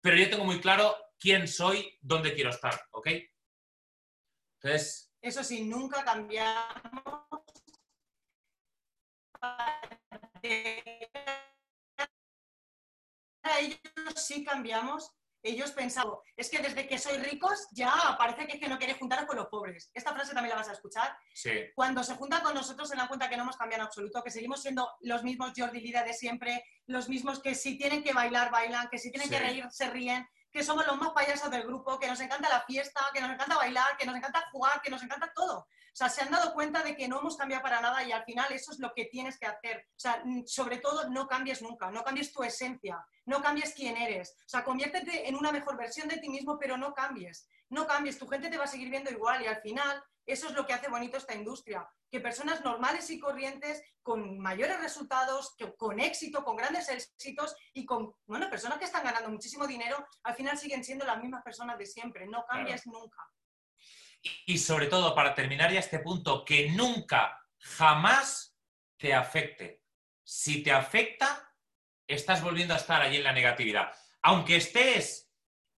pero 0.00 0.16
yo 0.16 0.30
tengo 0.30 0.44
muy 0.44 0.60
claro 0.60 0.96
quién 1.18 1.48
soy, 1.48 1.98
dónde 2.00 2.34
quiero 2.34 2.50
estar, 2.50 2.80
¿ok? 2.92 3.08
Entonces... 4.62 5.12
Eso 5.20 5.42
sí, 5.44 5.64
nunca 5.64 6.04
cambiamos 6.04 7.26
ellos 13.58 13.78
sí 14.16 14.44
cambiamos. 14.44 15.10
Ellos 15.42 15.72
pensaban, 15.72 16.16
es 16.36 16.50
que 16.50 16.58
desde 16.58 16.86
que 16.86 16.98
soy 16.98 17.16
ricos 17.16 17.66
ya 17.72 17.90
parece 18.18 18.46
que, 18.46 18.52
es 18.52 18.60
que 18.60 18.68
no 18.68 18.76
quiere 18.76 18.92
juntar 18.92 19.26
con 19.26 19.36
los 19.36 19.46
pobres. 19.46 19.90
Esta 19.94 20.12
frase 20.12 20.34
también 20.34 20.50
la 20.50 20.60
vas 20.60 20.68
a 20.68 20.74
escuchar. 20.74 21.16
Sí. 21.32 21.50
Cuando 21.74 22.04
se 22.04 22.14
juntan 22.14 22.42
con 22.42 22.52
nosotros 22.52 22.86
se 22.86 22.94
dan 22.94 23.08
cuenta 23.08 23.30
que 23.30 23.38
no 23.38 23.44
hemos 23.44 23.56
cambiado 23.56 23.82
en 23.82 23.86
absoluto, 23.86 24.22
que 24.22 24.30
seguimos 24.30 24.60
siendo 24.60 24.86
los 25.00 25.22
mismos 25.22 25.52
Jordi 25.56 25.80
Lida 25.80 26.04
de 26.04 26.12
siempre, 26.12 26.62
los 26.86 27.08
mismos 27.08 27.40
que 27.40 27.54
si 27.54 27.78
tienen 27.78 28.02
que 28.02 28.12
bailar, 28.12 28.50
bailan, 28.50 28.88
que 28.90 28.98
si 28.98 29.10
tienen 29.10 29.30
que 29.30 29.38
reír, 29.38 29.64
se 29.70 29.88
ríen, 29.88 30.28
que 30.52 30.62
somos 30.62 30.86
los 30.86 30.96
más 30.98 31.10
payasos 31.10 31.50
del 31.50 31.62
grupo, 31.62 31.98
que 31.98 32.08
nos 32.08 32.20
encanta 32.20 32.48
la 32.48 32.62
fiesta, 32.62 33.00
que 33.12 33.20
nos 33.20 33.30
encanta 33.30 33.56
bailar, 33.56 33.96
que 33.96 34.06
nos 34.06 34.16
encanta 34.16 34.48
jugar, 34.50 34.80
que 34.82 34.90
nos 34.90 35.02
encanta 35.02 35.32
todo. 35.34 35.58
O 35.92 35.96
sea, 35.96 36.08
se 36.08 36.22
han 36.22 36.30
dado 36.30 36.52
cuenta 36.54 36.82
de 36.82 36.96
que 36.96 37.08
no 37.08 37.18
hemos 37.18 37.36
cambiado 37.36 37.62
para 37.62 37.80
nada 37.80 38.02
y 38.04 38.12
al 38.12 38.24
final 38.24 38.50
eso 38.52 38.72
es 38.72 38.78
lo 38.78 38.92
que 38.94 39.06
tienes 39.06 39.38
que 39.38 39.46
hacer. 39.46 39.86
O 39.90 39.98
sea, 39.98 40.22
sobre 40.46 40.78
todo 40.78 41.08
no 41.10 41.26
cambies 41.26 41.62
nunca, 41.62 41.90
no 41.90 42.04
cambies 42.04 42.32
tu 42.32 42.42
esencia, 42.42 43.04
no 43.26 43.42
cambies 43.42 43.74
quién 43.74 43.96
eres. 43.96 44.36
O 44.46 44.48
sea, 44.48 44.64
conviértete 44.64 45.28
en 45.28 45.34
una 45.34 45.52
mejor 45.52 45.76
versión 45.76 46.08
de 46.08 46.18
ti 46.18 46.28
mismo, 46.28 46.58
pero 46.58 46.76
no 46.76 46.94
cambies. 46.94 47.48
No 47.68 47.86
cambies, 47.86 48.18
tu 48.18 48.26
gente 48.28 48.48
te 48.48 48.58
va 48.58 48.64
a 48.64 48.68
seguir 48.68 48.90
viendo 48.90 49.10
igual 49.10 49.42
y 49.42 49.46
al 49.46 49.60
final 49.60 50.02
eso 50.26 50.48
es 50.48 50.54
lo 50.54 50.66
que 50.66 50.72
hace 50.72 50.88
bonito 50.88 51.16
esta 51.16 51.34
industria, 51.34 51.88
que 52.10 52.20
personas 52.20 52.62
normales 52.64 53.08
y 53.10 53.18
corrientes 53.18 53.82
con 54.02 54.38
mayores 54.38 54.80
resultados, 54.80 55.56
con 55.76 56.00
éxito, 56.00 56.44
con 56.44 56.56
grandes 56.56 56.88
éxitos 56.88 57.54
y 57.72 57.84
con, 57.84 58.14
bueno, 58.26 58.50
personas 58.50 58.78
que 58.78 58.84
están 58.84 59.04
ganando 59.04 59.30
muchísimo 59.30 59.66
dinero, 59.66 60.06
al 60.22 60.34
final 60.34 60.58
siguen 60.58 60.84
siendo 60.84 61.04
las 61.04 61.20
mismas 61.20 61.42
personas 61.42 61.78
de 61.78 61.86
siempre, 61.86 62.26
no 62.26 62.44
cambias 62.46 62.86
nunca. 62.86 63.22
Y 64.46 64.58
sobre 64.58 64.86
todo, 64.86 65.14
para 65.14 65.34
terminar 65.34 65.72
ya 65.72 65.80
este 65.80 66.00
punto, 66.00 66.44
que 66.44 66.70
nunca, 66.70 67.40
jamás 67.58 68.56
te 68.98 69.14
afecte. 69.14 69.82
Si 70.22 70.62
te 70.62 70.72
afecta, 70.72 71.54
estás 72.06 72.42
volviendo 72.42 72.74
a 72.74 72.76
estar 72.76 73.00
allí 73.00 73.16
en 73.16 73.24
la 73.24 73.32
negatividad. 73.32 73.92
Aunque 74.22 74.56
estés 74.56 75.32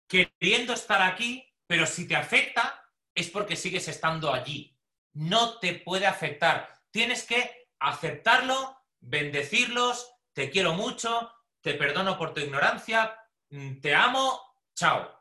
queriendo 0.07 0.73
estar 0.73 1.01
aquí, 1.01 1.47
pero 1.67 1.85
si 1.85 2.07
te 2.07 2.15
afecta, 2.15 2.80
es 3.15 3.29
porque 3.29 3.55
sigues 3.55 3.87
estando 3.87 4.33
allí. 4.33 4.77
No 5.13 5.59
te 5.59 5.75
puede 5.75 6.07
afectar. 6.07 6.69
Tienes 6.91 7.23
que 7.23 7.69
aceptarlo, 7.79 8.77
bendecirlos, 8.99 10.13
te 10.33 10.49
quiero 10.49 10.73
mucho, 10.73 11.31
te 11.61 11.73
perdono 11.73 12.17
por 12.17 12.33
tu 12.33 12.41
ignorancia, 12.41 13.17
mm, 13.49 13.79
te 13.79 13.95
amo, 13.95 14.39
chao. 14.75 15.19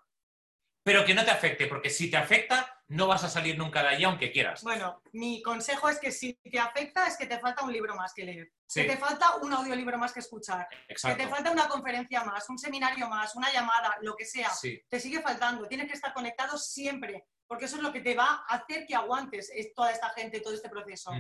Pero 0.82 1.05
que 1.05 1.14
no 1.14 1.24
te 1.24 1.30
afecte, 1.30 1.66
porque 1.66 1.91
si 1.91 2.11
te 2.11 2.16
afecta, 2.16 2.80
no 2.91 3.07
vas 3.07 3.22
a 3.22 3.28
salir 3.28 3.57
nunca 3.57 3.82
de 3.82 3.88
allí 3.88 4.05
aunque 4.05 4.32
quieras. 4.32 4.62
Bueno, 4.62 5.01
mi 5.12 5.43
consejo 5.43 5.88
es 5.88 5.99
que 5.99 6.11
si 6.11 6.34
te 6.34 6.59
afecta 6.59 7.07
es 7.07 7.16
que 7.16 7.26
te 7.26 7.38
falta 7.38 7.64
un 7.64 7.72
libro 7.72 7.95
más 7.95 8.12
que 8.12 8.24
leer, 8.24 8.53
que 8.72 8.84
te 8.84 8.97
falta 8.97 9.36
un 9.36 9.53
audiolibro 9.53 9.97
más 9.97 10.12
que 10.12 10.20
escuchar, 10.20 10.66
que 10.88 11.14
te 11.14 11.28
falta 11.28 11.53
una 11.53 11.68
conferencia 11.68 12.24
más, 12.24 12.49
un 12.51 12.59
seminario 12.59 13.09
más, 13.09 13.36
una 13.36 13.53
llamada, 13.53 13.97
lo 14.01 14.16
que 14.16 14.24
sea. 14.24 14.51
Te 14.88 14.99
sigue 14.99 15.20
faltando, 15.20 15.68
tienes 15.68 15.86
que 15.86 15.95
estar 15.95 16.12
conectado 16.12 16.59
siempre, 16.59 17.28
porque 17.51 17.64
eso 17.64 17.78
es 17.78 17.82
lo 17.82 17.92
que 17.92 18.01
te 18.01 18.14
va 18.14 18.44
a 18.46 18.55
hacer 18.55 18.86
que 18.86 18.94
aguantes 18.94 19.53
toda 19.74 19.90
esta 19.90 20.11
gente, 20.11 20.38
todo 20.38 20.55
este 20.55 20.68
proceso. 20.68 21.11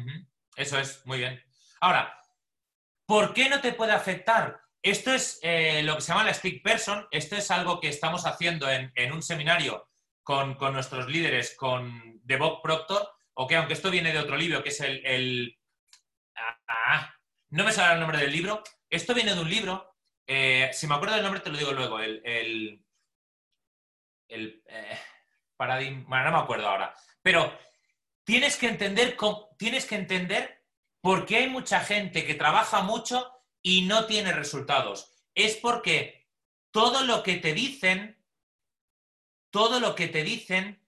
Eso 0.54 0.78
es, 0.78 1.04
muy 1.04 1.18
bien. 1.18 1.42
Ahora, 1.80 2.16
¿por 3.04 3.34
qué 3.34 3.48
no 3.48 3.60
te 3.60 3.72
puede 3.72 3.90
afectar? 3.90 4.62
Esto 4.80 5.12
es 5.12 5.40
eh, 5.42 5.82
lo 5.82 5.96
que 5.96 6.02
se 6.02 6.12
llama 6.12 6.22
la 6.22 6.32
stick 6.32 6.62
person, 6.62 7.04
esto 7.10 7.34
es 7.34 7.50
algo 7.50 7.80
que 7.80 7.88
estamos 7.88 8.26
haciendo 8.26 8.70
en, 8.70 9.12
un 9.12 9.22
seminario 9.24 9.90
con, 10.22 10.56
nuestros 10.72 11.08
líderes, 11.08 11.56
con 11.56 12.22
The 12.24 12.36
Bob 12.36 12.62
Proctor, 12.62 13.10
o 13.34 13.48
que 13.48 13.56
aunque 13.56 13.72
esto 13.72 13.90
viene 13.90 14.12
de 14.12 14.20
otro 14.20 14.36
libro, 14.36 14.62
que 14.62 14.68
es 14.68 14.80
el... 14.82 15.58
Ah, 16.68 17.12
no 17.48 17.64
me 17.64 17.72
sale 17.72 17.94
el 17.94 18.00
nombre 18.00 18.18
del 18.18 18.30
libro. 18.30 18.62
Esto 18.88 19.14
viene 19.14 19.34
de 19.34 19.40
un 19.40 19.50
libro. 19.50 19.96
Eh, 20.28 20.70
si 20.72 20.86
me 20.86 20.94
acuerdo 20.94 21.16
del 21.16 21.24
nombre, 21.24 21.40
te 21.40 21.50
lo 21.50 21.58
digo 21.58 21.72
luego. 21.72 21.98
El, 21.98 22.22
el, 22.24 22.84
el 24.28 24.62
eh, 24.68 24.98
no 25.66 26.08
me 26.08 26.38
acuerdo 26.38 26.68
ahora. 26.68 26.94
Pero 27.22 27.56
tienes 28.24 28.56
que 28.56 28.68
entender, 28.68 29.16
tienes 29.58 29.86
que 29.86 29.96
entender 29.96 30.64
por 31.00 31.26
qué 31.26 31.36
hay 31.36 31.48
mucha 31.48 31.80
gente 31.80 32.26
que 32.26 32.34
trabaja 32.34 32.82
mucho 32.82 33.30
y 33.62 33.82
no 33.82 34.06
tiene 34.06 34.32
resultados. 34.32 35.12
Es 35.34 35.56
porque 35.56 36.28
todo 36.70 37.04
lo 37.04 37.22
que 37.22 37.36
te 37.36 37.54
dicen 37.54 38.20
todo 39.50 39.80
lo 39.80 39.94
que 39.94 40.08
te 40.08 40.22
dicen 40.22 40.80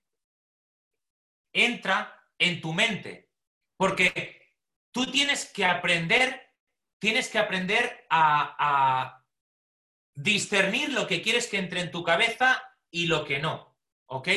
entra 1.53 2.27
en 2.39 2.61
tu 2.61 2.73
mente. 2.73 3.31
Porque 3.77 4.57
tú 4.93 5.11
tienes 5.11 5.47
que 5.53 5.64
aprender, 5.64 6.55
tienes 6.99 7.29
que 7.29 7.39
aprender 7.39 8.07
a, 8.09 9.18
discernir 10.14 10.93
lo 10.93 11.07
que 11.07 11.23
quieres 11.23 11.47
que 11.47 11.57
entre 11.57 11.81
en 11.81 11.91
tu 11.91 12.05
cabeza 12.05 12.62
y 12.91 13.07
lo 13.07 13.25
que 13.25 13.39
no. 13.39 13.79
¿Ok? 14.07 14.29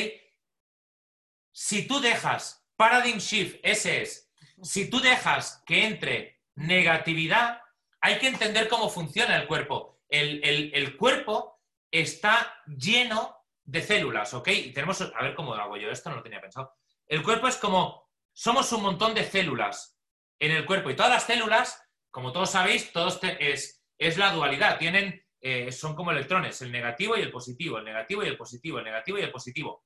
Si 1.58 1.86
tú 1.86 2.00
dejas 2.00 2.68
paradigm 2.76 3.16
shift, 3.16 3.60
ese 3.62 4.02
es, 4.02 4.30
si 4.62 4.90
tú 4.90 5.00
dejas 5.00 5.62
que 5.64 5.86
entre 5.86 6.42
negatividad, 6.54 7.62
hay 8.02 8.18
que 8.18 8.28
entender 8.28 8.68
cómo 8.68 8.90
funciona 8.90 9.38
el 9.38 9.46
cuerpo. 9.46 10.02
El, 10.06 10.44
el 10.44 10.96
cuerpo 10.98 11.62
está 11.90 12.62
lleno 12.66 13.38
de 13.64 13.80
células, 13.80 14.34
¿ok? 14.34 14.48
Y 14.48 14.72
tenemos, 14.74 15.00
a 15.00 15.22
ver 15.22 15.34
cómo 15.34 15.54
hago 15.54 15.78
yo 15.78 15.90
esto, 15.90 16.10
no 16.10 16.16
lo 16.16 16.22
tenía 16.22 16.42
pensado. 16.42 16.74
El 17.06 17.22
cuerpo 17.22 17.48
es 17.48 17.56
como, 17.56 18.06
somos 18.34 18.70
un 18.72 18.82
montón 18.82 19.14
de 19.14 19.24
células 19.24 19.98
en 20.38 20.50
el 20.50 20.66
cuerpo 20.66 20.90
y 20.90 20.94
todas 20.94 21.10
las 21.10 21.24
células, 21.24 21.82
como 22.10 22.32
todos 22.32 22.50
sabéis, 22.50 22.92
todos 22.92 23.18
es, 23.22 23.82
es 23.96 24.18
la 24.18 24.30
dualidad, 24.30 24.76
tienen, 24.76 25.24
eh, 25.40 25.72
son 25.72 25.96
como 25.96 26.10
electrones, 26.10 26.60
el 26.60 26.70
negativo 26.70 27.16
y 27.16 27.22
el 27.22 27.30
positivo, 27.30 27.78
el 27.78 27.86
negativo 27.86 28.22
y 28.22 28.28
el 28.28 28.36
positivo, 28.36 28.78
el 28.78 28.84
negativo 28.84 29.18
y 29.18 29.22
el 29.22 29.32
positivo. 29.32 29.85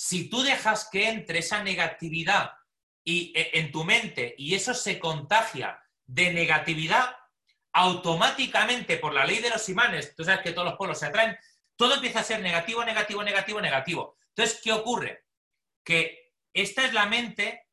Si 0.00 0.30
tú 0.30 0.42
dejas 0.42 0.88
que 0.92 1.08
entre 1.08 1.40
esa 1.40 1.64
negatividad 1.64 2.52
y, 3.04 3.32
e, 3.34 3.58
en 3.58 3.72
tu 3.72 3.82
mente 3.82 4.32
y 4.38 4.54
eso 4.54 4.72
se 4.72 5.00
contagia 5.00 5.82
de 6.06 6.32
negatividad, 6.32 7.16
automáticamente 7.72 8.98
por 8.98 9.12
la 9.12 9.26
ley 9.26 9.40
de 9.40 9.50
los 9.50 9.68
imanes, 9.68 10.14
tú 10.14 10.22
sabes 10.22 10.42
que 10.42 10.52
todos 10.52 10.68
los 10.68 10.76
polos 10.76 11.00
se 11.00 11.06
atraen, 11.06 11.36
todo 11.74 11.96
empieza 11.96 12.20
a 12.20 12.24
ser 12.24 12.40
negativo, 12.42 12.84
negativo, 12.84 13.24
negativo, 13.24 13.60
negativo. 13.60 14.16
Entonces, 14.28 14.60
¿qué 14.62 14.70
ocurre? 14.72 15.24
Que 15.84 16.32
esta 16.52 16.84
es 16.84 16.94
la 16.94 17.06
mente, 17.06 17.66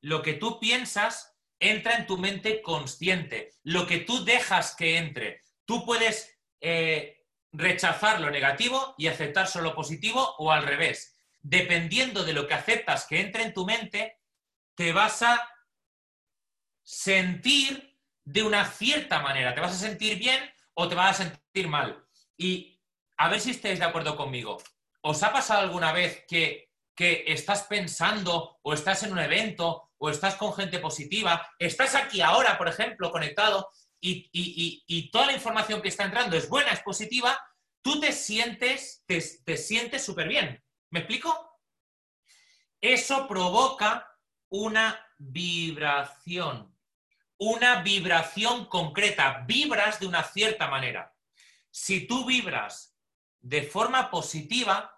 lo 0.00 0.22
que 0.22 0.34
tú 0.34 0.60
piensas 0.60 1.36
entra 1.58 1.96
en 1.96 2.06
tu 2.06 2.18
mente 2.18 2.62
consciente, 2.62 3.52
lo 3.64 3.84
que 3.88 3.98
tú 3.98 4.24
dejas 4.24 4.76
que 4.76 4.96
entre. 4.96 5.42
Tú 5.64 5.84
puedes 5.84 6.38
eh, 6.60 7.17
rechazar 7.58 8.20
lo 8.20 8.30
negativo 8.30 8.94
y 8.96 9.08
aceptar 9.08 9.48
solo 9.48 9.74
positivo 9.74 10.36
o 10.38 10.52
al 10.52 10.62
revés. 10.62 11.18
Dependiendo 11.40 12.24
de 12.24 12.32
lo 12.32 12.46
que 12.46 12.54
aceptas 12.54 13.04
que 13.06 13.20
entre 13.20 13.42
en 13.42 13.52
tu 13.52 13.66
mente, 13.66 14.20
te 14.76 14.92
vas 14.92 15.22
a 15.22 15.50
sentir 16.84 17.98
de 18.24 18.44
una 18.44 18.64
cierta 18.64 19.20
manera. 19.20 19.54
Te 19.54 19.60
vas 19.60 19.72
a 19.72 19.86
sentir 19.86 20.18
bien 20.18 20.40
o 20.74 20.88
te 20.88 20.94
vas 20.94 21.20
a 21.20 21.24
sentir 21.24 21.66
mal. 21.66 22.06
Y 22.36 22.80
a 23.16 23.28
ver 23.28 23.40
si 23.40 23.50
estáis 23.50 23.80
de 23.80 23.86
acuerdo 23.86 24.16
conmigo. 24.16 24.58
¿Os 25.02 25.22
ha 25.24 25.32
pasado 25.32 25.62
alguna 25.62 25.92
vez 25.92 26.24
que, 26.28 26.70
que 26.94 27.24
estás 27.26 27.64
pensando 27.64 28.60
o 28.62 28.72
estás 28.72 29.02
en 29.02 29.10
un 29.10 29.18
evento 29.18 29.90
o 29.98 30.10
estás 30.10 30.36
con 30.36 30.54
gente 30.54 30.78
positiva, 30.78 31.50
estás 31.58 31.96
aquí 31.96 32.20
ahora, 32.20 32.56
por 32.56 32.68
ejemplo, 32.68 33.10
conectado 33.10 33.68
y, 34.00 34.84
y, 34.86 35.10
toda 35.10 35.26
la 35.26 35.32
información 35.32 35.82
que 35.82 35.88
está 35.88 36.04
entrando 36.04 36.36
es 36.36 36.48
buena, 36.48 36.70
es 36.70 36.80
positiva, 36.80 37.38
tú 37.82 38.00
te 38.00 38.12
sientes, 38.12 39.02
te, 39.06 39.20
te 39.44 39.56
sientes 39.56 40.04
súper 40.04 40.28
bien. 40.28 40.62
¿Me 40.90 41.00
explico? 41.00 41.60
Eso 42.80 43.26
provoca 43.26 44.08
una 44.50 45.04
vibración, 45.18 46.76
una 47.38 47.82
vibración 47.82 48.66
concreta, 48.66 49.44
vibras 49.46 49.98
de 49.98 50.06
una 50.06 50.22
cierta 50.22 50.68
manera 50.68 51.12
si 51.70 52.06
tú 52.06 52.24
vibras 52.24 52.96
de 53.40 53.62
forma 53.62 54.10
positiva, 54.10 54.92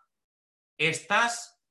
estás 0.79 1.63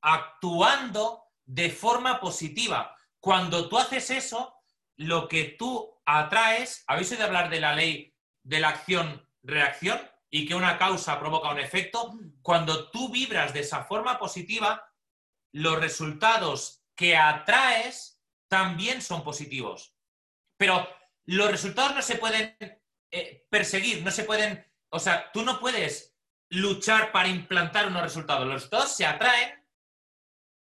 actuando 0.00 1.24
de 1.44 1.70
forma 1.70 2.18
positiva. 2.20 2.96
Cuando 3.20 3.68
tú 3.68 3.78
haces 3.78 4.10
eso, 4.10 4.57
lo 4.98 5.28
que 5.28 5.44
tú 5.44 5.98
atraes, 6.04 6.84
habéis 6.86 7.10
oído 7.12 7.24
hablar 7.24 7.48
de 7.48 7.60
la 7.60 7.74
ley 7.74 8.14
de 8.42 8.60
la 8.60 8.70
acción-reacción 8.70 9.98
y 10.28 10.46
que 10.46 10.54
una 10.54 10.76
causa 10.76 11.18
provoca 11.18 11.50
un 11.50 11.60
efecto, 11.60 12.18
cuando 12.42 12.90
tú 12.90 13.10
vibras 13.10 13.54
de 13.54 13.60
esa 13.60 13.84
forma 13.84 14.18
positiva, 14.18 14.92
los 15.52 15.80
resultados 15.80 16.84
que 16.94 17.16
atraes 17.16 18.20
también 18.48 19.00
son 19.00 19.22
positivos. 19.22 19.94
Pero 20.58 20.88
los 21.26 21.50
resultados 21.50 21.94
no 21.94 22.02
se 22.02 22.16
pueden 22.16 22.56
eh, 23.10 23.46
perseguir, 23.48 24.02
no 24.02 24.10
se 24.10 24.24
pueden, 24.24 24.66
o 24.90 24.98
sea, 24.98 25.30
tú 25.32 25.42
no 25.42 25.60
puedes 25.60 26.16
luchar 26.50 27.12
para 27.12 27.28
implantar 27.28 27.86
unos 27.86 28.02
resultados. 28.02 28.46
Los 28.46 28.54
resultados 28.54 28.96
se 28.96 29.06
atraen 29.06 29.64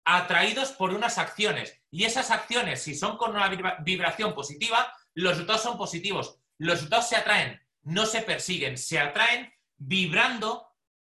atraídos 0.06 0.72
por 0.72 0.92
unas 0.92 1.18
acciones. 1.18 1.79
Y 1.92 2.06
esas 2.06 2.32
acciones, 2.32 2.82
si 2.82 2.96
son 2.96 3.18
con 3.18 3.32
una 3.32 3.50
vibración 3.80 4.34
positiva, 4.34 4.94
los 5.14 5.34
resultados 5.34 5.64
son 5.64 5.78
positivos. 5.78 6.40
Los 6.58 6.76
resultados 6.76 7.10
se 7.10 7.16
atraen, 7.16 7.62
no 7.82 8.06
se 8.06 8.22
persiguen, 8.22 8.78
se 8.78 9.00
atraen 9.00 9.52
vibrando 9.78 10.68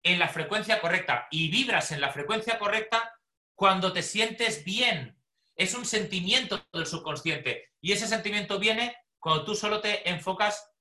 en 0.04 0.20
la 0.20 0.28
frecuencia 0.28 0.80
correcta. 0.80 1.28
Y 1.32 1.50
vibras 1.50 1.92
en 1.92 2.02
la 2.02 2.12
frecuencia 2.12 2.60
correcta 2.60 3.20
cuando 3.56 3.92
te 3.92 4.04
sientes 4.04 4.64
bien. 4.64 5.18
Es 5.56 5.74
un 5.74 5.86
sentimiento 5.86 6.66
del 6.72 6.86
subconsciente. 6.86 7.74
Y 7.82 7.92
ese 7.92 8.08
sentimiento 8.08 8.60
viene 8.60 8.96
cuando 9.20 9.46
tú 9.46 9.56
solo 9.56 9.82
te 9.82 10.10
enfocas 10.10 10.72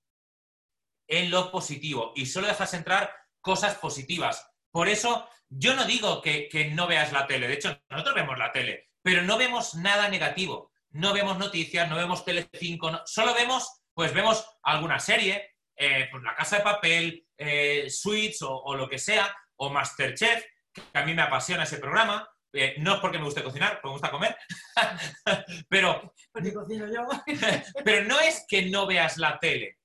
en 1.08 1.30
lo 1.30 1.50
positivo 1.50 2.12
y 2.14 2.26
solo 2.26 2.46
dejas 2.46 2.74
entrar 2.74 3.12
cosas 3.40 3.76
positivas. 3.76 4.50
Por 4.70 4.88
eso 4.88 5.28
yo 5.48 5.74
no 5.74 5.84
digo 5.84 6.20
que, 6.20 6.70
no 6.74 6.86
veas 6.86 7.12
la 7.12 7.26
tele, 7.26 7.48
de 7.48 7.54
hecho 7.54 7.80
nosotros 7.88 8.14
vemos 8.14 8.38
la 8.38 8.52
tele, 8.52 8.87
pero 9.02 9.22
no 9.22 9.38
vemos 9.38 9.74
nada 9.74 10.08
negativo, 10.08 10.72
no 10.90 11.12
vemos 11.12 11.38
noticias, 11.38 11.88
no 11.88 11.96
vemos 11.96 12.24
Telecinco, 12.24 13.02
solo 13.06 13.34
vemos, 13.34 13.82
pues 13.94 14.12
vemos 14.12 14.46
alguna 14.62 14.98
serie, 14.98 15.54
eh, 15.76 16.08
pues 16.10 16.22
La 16.22 16.34
Casa 16.34 16.58
de 16.58 16.62
Papel, 16.62 17.26
eh, 17.36 17.88
Suits 17.88 18.42
o, 18.42 18.74
lo 18.74 18.88
que 18.88 18.98
sea, 18.98 19.34
o 19.56 19.70
Masterchef, 19.70 20.44
que 20.72 20.82
a 20.98 21.04
mí 21.04 21.14
me 21.14 21.22
apasiona 21.22 21.64
ese 21.64 21.78
programa, 21.78 22.28
eh, 22.52 22.76
no 22.78 22.94
es 22.94 23.00
porque 23.00 23.18
me 23.18 23.24
guste 23.24 23.42
cocinar, 23.42 23.72
porque 23.74 23.88
me 23.88 23.92
gusta 23.92 24.10
comer, 24.10 24.36
pero, 25.68 26.14
pero 27.84 28.04
no 28.04 28.20
es 28.20 28.44
que 28.48 28.66
no 28.66 28.86
veas 28.86 29.18
la 29.18 29.38
tele, 29.38 29.78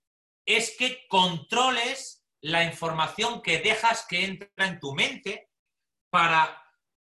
es 0.46 0.76
que 0.78 1.06
controles 1.08 2.24
la 2.42 2.64
información 2.64 3.42
que 3.42 3.60
dejas 3.60 4.06
que 4.08 4.26
entra 4.26 4.68
en 4.68 4.80
tu 4.80 4.94
mente 4.94 5.50
para, 6.10 6.62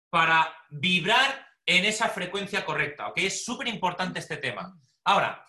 para 0.09 0.55
vibrar 0.69 1.50
en 1.65 1.85
esa 1.85 2.09
frecuencia 2.09 2.65
correcta, 2.65 3.07
¿ok? 3.07 3.17
Es 3.17 3.45
súper 3.45 3.67
importante 3.67 4.19
este 4.19 4.37
tema. 4.37 4.77
Ahora, 5.03 5.45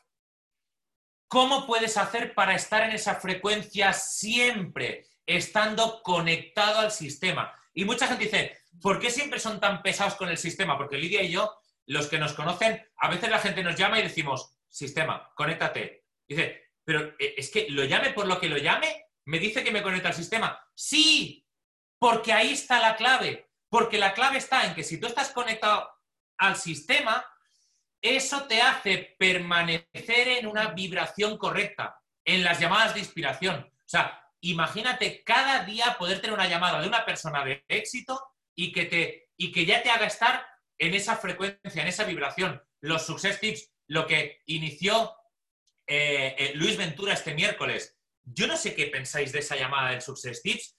¿cómo 1.29 1.67
puedes 1.67 1.97
hacer 1.97 2.35
para 2.35 2.55
estar 2.55 2.83
en 2.83 2.93
esa 2.93 3.17
frecuencia 3.17 3.93
siempre, 3.93 5.07
estando 5.27 6.03
conectado 6.03 6.81
al 6.81 6.91
sistema? 6.91 7.55
Y 7.75 7.85
mucha 7.85 8.07
gente 8.07 8.25
dice, 8.25 8.59
¿por 8.81 8.99
qué 8.99 9.11
siempre 9.11 9.41
son 9.41 9.61
tan 9.61 9.83
pesados 9.83 10.15
con 10.15 10.29
el 10.29 10.39
sistema? 10.39 10.77
Porque 10.77 10.99
Lidia 10.99 11.23
y 11.23 11.31
yo, 11.31 11.59
los 11.87 12.07
que 12.07 12.19
nos 12.19 12.35
conocen, 12.35 12.87
a 12.97 13.09
veces 13.09 13.31
la 13.31 13.39
gente 13.39 13.63
nos 13.63 13.77
llama 13.77 13.99
y 13.99 14.03
decimos, 14.03 14.57
sistema, 14.69 15.31
conéctate. 15.35 16.05
Dice, 16.29 16.73
pero 16.85 17.15
eh, 17.19 17.35
es 17.37 17.51
que 17.51 17.69
lo 17.71 17.85
llame 17.85 18.11
por 18.13 18.27
lo 18.27 18.39
que 18.41 18.49
lo 18.49 18.59
llame, 18.59 19.07
me 19.25 19.39
dice 19.39 19.63
que 19.63 19.71
me 19.71 19.83
conecta 19.83 20.09
al 20.09 20.15
sistema. 20.15 20.59
Sí, 20.75 21.47
porque 21.99 22.33
ahí 22.33 22.53
está 22.53 22.81
la 22.81 22.97
clave. 22.97 23.49
Porque 23.69 23.99
la 23.99 24.13
clave 24.13 24.39
está 24.39 24.67
en 24.67 24.75
que 24.75 24.85
si 24.85 25.01
tú 25.01 25.07
estás 25.07 25.31
conectado 25.31 25.89
al 26.43 26.57
sistema, 26.57 27.25
eso 28.01 28.43
te 28.49 28.61
hace 28.61 29.15
permanecer 29.17 30.29
en 30.29 30.49
una 30.49 30.73
vibración 30.73 31.39
correcta, 31.39 32.01
en 32.25 32.43
las 32.43 32.59
llamadas 32.59 32.95
de 32.95 33.01
inspiración. 33.01 33.61
O 33.61 33.89
sea, 33.89 34.29
imagínate 34.41 35.23
cada 35.23 35.65
día 35.65 35.97
poder 35.99 36.21
tener 36.21 36.35
una 36.35 36.49
llamada 36.49 36.81
de 36.81 36.89
una 36.89 37.05
persona 37.05 37.45
de 37.45 37.65
éxito 37.69 38.21
y 38.57 38.73
que, 38.73 38.87
te, 38.87 39.31
y 39.37 39.53
que 39.53 39.65
ya 39.65 39.85
te 39.85 39.91
haga 39.91 40.07
estar 40.07 40.45
en 40.79 40.95
esa 40.95 41.17
frecuencia, 41.17 41.81
en 41.81 41.89
esa 41.89 42.05
vibración. 42.05 42.61
Los 42.81 43.07
Success 43.07 43.39
Tips, 43.39 43.71
lo 43.87 44.09
que 44.09 44.43
inició 44.47 45.15
eh, 45.87 46.35
eh, 46.37 46.53
Luis 46.57 46.77
Ventura 46.77 47.13
este 47.13 47.35
miércoles. 47.35 47.97
Yo 48.25 48.49
no 48.49 48.57
sé 48.57 48.75
qué 48.75 48.87
pensáis 48.87 49.31
de 49.31 49.39
esa 49.39 49.55
llamada 49.55 49.91
del 49.91 50.03
Success 50.03 50.43
Tips. 50.43 50.77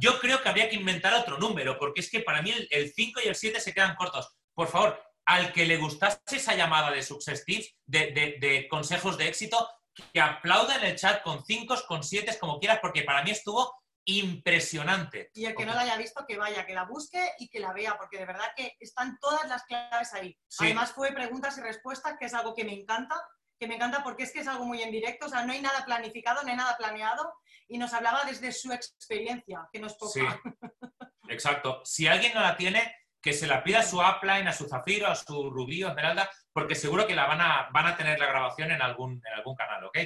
Yo 0.00 0.18
creo 0.18 0.42
que 0.42 0.48
habría 0.48 0.68
que 0.68 0.76
inventar 0.76 1.14
otro 1.14 1.38
número, 1.38 1.78
porque 1.78 2.00
es 2.00 2.10
que 2.10 2.20
para 2.20 2.42
mí 2.42 2.52
el, 2.70 2.92
5 2.92 3.20
y 3.24 3.28
el 3.28 3.36
7 3.36 3.60
se 3.60 3.72
quedan 3.72 3.94
cortos. 3.94 4.36
Por 4.54 4.68
favor, 4.68 5.00
al 5.26 5.52
que 5.52 5.66
le 5.66 5.76
gustase 5.76 6.20
esa 6.32 6.54
llamada 6.54 6.90
de 6.90 7.02
Success 7.02 7.44
Tips, 7.44 7.74
de, 7.86 8.66
consejos 8.70 9.16
de 9.16 9.28
éxito, 9.28 9.68
que 10.12 10.20
aplauda 10.20 10.76
en 10.76 10.84
el 10.84 10.96
chat 10.96 11.22
con 11.22 11.44
5, 11.44 11.74
con 11.86 12.02
7, 12.02 12.38
como 12.38 12.58
quieras, 12.58 12.78
porque 12.80 13.02
para 13.02 13.22
mí 13.22 13.30
estuvo 13.30 13.74
impresionante. 14.04 15.30
Y 15.34 15.44
el 15.44 15.54
que 15.54 15.64
no 15.64 15.74
la 15.74 15.82
haya 15.82 15.96
visto, 15.96 16.24
que 16.26 16.36
vaya, 16.36 16.66
que 16.66 16.74
la 16.74 16.84
busque 16.84 17.32
y 17.38 17.48
que 17.48 17.60
la 17.60 17.72
vea, 17.72 17.96
porque 17.96 18.18
de 18.18 18.26
verdad 18.26 18.50
que 18.56 18.76
están 18.80 19.16
todas 19.20 19.48
las 19.48 19.62
claves 19.64 20.12
ahí. 20.12 20.36
Además 20.58 20.92
fue 20.92 21.12
preguntas 21.12 21.56
y 21.58 21.60
respuestas, 21.60 22.16
que 22.18 22.26
es 22.26 22.34
algo 22.34 22.54
que 22.54 22.64
me 22.64 22.72
encanta, 22.72 23.14
que 23.60 23.68
me 23.68 23.76
encanta 23.76 24.02
porque 24.02 24.24
es 24.24 24.32
que 24.32 24.40
es 24.40 24.48
algo 24.48 24.64
muy 24.64 24.82
en 24.82 24.90
directo, 24.90 25.26
o 25.26 25.28
sea, 25.28 25.44
no 25.44 25.52
hay 25.52 25.62
nada 25.62 25.84
planificado, 25.84 26.42
no 26.42 26.48
hay 26.48 26.56
nada 26.56 26.76
planeado, 26.76 27.32
y 27.68 27.78
nos 27.78 27.94
hablaba 27.94 28.24
desde 28.24 28.50
su 28.50 28.72
experiencia, 28.72 29.68
que 29.72 29.78
nos 29.78 29.96
toca. 29.96 30.12
Sí, 30.12 30.20
exacto. 31.28 31.80
Si 31.84 32.08
alguien 32.08 32.34
no 32.34 32.40
la 32.40 32.56
tiene, 32.56 32.92
que 33.22 33.32
se 33.32 33.46
la 33.46 33.62
pida 33.62 33.80
a 33.80 33.82
su 33.84 34.00
upline, 34.00 34.48
a 34.48 34.52
su 34.52 34.68
Zafiro, 34.68 35.06
a 35.06 35.14
su 35.14 35.48
Rubí 35.48 35.84
o 35.84 35.88
Esmeralda, 35.88 36.28
porque 36.52 36.74
seguro 36.74 37.06
que 37.06 37.14
la 37.14 37.26
van 37.26 37.40
a, 37.40 37.68
van 37.72 37.86
a 37.86 37.96
tener 37.96 38.18
la 38.18 38.26
grabación 38.26 38.72
en 38.72 38.82
algún, 38.82 39.22
en 39.24 39.32
algún 39.34 39.54
canal, 39.54 39.84
¿ok? 39.84 39.98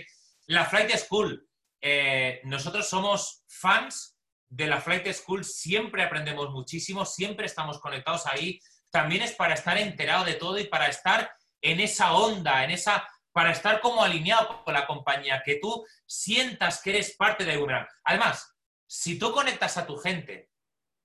La 0.47 0.64
Flight 0.67 0.91
School. 0.97 1.49
Eh, 1.81 2.41
nosotros 2.45 2.89
somos 2.89 3.45
fans 3.49 4.19
de 4.49 4.67
la 4.67 4.81
Flight 4.81 5.11
School, 5.12 5.45
siempre 5.45 6.03
aprendemos 6.03 6.51
muchísimo, 6.51 7.05
siempre 7.05 7.47
estamos 7.47 7.81
conectados 7.81 8.27
ahí. 8.27 8.61
También 8.91 9.23
es 9.23 9.33
para 9.33 9.55
estar 9.55 9.77
enterado 9.79 10.25
de 10.25 10.35
todo 10.35 10.59
y 10.59 10.64
para 10.64 10.87
estar 10.89 11.31
en 11.62 11.81
esa 11.81 12.12
onda, 12.12 12.64
en 12.64 12.71
esa 12.71 13.09
para 13.33 13.51
estar 13.51 13.83
como 13.83 14.03
alineado 14.03 14.64
con 14.64 14.73
la 14.73 14.87
compañía, 14.87 15.43
que 15.45 15.59
tú 15.61 15.85
sientas 16.07 16.81
que 16.81 16.89
eres 16.89 17.17
parte 17.17 17.45
de 17.45 17.59
Boomerang. 17.59 17.87
Además, 18.05 18.57
si 18.87 19.19
tú 19.19 19.31
conectas 19.31 19.77
a 19.77 19.87
tu 19.87 19.99
gente 19.99 20.49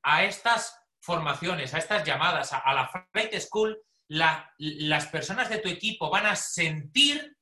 a 0.01 0.23
estas 0.23 0.80
formaciones, 1.01 1.73
a 1.73 1.79
estas 1.79 2.05
llamadas, 2.05 2.53
a, 2.53 2.73
la 2.73 2.87
Flight 3.11 3.33
School, 3.39 3.81
las 4.07 5.07
personas 5.07 5.49
de 5.49 5.57
tu 5.59 5.69
equipo 5.69 6.09
van 6.09 6.25
a 6.25 6.35
sentir 6.35 7.37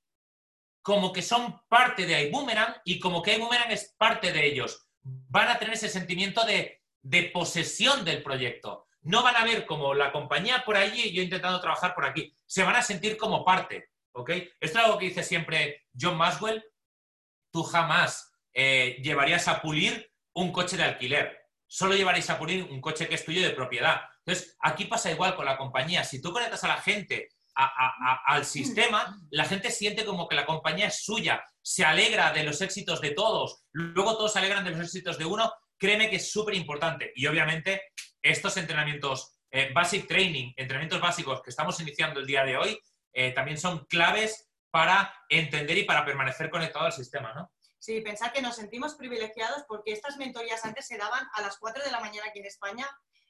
como 0.82 1.12
que 1.12 1.22
son 1.22 1.62
parte 1.68 2.05
de 2.05 2.30
iBoomerang 2.30 2.76
y 2.86 2.99
como 2.99 3.22
que 3.22 3.36
iBoomerang 3.36 3.72
es 3.72 3.93
parte 3.97 4.32
de 4.32 4.45
ellos. 4.45 4.88
Van 5.01 5.49
a 5.49 5.60
tener 5.60 5.74
ese 5.74 5.89
sentimiento 5.89 6.45
de, 6.45 6.82
de 7.01 7.24
posesión 7.24 8.05
del 8.05 8.24
proyecto. 8.24 8.88
No 9.01 9.24
van 9.24 9.36
a 9.36 9.43
ver 9.43 9.66
como 9.66 9.93
la 9.93 10.12
compañía 10.12 10.64
por 10.66 10.78
allí 10.78 11.01
y 11.03 11.14
yo 11.14 11.22
intentando 11.22 11.60
trabajar 11.62 11.93
por 11.95 12.05
aquí. 12.05 12.36
Se 12.45 12.64
van 12.64 12.76
a 12.76 12.82
sentir 12.82 13.18
como 13.18 13.43
parte. 13.43 13.89
¿ok? 14.14 14.30
Esto 14.60 14.80
es 14.80 14.86
algo 14.86 14.97
que 14.97 15.07
dice 15.07 15.24
siempre 15.24 15.88
John 15.99 16.18
Maswell, 16.18 16.64
tú 17.51 17.64
jamás 17.64 18.32
eh, 18.53 18.97
llevarías 19.01 19.47
a 19.47 19.62
pulir 19.62 20.12
un 20.34 20.51
coche 20.51 20.78
de 20.78 20.84
alquiler, 20.84 21.38
solo 21.70 21.95
llevaréis 21.95 22.30
a 22.30 22.39
pulir 22.39 22.63
un 22.63 22.82
coche 22.82 23.07
que 23.07 23.15
es 23.15 23.24
tuyo 23.24 23.43
de 23.43 23.51
propiedad. 23.51 24.01
Entonces, 24.26 24.57
aquí 24.59 24.86
pasa 24.86 25.11
igual 25.11 25.36
con 25.36 25.45
la 25.45 25.55
compañía. 25.55 26.03
Si 26.03 26.22
tú 26.22 26.34
conectas 26.34 26.63
a 26.63 26.67
la 26.67 26.82
gente 26.82 27.30
al 27.55 28.45
sistema, 28.45 29.17
la 29.32 29.45
gente 29.45 29.70
siente 29.70 30.05
como 30.05 30.28
que 30.28 30.36
la 30.36 30.45
compañía 30.45 30.88
es 30.88 31.03
suya, 31.03 31.43
se 31.61 31.84
alegra 31.84 32.32
de 32.32 32.43
los 32.43 32.61
éxitos 32.61 33.01
de 33.01 33.11
todos, 33.11 33.65
luego 33.72 34.15
todos 34.15 34.34
se 34.34 34.39
alegran 34.39 34.63
de 34.63 34.72
los 34.72 34.80
éxitos 34.80 35.17
de 35.17 35.26
uno, 35.26 35.51
créeme 35.78 36.09
que 36.09 36.15
es 36.15 36.32
súper 36.32 36.55
importante. 36.55 37.11
Y 37.15 37.28
obviamente, 37.28 37.82
estos 38.22 38.55
entrenamientos, 38.57 39.39
eh, 39.51 39.72
basic 39.74 40.07
training, 40.07 40.53
entrenamientos 40.55 41.01
básicos 41.01 41.41
que 41.41 41.49
estamos 41.49 41.80
iniciando 41.82 42.22
el 42.22 42.26
día 42.26 42.45
de 42.45 42.57
hoy, 42.57 42.80
eh, 43.13 43.32
también 43.32 43.57
son 43.57 43.86
claves 43.86 44.49
para 44.72 45.13
entender 45.28 45.78
y 45.78 45.84
para 45.84 46.05
permanecer 46.05 46.49
conectado 46.49 46.86
al 46.86 46.93
sistema, 46.93 47.34
¿no? 47.34 47.51
Sí, 47.80 48.01
pensar 48.01 48.34
que 48.34 48.41
nos 48.41 48.57
sentimos 48.57 48.95
privilegiados 48.95 49.63
porque 49.67 49.93
estas 49.93 50.17
mentorías 50.17 50.63
antes 50.65 50.86
se 50.86 50.97
daban 50.97 51.25
a 51.34 51.41
las 51.41 51.57
4 51.57 51.84
de 51.84 51.91
la 51.91 52.01
mañana 52.01 52.27
aquí 52.27 52.39
en 52.39 52.45
España. 52.45 52.86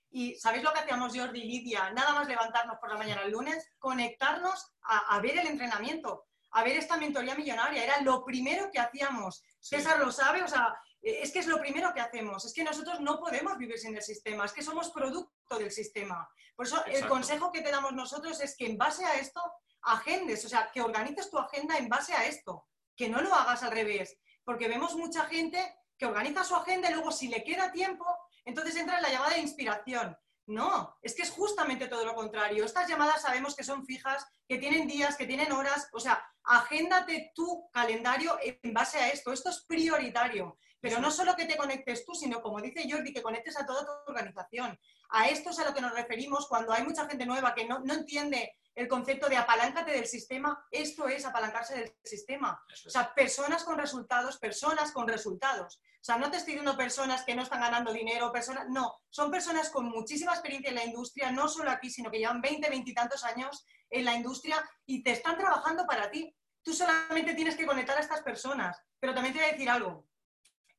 Y 0.09 0.35
¿sabéis 0.35 0.63
lo 0.63 0.73
que 0.73 0.79
hacíamos 0.79 1.15
Jordi 1.15 1.41
y 1.41 1.47
Lidia? 1.47 1.91
Nada 1.91 2.13
más 2.13 2.27
levantarnos 2.27 2.77
por 2.79 2.89
la 2.89 2.97
mañana 2.97 3.21
el 3.21 3.31
lunes, 3.31 3.69
conectarnos 3.77 4.73
a, 4.81 5.19
ver 5.19 5.37
el 5.37 5.47
entrenamiento, 5.47 6.25
a 6.49 6.63
ver 6.63 6.77
esta 6.77 6.97
mentoría 6.97 7.35
millonaria. 7.35 7.83
Era 7.83 8.01
lo 8.01 8.25
primero 8.25 8.71
que 8.71 8.79
hacíamos. 8.79 9.43
César 9.59 9.99
lo 9.99 10.11
sabe, 10.11 10.41
o 10.41 10.47
sea, 10.47 10.75
eh, 11.03 11.19
es 11.21 11.31
que 11.31 11.39
es 11.39 11.47
lo 11.47 11.59
primero 11.59 11.93
que 11.93 12.01
hacemos. 12.01 12.43
Es 12.43 12.53
que 12.55 12.63
nosotros 12.63 12.99
no 13.01 13.19
podemos 13.19 13.55
vivir 13.55 13.77
sin 13.77 13.95
el 13.95 14.01
sistema, 14.01 14.45
es 14.45 14.53
que 14.53 14.63
somos 14.63 14.89
producto 14.89 15.59
del 15.59 15.71
sistema. 15.71 16.27
Por 16.55 16.65
eso 16.65 16.83
el 16.85 17.07
consejo 17.07 17.51
que 17.51 17.61
te 17.61 17.69
damos 17.69 17.93
nosotros 17.93 18.41
es 18.41 18.57
que 18.57 18.65
en 18.65 18.79
base 18.79 19.05
a 19.05 19.19
esto 19.19 19.41
agendes, 19.83 20.43
o 20.43 20.49
sea, 20.49 20.71
que 20.73 20.81
organices 20.81 21.29
tu 21.29 21.37
agenda 21.37 21.77
en 21.77 21.87
base 21.87 22.13
a 22.13 22.25
esto, 22.25 22.67
que 22.95 23.07
no 23.09 23.21
lo 23.21 23.33
hagas 23.33 23.61
al 23.63 23.71
revés, 23.71 24.17
porque 24.43 24.67
vemos 24.67 24.95
mucha 24.95 25.25
gente 25.25 25.75
que 25.97 26.05
organiza 26.05 26.43
su 26.43 26.55
agenda 26.55 26.89
y 26.89 26.93
luego 26.93 27.11
si 27.11 27.27
le 27.27 27.43
queda 27.43 27.71
tiempo, 27.71 28.05
entonces 28.45 28.75
entra 28.75 28.97
en 28.97 29.03
la 29.03 29.09
llamada 29.11 29.35
de 29.35 29.41
inspiración. 29.41 30.17
No, 30.49 30.97
es 31.03 31.13
que 31.13 31.21
es 31.21 31.29
justamente 31.29 31.87
todo 31.87 32.03
lo 32.03 32.15
contrario. 32.15 32.65
Estas 32.65 32.89
llamadas 32.89 33.21
sabemos 33.21 33.55
que 33.55 33.63
son 33.63 33.85
fijas, 33.85 34.25
que 34.47 34.57
tienen 34.57 34.87
días, 34.87 35.15
que 35.15 35.27
tienen 35.27 35.51
horas. 35.51 35.87
O 35.93 35.99
sea, 35.99 36.25
agéndate 36.43 37.31
tu 37.35 37.69
calendario 37.71 38.35
en 38.41 38.73
base 38.73 38.97
a 38.97 39.09
esto. 39.09 39.31
Esto 39.31 39.51
es 39.51 39.63
prioritario. 39.67 40.57
Pero 40.81 40.99
no 40.99 41.11
solo 41.11 41.35
que 41.35 41.45
te 41.45 41.55
conectes 41.55 42.03
tú, 42.03 42.15
sino 42.15 42.41
como 42.41 42.61
dice 42.61 42.89
Jordi, 42.89 43.13
que 43.13 43.21
conectes 43.21 43.59
a 43.59 43.65
toda 43.65 43.85
tu 43.85 44.11
organización. 44.11 44.79
A 45.09 45.27
esto 45.27 45.51
es 45.51 45.59
a 45.59 45.65
lo 45.65 45.73
que 45.73 45.81
nos 45.81 45.93
referimos 45.93 46.47
cuando 46.47 46.73
hay 46.73 46.83
mucha 46.83 47.05
gente 47.05 47.27
nueva 47.27 47.53
que 47.53 47.65
no, 47.65 47.83
entiende 47.85 48.58
el 48.79 48.87
concepto 48.87 49.27
de 49.27 49.35
apaláncate 49.35 49.91
del 49.91 50.07
sistema, 50.07 50.65
esto 50.71 51.05
es 51.09 51.25
apalancarse 51.25 51.75
del 51.75 51.93
sistema. 52.01 52.63
O 52.85 52.89
sea, 52.89 53.13
personas 53.13 53.65
con 53.65 53.77
resultados, 53.77 54.37
personas 54.37 54.93
con 54.93 55.05
resultados. 55.05 55.81
O 55.83 56.03
sea, 56.03 56.17
no 56.17 56.31
te 56.31 56.37
estoy 56.37 56.53
diciendo 56.53 56.77
personas 56.77 57.25
que 57.25 57.35
no 57.35 57.43
están 57.43 57.59
ganando 57.59 57.91
dinero, 57.91 58.31
personas, 58.31 58.69
no, 58.69 58.95
son 59.09 59.29
personas 59.31 59.69
con 59.69 59.89
muchísima 59.89 60.31
experiencia 60.31 60.69
en 60.69 60.75
la 60.75 60.85
industria, 60.85 61.29
no 61.29 61.49
solo 61.49 61.71
aquí, 61.71 61.89
sino 61.89 62.09
que 62.09 62.19
llevan 62.19 62.39
20, 62.39 62.69
20 62.69 62.89
y 62.89 62.93
tantos 62.93 63.25
años 63.25 63.65
en 63.89 64.05
la 64.05 64.13
industria 64.13 64.63
y 64.85 65.03
te 65.03 65.11
están 65.11 65.37
trabajando 65.37 65.85
para 65.85 66.09
ti. 66.09 66.33
Tú 66.63 66.73
solamente 66.73 67.33
tienes 67.33 67.57
que 67.57 67.65
conectar 67.65 67.97
a 67.97 68.01
estas 68.01 68.21
personas. 68.21 68.81
Pero 68.97 69.13
también 69.13 69.33
te 69.33 69.41
voy 69.41 69.49
a 69.49 69.51
decir 69.51 69.69
algo. 69.69 70.07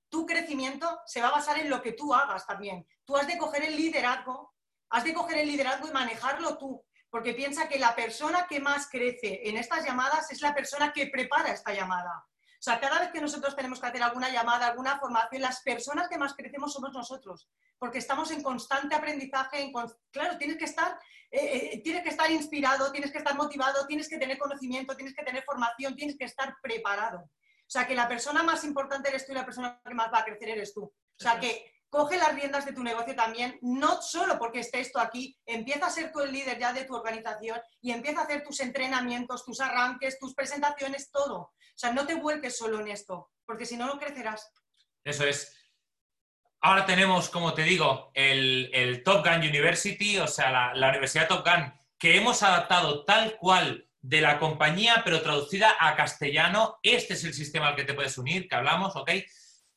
Tu 0.08 0.24
crecimiento 0.24 1.00
se 1.04 1.20
va 1.20 1.28
a 1.28 1.32
basar 1.32 1.58
en 1.58 1.68
lo 1.68 1.82
que 1.82 1.92
tú 1.92 2.14
hagas 2.14 2.46
también. 2.46 2.86
Tú 3.04 3.14
has 3.14 3.26
de 3.26 3.36
coger 3.36 3.62
el 3.62 3.76
liderazgo, 3.76 4.54
has 4.88 5.04
de 5.04 5.12
coger 5.12 5.36
el 5.36 5.48
liderazgo 5.48 5.86
y 5.86 5.92
manejarlo 5.92 6.56
tú. 6.56 6.82
Porque 7.10 7.34
piensa 7.34 7.68
que 7.68 7.78
la 7.78 7.94
persona 7.94 8.46
que 8.48 8.60
más 8.60 8.88
crece 8.88 9.40
en 9.48 9.56
estas 9.56 9.84
llamadas 9.84 10.30
es 10.30 10.40
la 10.40 10.54
persona 10.54 10.92
que 10.92 11.08
prepara 11.08 11.52
esta 11.52 11.72
llamada. 11.72 12.24
O 12.60 12.62
sea, 12.62 12.78
cada 12.78 13.00
vez 13.00 13.10
que 13.10 13.22
nosotros 13.22 13.56
tenemos 13.56 13.80
que 13.80 13.86
hacer 13.86 14.02
alguna 14.02 14.28
llamada, 14.28 14.66
alguna 14.66 14.98
formación, 14.98 15.40
las 15.40 15.62
personas 15.62 16.08
que 16.08 16.18
más 16.18 16.34
crecemos 16.34 16.74
somos 16.74 16.92
nosotros, 16.92 17.48
porque 17.78 17.96
estamos 17.96 18.30
en 18.32 18.42
constante 18.42 18.94
aprendizaje. 18.94 19.62
En 19.62 19.72
Claro, 20.10 20.36
tienes 20.36 20.58
que, 20.58 20.66
estar, 20.66 20.98
eh, 21.30 21.70
eh, 21.72 21.80
tienes 21.82 22.02
que 22.02 22.10
estar 22.10 22.30
inspirado, 22.30 22.92
tienes 22.92 23.10
que 23.12 23.18
estar 23.18 23.34
motivado, 23.34 23.86
tienes 23.86 24.10
que 24.10 24.18
tener 24.18 24.36
conocimiento, 24.36 24.94
tienes 24.94 25.14
que 25.14 25.24
tener 25.24 25.42
formación, 25.42 25.96
tienes 25.96 26.18
que 26.18 26.26
estar 26.26 26.54
preparado. 26.62 27.20
O 27.20 27.72
sea, 27.72 27.86
que 27.86 27.94
la 27.94 28.06
persona 28.06 28.42
más 28.42 28.62
importante 28.64 29.08
eres 29.08 29.24
tú 29.24 29.32
y 29.32 29.36
la 29.36 29.46
persona 29.46 29.80
que 29.82 29.94
más 29.94 30.12
va 30.12 30.18
a 30.18 30.24
crecer 30.24 30.50
eres 30.50 30.74
tú. 30.74 30.82
O 30.82 31.22
sea, 31.22 31.40
que 31.40 31.79
coge 31.90 32.16
las 32.16 32.34
riendas 32.34 32.64
de 32.64 32.72
tu 32.72 32.82
negocio 32.82 33.14
también, 33.14 33.58
no 33.60 34.00
solo 34.00 34.38
porque 34.38 34.60
estés 34.60 34.92
tú 34.92 35.00
aquí, 35.00 35.36
empieza 35.44 35.86
a 35.86 35.90
ser 35.90 36.12
tú 36.12 36.20
el 36.20 36.32
líder 36.32 36.58
ya 36.58 36.72
de 36.72 36.84
tu 36.84 36.94
organización 36.94 37.60
y 37.82 37.90
empieza 37.90 38.20
a 38.20 38.24
hacer 38.24 38.44
tus 38.44 38.60
entrenamientos, 38.60 39.44
tus 39.44 39.60
arranques, 39.60 40.18
tus 40.18 40.34
presentaciones, 40.34 41.10
todo. 41.10 41.38
O 41.40 41.52
sea, 41.74 41.92
no 41.92 42.06
te 42.06 42.14
vuelques 42.14 42.56
solo 42.56 42.80
en 42.80 42.88
esto, 42.88 43.32
porque 43.44 43.66
si 43.66 43.76
no, 43.76 43.86
no 43.86 43.98
crecerás. 43.98 44.52
Eso 45.04 45.24
es. 45.24 45.56
Ahora 46.62 46.86
tenemos, 46.86 47.28
como 47.28 47.54
te 47.54 47.62
digo, 47.62 48.12
el, 48.14 49.02
Top 49.04 49.26
Gun 49.26 49.38
University, 49.38 50.18
o 50.18 50.28
sea, 50.28 50.50
la, 50.50 50.74
la 50.74 50.90
Universidad 50.90 51.26
Top 51.26 51.44
Gun, 51.44 51.72
que 51.98 52.16
hemos 52.16 52.42
adaptado 52.42 53.04
tal 53.04 53.36
cual 53.36 53.88
de 54.02 54.20
la 54.20 54.38
compañía, 54.38 55.02
pero 55.04 55.22
traducida 55.22 55.76
a 55.78 55.96
castellano. 55.96 56.78
Este 56.82 57.14
es 57.14 57.24
el 57.24 57.34
sistema 57.34 57.68
al 57.68 57.76
que 57.76 57.84
te 57.84 57.94
puedes 57.94 58.16
unir, 58.16 58.48
que 58.48 58.54
hablamos, 58.54 58.94
¿ok? 58.94 59.10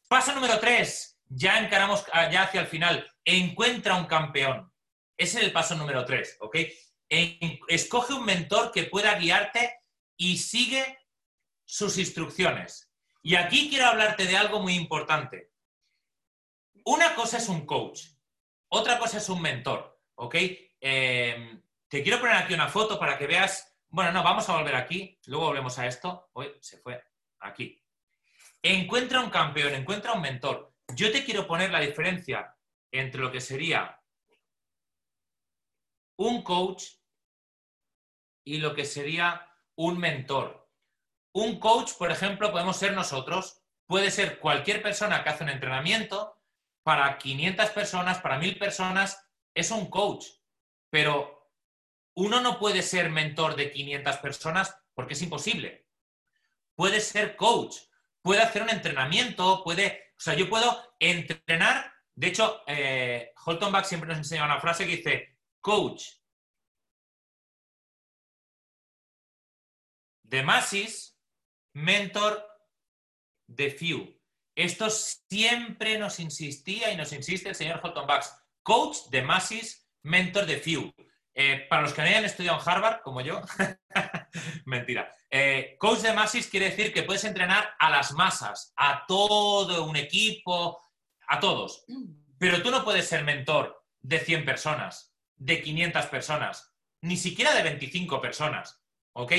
Paso 0.07 0.34
número 0.34 0.59
tres 0.59 1.12
ya 1.36 1.59
encaramos 1.59 2.05
ah, 2.13 2.29
ya 2.29 2.43
hacia 2.43 2.61
el 2.61 2.67
final, 2.67 3.11
encuentra 3.25 3.95
un 3.95 4.05
campeón. 4.05 4.71
Ese 5.17 5.39
es 5.39 5.45
el 5.45 5.51
paso 5.51 5.75
número 5.75 6.05
tres, 6.05 6.38
¿ok? 6.39 6.57
escoge 7.67 8.13
un 8.13 8.25
mentor 8.25 8.71
que 8.71 8.86
pueda 8.86 9.13
guiarte 9.19 9.81
y 10.17 10.38
sigue 10.38 10.97
sus 11.63 11.99
instrucciones. 11.99 12.91
Y 13.21 13.36
aquí 13.36 13.69
quiero 13.69 13.86
hablarte 13.86 14.25
de 14.25 14.36
algo 14.36 14.59
muy 14.59 14.73
importante. 14.73 15.51
Una 16.86 17.13
cosa 17.13 17.38
es 17.38 17.49
un 17.49 17.65
coach, 17.65 18.01
otra 18.69 18.97
cosa 18.97 19.19
es 19.19 19.29
un 19.29 19.41
mentor, 19.41 20.01
¿ok? 20.15 20.36
Em, 20.79 21.61
te 21.88 22.01
quiero 22.03 22.19
poner 22.19 22.36
aquí 22.36 22.53
una 22.53 22.67
foto 22.67 22.99
para 22.99 23.17
que 23.17 23.27
veas. 23.27 23.77
Bueno, 23.89 24.11
no, 24.11 24.23
vamos 24.23 24.49
a 24.49 24.57
volver 24.57 24.75
aquí, 24.75 25.19
luego 25.27 25.45
volvemos 25.45 25.77
a 25.77 25.86
esto. 25.86 26.29
Hoy 26.34 26.51
se 26.59 26.79
fue 26.79 27.01
aquí. 27.39 27.81
Encuentra 28.61 29.21
un 29.21 29.29
campeón, 29.29 29.75
encuentra 29.75 30.13
un 30.13 30.21
mentor. 30.21 30.72
Yo 30.95 31.11
te 31.11 31.23
quiero 31.23 31.47
poner 31.47 31.71
la 31.71 31.79
diferencia 31.79 32.55
entre 32.91 33.21
lo 33.21 33.31
que 33.31 33.41
sería 33.41 33.99
un 36.17 36.43
coach 36.43 36.84
y 38.45 38.57
lo 38.57 38.75
que 38.75 38.86
sería 38.86 39.49
un 39.75 39.97
mentor. 39.97 40.69
Un 41.34 41.59
coach, 41.59 41.93
por 41.93 42.11
ejemplo, 42.11 42.51
podemos 42.51 42.77
ser 42.77 42.93
nosotros, 42.93 43.63
puede 43.88 44.11
ser 44.11 44.39
cualquier 44.39 44.84
persona 44.84 45.23
que 45.23 45.29
hace 45.29 45.43
un 45.43 45.49
entrenamiento 45.49 46.39
para 46.84 47.17
500 47.17 47.69
personas, 47.71 48.19
para 48.19 48.38
1000 48.38 48.59
personas, 48.59 49.27
es 49.55 49.71
un 49.71 49.89
coach. 49.89 50.25
Pero 50.91 51.49
uno 52.15 52.41
no 52.41 52.59
puede 52.59 52.84
ser 52.84 53.09
mentor 53.09 53.55
de 53.55 53.71
500 53.71 54.17
personas 54.17 54.77
porque 54.93 55.13
es 55.13 55.21
imposible. 55.21 55.88
Puede 56.75 56.99
ser 56.99 57.36
coach, 57.36 57.77
puede 58.21 58.41
hacer 58.41 58.61
un 58.61 58.69
entrenamiento, 58.69 59.63
puede 59.63 60.12
o 60.18 60.22
sea, 60.22 60.34
yo 60.36 60.49
puedo 60.49 60.95
entrenar. 60.99 61.91
De 62.16 62.28
hecho, 62.28 62.61
eh, 62.68 63.34
Holton 63.45 63.72
Back 63.72 63.86
siempre 63.86 64.09
nos 64.09 64.18
enseña 64.18 64.45
una 64.45 64.59
frase 64.59 64.86
que 64.86 64.97
dice: 64.97 65.38
Coach 65.59 66.03
de 70.24 70.43
masses, 70.43 71.20
mentor 71.74 72.45
de 73.47 73.70
few. 73.70 74.20
Esto 74.55 74.89
siempre 74.89 75.97
nos 75.97 76.20
insistía 76.20 76.91
y 76.91 76.97
nos 76.97 77.11
insiste 77.14 77.49
el 77.49 77.55
señor 77.55 77.80
Holton 77.84 78.07
Bax. 78.07 78.36
Coach 78.61 79.09
de 79.09 79.22
masses, 79.22 79.88
mentor 80.03 80.45
de 80.45 80.57
few. 80.57 80.93
Eh, 81.36 81.66
para 81.68 81.82
los 81.82 81.93
que 81.93 82.01
no 82.01 82.07
hayan 82.07 82.26
estudiado 82.26 82.59
en 82.59 82.70
Harvard, 82.70 83.01
como 83.01 83.22
yo, 83.22 83.41
mentira. 84.65 85.13
Eh, 85.29 85.75
coach 85.79 85.99
de 85.99 86.13
masses 86.13 86.47
quiere 86.47 86.69
decir 86.69 86.93
que 86.93 87.03
puedes 87.03 87.23
entrenar 87.23 87.75
a 87.79 87.89
las 87.89 88.11
masas, 88.13 88.73
a 88.75 89.05
todo 89.07 89.86
un 89.86 89.95
equipo, 89.95 90.81
a 91.27 91.39
todos. 91.39 91.86
Pero 92.38 92.61
tú 92.61 92.71
no 92.71 92.84
puedes 92.84 93.07
ser 93.07 93.23
mentor 93.23 93.84
de 93.99 94.19
100 94.19 94.45
personas, 94.45 95.15
de 95.36 95.61
500 95.61 96.05
personas, 96.07 96.75
ni 97.01 97.17
siquiera 97.17 97.53
de 97.53 97.63
25 97.63 98.21
personas. 98.21 98.81
¿Ok? 99.13 99.34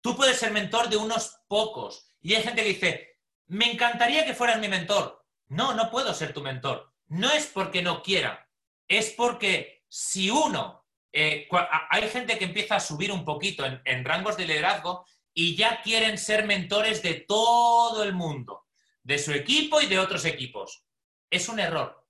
Tú 0.00 0.16
puedes 0.16 0.38
ser 0.38 0.52
mentor 0.52 0.88
de 0.88 0.96
unos 0.96 1.38
pocos. 1.48 2.06
Y 2.20 2.34
hay 2.34 2.42
gente 2.42 2.62
que 2.62 2.68
dice, 2.68 3.18
me 3.46 3.70
encantaría 3.70 4.24
que 4.24 4.34
fueras 4.34 4.58
mi 4.58 4.68
mentor. 4.68 5.24
No, 5.48 5.74
no 5.74 5.90
puedo 5.90 6.12
ser 6.14 6.32
tu 6.32 6.42
mentor. 6.42 6.92
No 7.06 7.30
es 7.30 7.46
porque 7.46 7.82
no 7.82 8.02
quiera, 8.02 8.48
es 8.88 9.10
porque 9.10 9.84
si 9.88 10.30
uno 10.30 10.83
eh, 11.16 11.48
hay 11.90 12.08
gente 12.08 12.36
que 12.36 12.44
empieza 12.44 12.74
a 12.74 12.80
subir 12.80 13.12
un 13.12 13.24
poquito 13.24 13.64
en, 13.84 14.04
rangos 14.04 14.36
de 14.36 14.46
liderazgo 14.46 15.06
y 15.32 15.54
ya 15.54 15.80
quieren 15.80 16.18
ser 16.18 16.44
mentores 16.44 17.02
de 17.02 17.14
todo 17.14 18.02
el 18.02 18.14
mundo, 18.14 18.66
de 19.04 19.18
su 19.18 19.30
equipo 19.32 19.80
y 19.80 19.86
de 19.86 20.00
otros 20.00 20.24
equipos. 20.24 20.84
Es 21.30 21.48
un 21.48 21.60
error. 21.60 22.04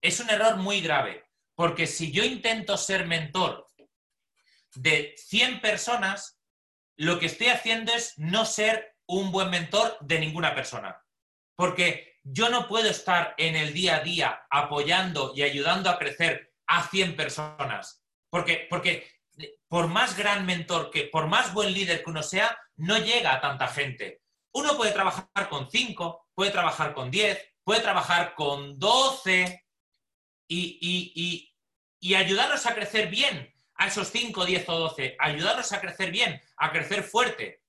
Es 0.00 0.18
un 0.18 0.28
error 0.28 0.56
muy 0.56 0.80
grave, 0.80 1.24
porque 1.54 1.86
si 1.86 2.10
yo 2.10 2.24
intento 2.24 2.76
ser 2.76 3.06
mentor 3.06 3.68
de 4.74 5.14
100 5.16 5.60
personas, 5.60 6.40
lo 6.96 7.20
que 7.20 7.26
estoy 7.26 7.46
haciendo 7.46 7.94
es 7.94 8.18
no 8.18 8.44
ser 8.44 8.96
un 9.06 9.30
buen 9.30 9.50
mentor 9.50 9.96
de 10.00 10.18
ninguna 10.18 10.52
persona. 10.52 11.00
Porque 11.54 12.18
yo 12.24 12.48
no 12.48 12.66
puedo 12.66 12.90
estar 12.90 13.36
en 13.38 13.54
el 13.54 13.72
día 13.72 13.96
a 13.96 14.00
día 14.00 14.46
apoyando 14.50 15.32
y 15.36 15.42
ayudando 15.42 15.90
a 15.90 15.98
crecer 15.98 16.52
a 16.66 16.88
100 16.88 17.14
personas. 17.14 18.01
Porque, 18.32 18.66
porque 18.70 19.06
por 19.68 19.88
más 19.88 20.16
gran 20.16 20.46
mentor 20.46 20.90
que, 20.90 21.04
por 21.04 21.26
más 21.26 21.52
buen 21.52 21.70
líder 21.70 22.02
que 22.02 22.08
uno 22.08 22.22
sea, 22.22 22.58
no 22.76 22.96
llega 22.96 23.34
a 23.34 23.42
tanta 23.42 23.68
gente. 23.68 24.22
Uno 24.54 24.74
puede 24.74 24.92
trabajar 24.92 25.50
con 25.50 25.70
5, 25.70 26.28
puede 26.34 26.50
trabajar 26.50 26.94
con 26.94 27.10
10, 27.10 27.38
puede 27.62 27.82
trabajar 27.82 28.34
con 28.34 28.78
12 28.78 29.66
y, 30.48 31.52
y, 32.00 32.14
ayudarlos 32.14 32.64
a 32.64 32.74
crecer 32.74 33.08
bien 33.08 33.52
a 33.74 33.88
esos 33.88 34.08
5, 34.10 34.46
10 34.46 34.68
o 34.70 34.78
12, 34.78 35.16
ayudarlos 35.18 35.70
a 35.72 35.80
crecer 35.82 36.10
bien, 36.10 36.40
a 36.56 36.72
crecer 36.72 37.02
fuerte. 37.02 37.62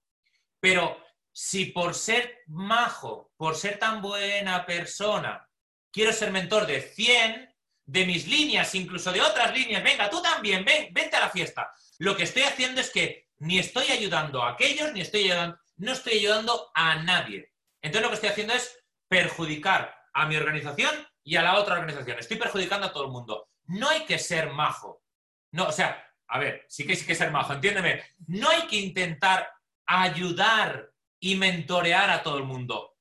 Pero 0.62 0.98
si 1.34 1.66
por 1.66 1.94
ser 1.94 2.44
majo, 2.48 3.34
por 3.36 3.58
ser 3.58 3.80
tan 3.80 4.02
buena 4.02 4.66
persona, 4.66 5.46
quiero 5.92 6.14
ser 6.14 6.32
mentor 6.32 6.68
de 6.68 6.82
100, 6.82 7.53
de 7.86 8.06
mis 8.06 8.28
líneas, 8.28 8.74
incluso 8.76 9.12
de 9.12 9.22
otras 9.22 9.54
líneas, 9.54 9.84
venga, 9.84 10.10
tú 10.10 10.22
también, 10.22 10.64
ven, 10.64 10.94
vente 10.94 11.16
a 11.16 11.22
la 11.22 11.30
fiesta. 11.30 11.72
Lo 12.00 12.16
que 12.16 12.24
estoy 12.24 12.44
haciendo 12.44 12.82
es 12.82 12.90
que 12.90 13.28
ni 13.40 13.60
estoy 13.60 13.88
ayudando 13.88 14.42
a 14.42 14.52
aquellos, 14.52 14.94
ni 14.94 15.02
estoy 15.02 15.26
ayudando, 15.26 15.60
no 15.78 15.92
estoy 15.92 16.20
ayudando 16.20 16.72
a 16.74 16.96
nadie. 17.04 17.52
Entonces 17.82 18.02
lo 18.04 18.10
que 18.10 18.16
estoy 18.16 18.30
haciendo 18.30 18.54
es 18.54 18.80
perjudicar 19.08 19.96
a 20.14 20.26
mi 20.28 20.38
organización 20.38 20.96
y 21.24 21.36
a 21.36 21.44
la 21.44 21.56
otra 21.60 21.76
organización. 21.76 22.20
Estoy 22.20 22.38
perjudicando 22.38 22.88
a 22.88 22.94
todo 22.94 23.06
el 23.06 23.12
mundo. 23.12 23.50
No 23.66 23.90
hay 23.90 24.06
que 24.06 24.18
ser 24.18 24.52
majo. 24.52 25.04
No, 25.52 25.68
o 25.68 25.72
sea, 25.72 26.08
a 26.28 26.40
ver, 26.40 26.66
sí 26.70 26.86
que 26.86 26.94
hay 26.94 27.02
que 27.02 27.16
ser 27.16 27.32
majo, 27.32 27.54
entiéndeme. 27.54 28.04
No 28.28 28.50
hay 28.50 28.68
que 28.68 28.78
intentar 28.78 29.50
ayudar 29.86 30.90
y 31.20 31.36
mentorear 31.36 32.10
a 32.10 32.24
todo 32.24 32.38
el 32.38 32.44
mundo. 32.44 32.98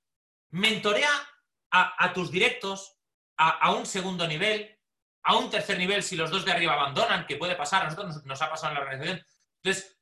Mentorea 0.51 1.11
a 1.70 2.12
tus 2.12 2.30
directos, 2.30 2.99
a, 3.43 3.72
un 3.72 3.86
segundo 3.86 4.26
nivel, 4.26 4.78
a 5.24 5.36
un 5.36 5.51
tercer 5.51 5.78
nivel 5.78 6.03
si 6.03 6.16
los 6.16 6.30
dos 6.30 6.45
de 6.45 6.53
arriba 6.53 6.74
abandonan, 6.74 7.26
que 7.26 7.36
puede 7.36 7.57
pasar, 7.57 7.82
a 7.82 7.84
nosotros 7.86 8.24
nos, 8.24 8.43
ha 8.43 8.51
pasado 8.51 8.72
en 8.72 8.74
la 8.74 8.80
organización. 8.80 9.26
Entonces, 9.62 9.99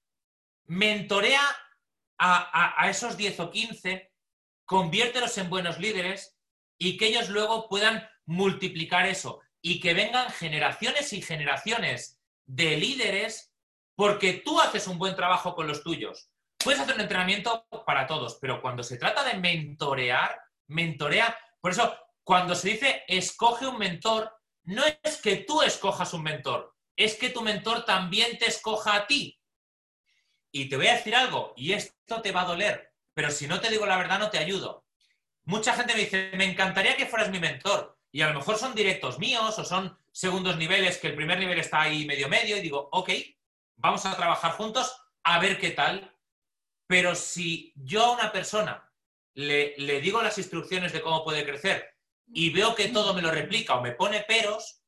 mentorea 0.67 1.41
a, 2.19 2.89
esos 2.91 3.17
10 3.17 3.41
o 3.41 3.51
15, 3.51 4.13
conviértelos 4.67 5.39
en 5.39 5.49
buenos 5.49 5.79
líderes 5.79 6.37
y 6.79 6.99
que 6.99 7.07
ellos 7.07 7.31
luego 7.31 7.69
puedan 7.69 8.07
multiplicar 8.27 9.07
eso 9.07 9.41
y 9.63 9.81
que 9.81 9.95
vengan 9.95 10.31
generaciones 10.31 11.13
y 11.13 11.23
generaciones 11.23 12.21
de 12.47 12.77
líderes 12.77 13.55
porque 13.97 14.35
tú 14.45 14.61
haces 14.61 14.87
un 14.87 14.99
buen 14.99 15.17
trabajo 15.17 15.55
con 15.55 15.67
los 15.67 15.83
tuyos. 15.83 16.31
Puedes 16.63 16.81
hacer 16.81 16.95
un 16.95 17.01
entrenamiento 17.01 17.67
para 17.87 18.07
todos, 18.07 18.39
pero 18.41 18.61
cuando 18.61 18.83
se 18.83 18.99
trata 18.99 19.25
de 19.25 19.35
mentorear, 19.35 20.39
mentorea. 20.69 21.37
Por 21.61 21.73
eso, 21.73 21.97
cuando 22.31 22.55
se 22.55 22.69
dice 22.69 23.03
escoge 23.09 23.67
un 23.67 23.77
mentor, 23.77 24.33
no 24.63 24.85
es 25.03 25.17
que 25.17 25.39
tú 25.39 25.63
escojas 25.63 26.15
un 26.15 26.23
mentor, 26.23 26.77
es 26.95 27.17
que 27.17 27.31
tu 27.31 27.43
mentor 27.43 27.85
también 27.85 28.39
te 28.39 28.47
escoja 28.47 28.95
a 28.95 29.07
ti. 29.09 29.43
Y 30.53 30.69
te 30.69 30.77
voy 30.77 30.87
a 30.87 30.95
decir 30.95 31.17
algo, 31.17 31.55
y 31.57 31.73
esto 31.73 32.23
te 32.23 32.31
va 32.31 32.43
a 32.43 32.45
doler, 32.45 32.95
pero 33.15 33.33
si 33.33 33.49
no 33.49 33.61
te 33.61 33.69
digo 33.69 33.85
la 33.85 33.97
verdad 33.97 34.21
no 34.21 34.31
te 34.31 34.39
ayudo. 34.39 34.87
Mucha 35.43 35.75
gente 35.75 35.93
me 35.93 36.03
dice, 36.03 36.31
me 36.37 36.45
encantaría 36.45 36.97
que 36.97 37.07
fueras 37.07 37.31
mi 37.31 37.41
mentor, 37.41 37.99
y 38.13 38.21
a 38.21 38.29
lo 38.29 38.39
mejor 38.39 38.59
son 38.59 38.77
directos 38.77 39.19
míos 39.19 39.59
o 39.59 39.65
son 39.65 39.99
segundos 40.13 40.57
niveles, 40.57 40.99
que 40.99 41.09
el 41.09 41.17
primer 41.17 41.41
nivel 41.41 41.59
está 41.59 41.81
ahí 41.81 42.07
medio 42.07 42.29
medio, 42.29 42.57
y 42.57 42.61
digo, 42.61 42.91
ok, 42.93 43.11
vamos 43.75 44.07
a 44.07 44.17
trabajar 44.17 44.53
juntos 44.53 44.95
a 45.25 45.41
ver 45.41 45.59
qué 45.59 45.71
tal. 45.71 46.17
Pero 46.87 47.17
si 47.17 47.73
yo 47.75 48.05
a 48.05 48.13
una 48.13 48.31
persona 48.31 48.89
le, 49.35 49.75
le 49.79 50.01
digo 50.01 50.23
las 50.23 50.39
instrucciones 50.39 50.93
de 50.93 51.03
cómo 51.03 51.25
puede 51.25 51.45
crecer 51.45 51.90
y 52.33 52.51
veo 52.51 52.75
que 52.75 52.89
todo 52.89 53.15
me 53.15 53.23
lo 53.23 53.31
replica 53.31 53.75
o 53.75 53.83
me 53.83 53.93
pone 53.93 54.23
peros, 54.23 54.83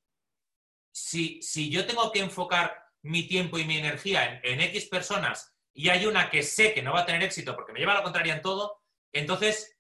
si, 0.93 1.41
si 1.43 1.71
yo 1.71 1.87
tengo 1.87 2.13
que 2.13 2.21
enfocar 2.21 2.85
mi 3.03 3.27
tiempo 3.27 3.59
y 3.59 3.65
mi 3.65 3.79
energía 3.79 4.41
en, 4.43 4.53
en, 4.53 4.61
X 4.61 4.87
personas 4.87 5.55
y 5.75 5.89
hay 5.89 6.07
una 6.07 6.31
que 6.31 6.43
sé 6.43 6.75
que 6.75 6.83
no 6.83 6.93
va 6.93 7.01
a 7.01 7.07
tener 7.07 7.23
éxito 7.23 7.55
porque 7.55 7.73
me 7.73 7.81
lleva 7.81 7.93
a 7.93 7.97
la 7.97 8.03
contraria 8.03 8.35
en 8.35 8.43
todo, 8.43 8.81
entonces 9.13 9.79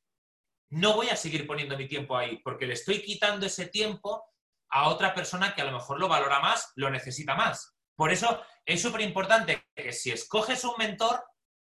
no 0.70 0.94
voy 0.94 1.10
a 1.10 1.16
seguir 1.16 1.46
poniendo 1.46 1.76
mi 1.76 1.86
tiempo 1.86 2.16
ahí 2.16 2.38
porque 2.38 2.66
le 2.66 2.74
estoy 2.74 3.02
quitando 3.02 3.46
ese 3.46 3.66
tiempo 3.66 4.24
a 4.70 4.88
otra 4.88 5.14
persona 5.14 5.54
que 5.54 5.60
a 5.60 5.66
lo 5.66 5.72
mejor 5.72 6.00
lo 6.00 6.08
valora 6.08 6.40
más, 6.40 6.72
lo 6.76 6.90
necesita 6.90 7.34
más. 7.34 7.76
Por 7.94 8.10
eso 8.10 8.42
es 8.64 8.80
súper 8.80 9.02
importante 9.02 9.66
que 9.74 9.92
si 9.92 10.10
escoges 10.10 10.64
un 10.64 10.74
mentor, 10.78 11.22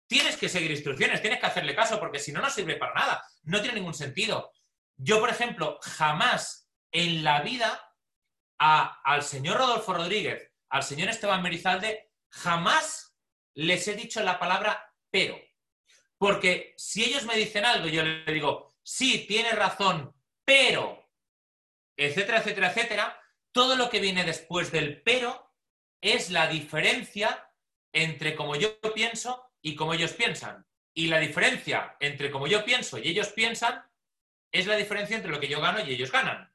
tienes 0.06 0.36
que 0.36 0.50
seguir 0.50 0.72
instrucciones, 0.72 1.22
tienes 1.22 1.40
que 1.40 1.46
hacerle 1.46 1.76
caso 1.76 2.00
porque 2.00 2.20
si 2.20 2.34
no, 2.34 2.42
no 2.42 2.50
sirve 2.50 2.76
para 2.76 2.94
nada, 2.94 3.24
no 3.44 3.62
tiene 3.62 3.76
ningún 3.76 3.94
sentido. 3.94 4.52
Yo, 5.02 5.22
por 5.22 5.30
ejemplo, 5.30 5.80
jamás 5.82 6.70
en 6.91 7.24
la 7.24 7.41
vida 7.41 7.95
a, 8.60 9.02
al 9.04 9.24
señor 9.24 9.58
Rodolfo 9.58 9.93
Rodríguez, 9.93 10.52
al 10.70 10.84
señor 10.84 11.08
Esteban 11.08 11.41
Merizalde, 11.41 12.12
jamás 12.30 13.16
les 13.54 13.88
he 13.88 13.95
dicho 13.95 14.22
la 14.22 14.38
palabra 14.38 14.93
pero. 15.10 15.39
Porque 16.18 16.74
si 16.76 17.06
ellos 17.06 17.26
me 17.26 17.38
dicen 17.38 17.64
algo, 17.64 17.88
yo 17.88 18.04
le 18.04 18.26
digo, 18.26 18.76
sí, 18.84 19.26
tienes 19.26 19.56
razón, 19.56 20.14
pero, 20.43 21.10
etcétera, 21.95 22.39
etcétera, 22.39 22.68
etcétera, 22.72 23.22
todo 23.54 23.78
lo 23.78 23.89
que 23.89 24.02
viene 24.02 24.26
después 24.26 24.70
del 24.70 25.02
pero 25.02 25.56
es 26.02 26.30
la 26.30 26.47
diferencia 26.47 27.54
entre 27.93 28.36
como 28.36 28.58
yo 28.58 28.78
pienso 28.93 29.50
y 29.62 29.76
como 29.76 29.93
ellos 29.93 30.12
piensan. 30.12 30.66
Y 30.93 31.08
la 31.08 31.20
diferencia 31.20 31.95
entre 32.02 32.32
como 32.32 32.47
yo 32.47 32.66
pienso 32.66 32.97
y 32.97 33.08
ellos 33.08 33.30
piensan 33.30 33.89
es 34.52 34.68
la 34.68 34.76
diferencia 34.76 35.16
entre 35.16 35.32
lo 35.32 35.39
que 35.39 35.47
yo 35.47 35.62
gano 35.62 35.80
y 35.80 35.91
ellos 35.91 36.12
ganan. 36.12 36.52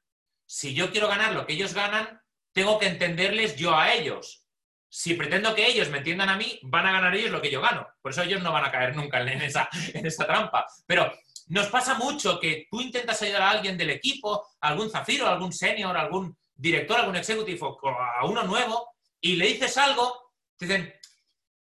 Si 0.46 0.74
yo 0.74 0.90
quiero 0.90 1.08
ganar 1.08 1.32
lo 1.32 1.46
que 1.46 1.54
ellos 1.54 1.74
ganan, 1.74 2.20
tengo 2.52 2.78
que 2.78 2.86
entenderles 2.86 3.56
yo 3.56 3.76
a 3.76 3.92
ellos. 3.92 4.46
Si 4.88 5.14
pretendo 5.14 5.54
que 5.54 5.66
ellos 5.66 5.90
me 5.90 5.98
entiendan 5.98 6.28
a 6.28 6.36
mí, 6.36 6.60
van 6.62 6.86
a 6.86 6.92
ganar 6.92 7.14
ellos 7.14 7.30
lo 7.30 7.42
que 7.42 7.50
yo 7.50 7.60
gano. 7.60 7.86
Por 8.00 8.12
eso 8.12 8.22
ellos 8.22 8.42
no 8.42 8.52
van 8.52 8.64
a 8.64 8.70
caer 8.70 8.94
nunca 8.94 9.20
en 9.20 9.42
esa, 9.42 9.68
en 9.94 10.06
esa 10.06 10.26
trampa. 10.26 10.66
Pero 10.86 11.12
nos 11.48 11.66
pasa 11.68 11.94
mucho 11.94 12.38
que 12.38 12.66
tú 12.70 12.80
intentas 12.80 13.20
ayudar 13.22 13.42
a 13.42 13.50
alguien 13.50 13.76
del 13.76 13.90
equipo, 13.90 14.46
algún 14.60 14.90
zafiro, 14.90 15.26
algún 15.26 15.52
senior, 15.52 15.96
algún 15.96 16.36
director, 16.54 17.00
algún 17.00 17.16
executivo 17.16 17.78
o 17.82 17.88
a 17.88 18.24
uno 18.24 18.44
nuevo, 18.44 18.88
y 19.20 19.36
le 19.36 19.46
dices 19.48 19.76
algo, 19.76 20.32
te 20.56 20.66
dicen, 20.66 20.94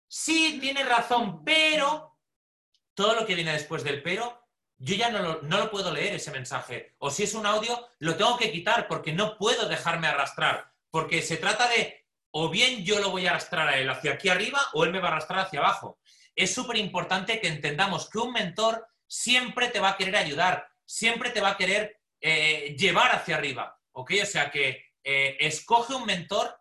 sí, 0.08 0.58
tienes 0.60 0.88
razón, 0.88 1.44
pero 1.44 2.18
todo 2.94 3.16
lo 3.16 3.26
que 3.26 3.36
viene 3.36 3.54
después 3.54 3.84
del 3.84 4.02
pero 4.02 4.49
yo 4.80 4.96
ya 4.96 5.10
no 5.10 5.42
lo, 5.42 5.72
puedo 5.72 5.94
leer 5.94 6.16
ese 6.16 6.32
mensaje. 6.32 6.96
O 7.00 7.12
si 7.12 7.24
es 7.24 7.34
un 7.34 7.46
audio, 7.46 7.90
lo 8.00 8.16
tengo 8.16 8.38
que 8.38 8.52
quitar 8.52 8.88
porque 8.88 9.12
no 9.12 9.38
puedo 9.38 9.68
dejarme 9.68 10.08
arrastrar. 10.08 10.72
Porque 10.90 11.22
se 11.22 11.38
trata 11.38 11.68
de, 11.68 12.06
o 12.32 12.50
bien 12.50 12.86
yo 12.86 13.00
lo 13.00 13.12
voy 13.12 13.28
a 13.28 13.32
arrastrar 13.32 13.68
a 13.68 13.78
él 13.78 13.90
hacia 13.90 14.14
aquí 14.14 14.30
arriba 14.30 14.60
o 14.74 14.86
él 14.86 14.92
me 14.92 15.00
va 15.00 15.10
a 15.10 15.12
arrastrar 15.12 15.40
hacia 15.40 15.60
abajo. 15.60 16.00
Es 16.34 16.54
súper 16.54 16.78
importante 16.78 17.42
que 17.42 17.50
entendamos 17.50 18.10
que 18.10 18.20
un 18.20 18.32
mentor 18.32 18.88
siempre 19.06 19.68
te 19.68 19.82
va 19.82 19.90
a 19.90 19.98
querer 19.98 20.16
ayudar, 20.16 20.70
siempre 20.86 21.32
te 21.32 21.42
va 21.42 21.50
a 21.50 21.58
querer 21.58 22.00
eh, 22.22 22.76
llevar 22.78 23.12
hacia 23.12 23.36
arriba. 23.36 23.78
¿Ok? 23.92 24.14
O 24.24 24.26
sea 24.26 24.50
que 24.50 24.86
eh, 25.04 25.36
escoge 25.42 25.94
un 25.94 26.06
mentor, 26.06 26.58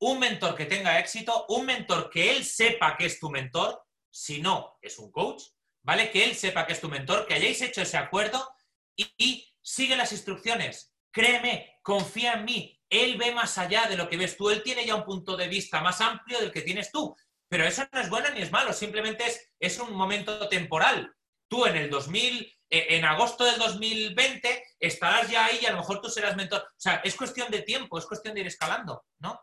un 0.00 0.18
mentor 0.18 0.54
que 0.54 0.64
tenga 0.64 0.98
éxito, 0.98 1.44
un 1.50 1.66
mentor 1.66 2.08
que 2.08 2.30
él 2.30 2.42
sepa 2.42 2.96
que 2.96 3.04
es 3.04 3.20
tu 3.20 3.28
mentor, 3.28 3.84
si 4.10 4.40
no, 4.40 4.78
es 4.80 4.98
un 4.98 5.12
coach, 5.12 5.42
¿vale? 5.88 6.10
Que 6.10 6.22
él 6.22 6.34
sepa 6.34 6.66
que 6.66 6.74
es 6.74 6.82
tu 6.82 6.90
mentor, 6.90 7.26
que 7.26 7.32
hayáis 7.32 7.62
hecho 7.62 7.80
ese 7.80 7.96
acuerdo 7.96 8.46
y, 8.94 9.50
sigue 9.62 9.96
las 9.96 10.12
instrucciones. 10.12 10.94
Créeme, 11.10 11.78
confía 11.82 12.34
en 12.34 12.44
mí. 12.44 12.78
Él 12.90 13.16
ve 13.16 13.32
más 13.32 13.56
allá 13.56 13.86
de 13.86 13.96
lo 13.96 14.06
que 14.06 14.18
ves 14.18 14.36
tú. 14.36 14.50
Él 14.50 14.62
tiene 14.62 14.84
ya 14.84 14.94
un 14.94 15.04
punto 15.04 15.34
de 15.34 15.48
vista 15.48 15.80
más 15.80 16.02
amplio 16.02 16.40
del 16.40 16.52
que 16.52 16.60
tienes 16.60 16.92
tú. 16.92 17.16
Pero 17.48 17.64
eso 17.64 17.88
no 17.90 18.00
es 18.00 18.10
bueno 18.10 18.28
ni 18.30 18.42
es 18.42 18.52
malo, 18.52 18.74
simplemente 18.74 19.24
es, 19.26 19.50
es 19.58 19.78
un 19.78 19.94
momento 19.94 20.46
temporal. 20.50 21.14
Tú 21.48 21.64
en 21.64 21.76
el 21.76 21.88
2000, 21.88 22.42
eh, 22.68 22.86
en 22.90 23.06
agosto 23.06 23.44
del 23.44 23.58
2020, 23.58 24.62
estarás 24.80 25.30
ya 25.30 25.46
ahí 25.46 25.60
y 25.62 25.66
a 25.66 25.70
lo 25.70 25.78
mejor 25.78 26.02
tú 26.02 26.10
serás 26.10 26.36
mentor. 26.36 26.60
O 26.60 26.80
sea, 26.80 26.96
es 26.96 27.14
cuestión 27.14 27.50
de 27.50 27.62
tiempo, 27.62 27.98
es 27.98 28.04
cuestión 28.04 28.34
de 28.34 28.42
ir 28.42 28.46
escalando, 28.46 29.06
¿no? 29.20 29.40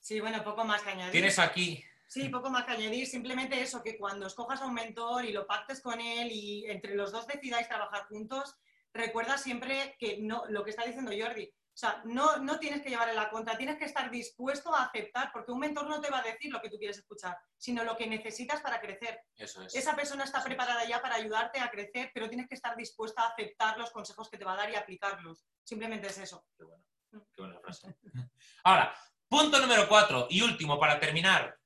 Sí, 0.00 0.18
bueno, 0.20 0.42
poco 0.42 0.64
más 0.64 0.80
que 0.80 0.90
añadir. 0.90 1.12
Tienes 1.12 1.38
aquí 1.38 1.84
Sí, 2.08 2.30
poco 2.30 2.48
más 2.48 2.64
que 2.64 2.72
añadir, 2.72 3.06
simplemente 3.06 3.60
eso, 3.60 3.82
que 3.82 3.98
cuando 3.98 4.26
escojas 4.26 4.62
a 4.62 4.66
un 4.66 4.72
mentor 4.72 5.26
y 5.26 5.32
lo 5.32 5.46
pactes 5.46 5.82
con 5.82 6.00
él 6.00 6.32
y 6.32 6.64
entre 6.64 6.94
los 6.94 7.12
dos 7.12 7.26
decidáis 7.26 7.68
trabajar 7.68 8.06
juntos, 8.06 8.56
recuerda 8.94 9.36
siempre 9.36 9.94
que 9.98 10.16
no, 10.18 10.44
lo 10.48 10.64
que 10.64 10.70
está 10.70 10.86
diciendo 10.86 11.12
Jordi, 11.16 11.44
o 11.44 11.80
sea, 11.80 12.02
no, 12.06 12.38
no 12.38 12.58
tienes 12.58 12.80
que 12.80 12.88
llevarle 12.88 13.14
la 13.14 13.28
contra, 13.28 13.58
tienes 13.58 13.76
que 13.76 13.84
estar 13.84 14.10
dispuesto 14.10 14.74
a 14.74 14.84
aceptar, 14.84 15.30
porque 15.34 15.52
un 15.52 15.60
mentor 15.60 15.86
no 15.86 16.00
te 16.00 16.10
va 16.10 16.20
a 16.20 16.22
decir 16.22 16.50
lo 16.50 16.62
que 16.62 16.70
tú 16.70 16.78
quieres 16.78 16.96
escuchar, 16.96 17.36
sino 17.58 17.84
lo 17.84 17.94
que 17.94 18.06
necesitas 18.06 18.62
para 18.62 18.80
crecer. 18.80 19.20
Eso 19.36 19.62
es. 19.62 19.76
Esa 19.76 19.94
persona 19.94 20.24
está 20.24 20.42
preparada 20.42 20.88
ya 20.88 21.02
para 21.02 21.16
ayudarte 21.16 21.60
a 21.60 21.70
crecer, 21.70 22.10
pero 22.14 22.28
tienes 22.28 22.48
que 22.48 22.54
estar 22.54 22.74
dispuesta 22.74 23.22
a 23.22 23.28
aceptar 23.28 23.78
los 23.78 23.90
consejos 23.90 24.30
que 24.30 24.38
te 24.38 24.46
va 24.46 24.54
a 24.54 24.56
dar 24.56 24.70
y 24.70 24.76
aplicarlos. 24.76 25.44
Simplemente 25.62 26.08
es 26.08 26.18
eso. 26.18 26.46
Qué 26.56 26.64
bueno. 26.64 26.82
Qué 27.10 27.42
buena 27.42 27.60
frase. 27.60 27.94
Ahora, 28.64 28.92
punto 29.28 29.60
número 29.60 29.86
cuatro 29.88 30.26
y 30.30 30.40
último 30.40 30.80
para 30.80 30.98
terminar 30.98 31.57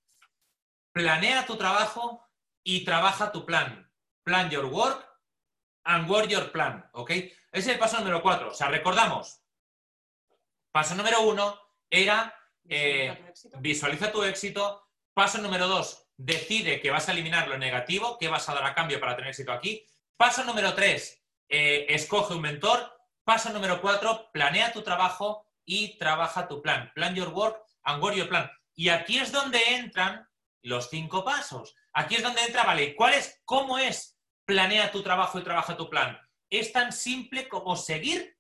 planea 0.93 1.47
tu 1.47 1.57
trabajo 1.57 2.27
y 2.63 2.85
trabaja 2.85 3.33
tu 3.33 3.45
plan. 3.45 3.91
Plan 4.25 4.51
your 4.51 4.67
work 4.67 5.09
and 5.85 6.09
work 6.09 6.29
your 6.29 6.53
plan, 6.53 6.89
¿ok? 6.93 7.11
Ese 7.11 7.35
es 7.53 7.67
el 7.67 7.79
paso 7.79 7.99
número 7.99 8.23
cuatro. 8.23 8.51
O 8.51 8.55
sea, 8.55 8.69
recordamos. 8.69 9.43
Paso 10.71 10.95
número 10.95 11.21
uno 11.23 11.59
era 11.91 12.35
eh, 12.69 13.33
visualiza 13.59 14.13
tu 14.13 14.23
éxito. 14.23 14.89
Paso 15.15 15.39
número 15.39 15.69
dos, 15.69 16.09
decide 16.17 16.81
que 16.81 16.91
vas 16.91 17.09
a 17.09 17.13
eliminar 17.13 17.47
lo 17.47 17.59
negativo, 17.59 18.17
que 18.19 18.29
vas 18.29 18.49
a 18.49 18.55
dar 18.55 18.65
a 18.65 18.75
cambio 18.75 18.99
para 18.99 19.15
tener 19.15 19.31
éxito 19.31 19.53
aquí. 19.53 19.87
Paso 20.17 20.45
número 20.45 20.75
tres, 20.75 21.23
eh, 21.49 21.87
escoge 21.89 22.35
un 22.35 22.41
mentor. 22.41 22.91
Paso 23.25 23.51
número 23.51 23.81
cuatro, 23.81 24.31
planea 24.33 24.73
tu 24.73 24.83
trabajo 24.83 25.47
y 25.65 25.99
trabaja 25.99 26.49
tu 26.49 26.63
plan. 26.63 26.91
Plan 26.95 27.15
your 27.15 27.29
work 27.29 27.63
and 27.85 28.03
work 28.03 28.17
your 28.17 28.29
plan. 28.29 28.51
Y 28.75 28.89
aquí 28.89 29.19
es 29.19 29.31
donde 29.31 29.61
entran 29.75 30.27
los 30.63 30.89
cinco 30.89 31.25
pasos. 31.25 31.75
Aquí 31.93 32.17
es 32.17 32.23
donde 32.23 32.43
entra, 32.43 32.65
vale, 32.65 32.95
¿cuál 32.95 33.15
es, 33.15 33.41
cómo 33.45 33.79
es 33.79 34.19
planea 34.45 34.91
tu 34.91 35.03
trabajo 35.03 35.39
y 35.39 35.45
trabaja 35.45 35.77
tu 35.77 35.91
plan? 35.91 36.19
Es 36.51 36.73
tan 36.73 36.93
simple 36.93 37.49
como 37.49 37.77
seguir 37.77 38.37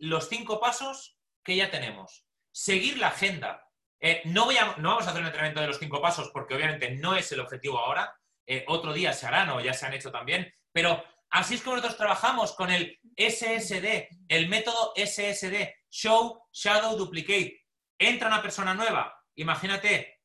los 0.00 0.28
cinco 0.28 0.60
pasos 0.60 1.18
que 1.42 1.56
ya 1.56 1.70
tenemos. 1.70 2.26
Seguir 2.52 2.98
la 2.98 3.08
agenda. 3.08 3.66
Eh, 4.00 4.22
no, 4.26 4.44
voy 4.44 4.56
a, 4.58 4.76
no 4.76 4.90
vamos 4.90 5.06
a 5.06 5.10
hacer 5.10 5.22
un 5.22 5.26
entrenamiento 5.26 5.60
de 5.60 5.68
los 5.68 5.78
cinco 5.78 6.02
pasos 6.02 6.30
porque 6.32 6.54
obviamente 6.54 6.90
no 6.96 7.16
es 7.16 7.30
el 7.32 7.40
objetivo 7.40 7.78
ahora. 7.78 8.14
Eh, 8.46 8.64
otro 8.68 8.92
día 8.92 9.12
se 9.12 9.26
harán 9.26 9.50
o 9.50 9.60
ya 9.60 9.72
se 9.72 9.86
han 9.86 9.94
hecho 9.94 10.10
también. 10.10 10.52
Pero 10.72 11.02
así 11.30 11.54
es 11.54 11.62
como 11.62 11.76
nosotros 11.76 11.96
trabajamos 11.96 12.52
con 12.52 12.70
el 12.70 12.98
SSD, 13.16 14.08
el 14.28 14.48
método 14.48 14.92
SSD, 14.94 15.74
Show, 15.90 16.42
Shadow, 16.52 16.96
Duplicate. 16.96 17.64
Entra 17.98 18.28
una 18.28 18.42
persona 18.42 18.74
nueva, 18.74 19.18
imagínate, 19.36 20.15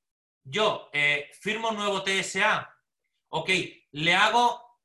yo 0.44 0.90
eh, 0.94 1.30
firmo 1.40 1.70
un 1.70 1.76
nuevo 1.76 2.04
TSA, 2.04 2.70
ok, 3.30 3.50
le 3.92 4.14
hago 4.16 4.80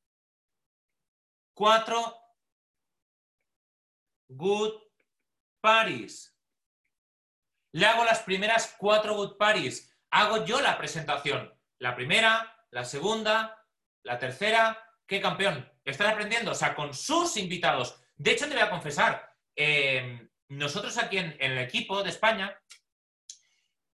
cuatro 1.55 2.17
good 4.29 4.75
parties. 5.61 6.33
Le 7.73 7.87
hago 7.87 8.05
las 8.05 8.23
primeras 8.23 8.75
cuatro 8.79 9.15
good 9.15 9.37
parties. 9.37 9.95
Hago 10.11 10.45
yo 10.45 10.61
la 10.61 10.79
presentación. 10.79 11.53
La 11.79 11.95
primera, 11.95 12.65
la 12.71 12.85
segunda, 12.85 13.67
la 14.03 14.19
tercera. 14.19 14.83
¿Qué 15.07 15.21
campeón? 15.21 15.71
estás 15.87 16.13
aprendiendo, 16.13 16.51
o 16.51 16.55
sea, 16.55 16.75
con 16.75 16.93
sus 16.93 17.37
invitados. 17.37 18.03
De 18.17 18.33
hecho, 18.33 18.49
te 18.49 18.55
voy 18.55 18.63
a 18.63 18.71
confesar, 18.71 19.33
eh, 19.55 20.29
nosotros 20.49 20.99
aquí 20.99 21.19
en, 21.19 21.37
el 21.39 21.59
equipo 21.59 22.03
de 22.03 22.11
España, 22.11 22.61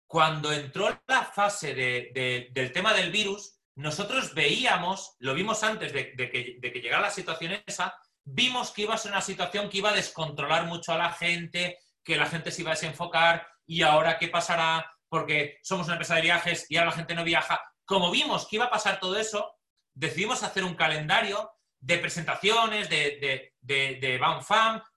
cuando 0.07 0.53
entró 0.53 1.01
la 1.07 1.25
fase 1.25 1.75
del 1.75 2.73
tema 2.73 2.95
del 2.95 3.11
virus, 3.11 3.59
nosotros 3.77 4.35
veíamos, 4.35 5.17
lo 5.19 5.35
vimos 5.35 5.63
antes 5.63 5.93
de, 5.93 6.15
que, 6.15 6.81
llegara 6.81 7.03
la 7.03 7.11
situación 7.11 7.63
esa, 7.67 7.95
vimos 8.25 8.71
que 8.71 8.83
iba 8.83 8.95
a 8.95 8.99
ser 8.99 9.13
una 9.13 9.21
situación 9.21 9.69
que 9.69 9.79
iba 9.79 9.91
a 9.91 9.95
descontrolar 9.95 10.67
mucho 10.67 10.93
a 10.93 10.99
la 10.99 11.13
gente, 11.13 11.79
que 12.03 12.17
la 12.17 12.27
gente 12.27 12.51
se 12.51 12.63
iba 12.63 12.71
a 12.71 12.75
desenfocar 12.75 13.47
y 13.67 13.83
ahora 13.83 14.19
qué 14.19 14.29
pasará 14.29 14.91
porque 15.09 15.59
somos 15.63 15.87
una 15.87 15.97
empresa 15.97 16.17
de 16.17 16.23
viajes 16.23 16.67
y 16.69 16.77
ahora 16.77 16.91
la 16.91 16.97
gente 16.97 17.15
no 17.15 17.25
viaja. 17.25 17.61
Como 17.85 18.11
vimos 18.11 18.47
que 18.47 18.57
iba 18.57 18.67
a 18.67 18.71
pasar 18.71 18.99
todo 18.99 19.17
eso, 19.17 19.55
decidimos 19.95 20.43
hacer 20.43 20.65
un 20.65 20.75
calendario 20.75 21.51
de 21.79 21.99
presentaciones, 21.99 22.89
de, 22.89 23.53
de, 23.61 23.99
de, 24.01 24.21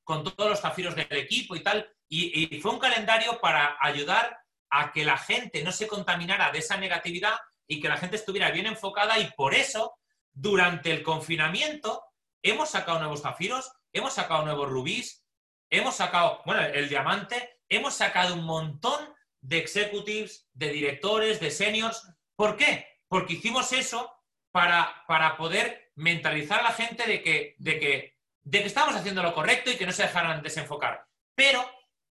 con 0.03 0.23
todos 0.23 0.49
los 0.49 0.61
zafiros 0.61 0.95
del 0.95 1.07
equipo 1.11 1.55
y 1.55 1.61
tal. 1.61 1.87
Y, 2.07 2.59
fue 2.61 2.71
un 2.71 2.79
calendario 2.79 3.39
para 3.39 3.77
ayudar 3.79 4.37
a 4.69 4.91
que 4.91 5.05
la 5.05 5.17
gente 5.17 5.63
no 5.63 5.71
se 5.71 5.87
contaminara 5.87 6.51
de 6.51 6.59
esa 6.59 6.77
negatividad 6.77 7.35
y 7.67 7.79
que 7.79 7.89
la 7.89 7.97
gente 7.97 8.15
estuviera 8.15 8.51
bien 8.51 8.65
enfocada 8.65 9.19
y 9.19 9.31
por 9.31 9.53
eso, 9.53 9.95
durante 10.31 10.91
el 10.91 11.03
confinamiento, 11.03 12.03
hemos 12.41 12.69
sacado 12.69 12.99
nuevos 12.99 13.21
zafiros, 13.21 13.71
hemos 13.93 14.13
sacado 14.13 14.43
nuevos 14.43 14.69
rubíes, 14.69 15.25
hemos 15.69 15.95
sacado, 15.95 16.41
bueno, 16.45 16.61
el 16.61 16.89
diamante, 16.89 17.61
hemos 17.69 17.93
sacado 17.93 18.35
un 18.35 18.43
montón 18.43 19.13
de 19.41 19.59
executives, 19.59 20.47
de 20.53 20.69
directores, 20.69 21.39
de 21.39 21.51
seniors. 21.51 22.07
¿Por 22.35 22.57
qué? 22.57 22.87
Porque 23.07 23.33
hicimos 23.33 23.71
eso 23.71 24.11
para, 24.51 25.03
para 25.07 25.37
poder 25.37 25.91
mentalizar 25.95 26.59
a 26.59 26.63
la 26.63 26.71
gente 26.71 27.05
de 27.05 27.21
que, 27.21 27.55
de, 27.59 27.79
que, 27.79 28.17
de 28.41 28.61
que 28.61 28.67
estábamos 28.67 28.95
haciendo 28.95 29.23
lo 29.23 29.33
correcto 29.33 29.69
y 29.69 29.77
que 29.77 29.85
no 29.85 29.91
se 29.91 30.03
dejaran 30.03 30.41
desenfocar. 30.41 31.05
Pero 31.35 31.63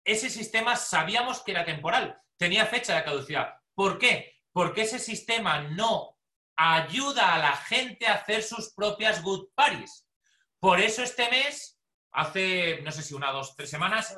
ese 0.04 0.30
sistema 0.30 0.76
sabíamos 0.76 1.42
que 1.42 1.50
era 1.50 1.64
temporal, 1.64 2.20
tenía 2.38 2.66
fecha 2.66 2.96
de 2.96 3.04
caducidad. 3.04 3.54
¿Por 3.74 3.98
qué? 3.98 4.36
Porque 4.52 4.82
ese 4.82 4.98
sistema 4.98 5.60
no 5.60 6.18
ayuda 6.56 7.34
a 7.34 7.38
la 7.38 7.56
gente 7.56 8.06
a 8.06 8.14
hacer 8.14 8.42
sus 8.42 8.72
propias 8.74 9.22
good 9.22 9.48
parties. 9.54 10.06
Por 10.58 10.80
eso 10.80 11.02
este 11.02 11.30
mes, 11.30 11.78
hace, 12.12 12.80
no 12.82 12.90
sé 12.90 13.02
si 13.02 13.14
una, 13.14 13.30
dos, 13.30 13.54
tres 13.54 13.70
semanas, 13.70 14.16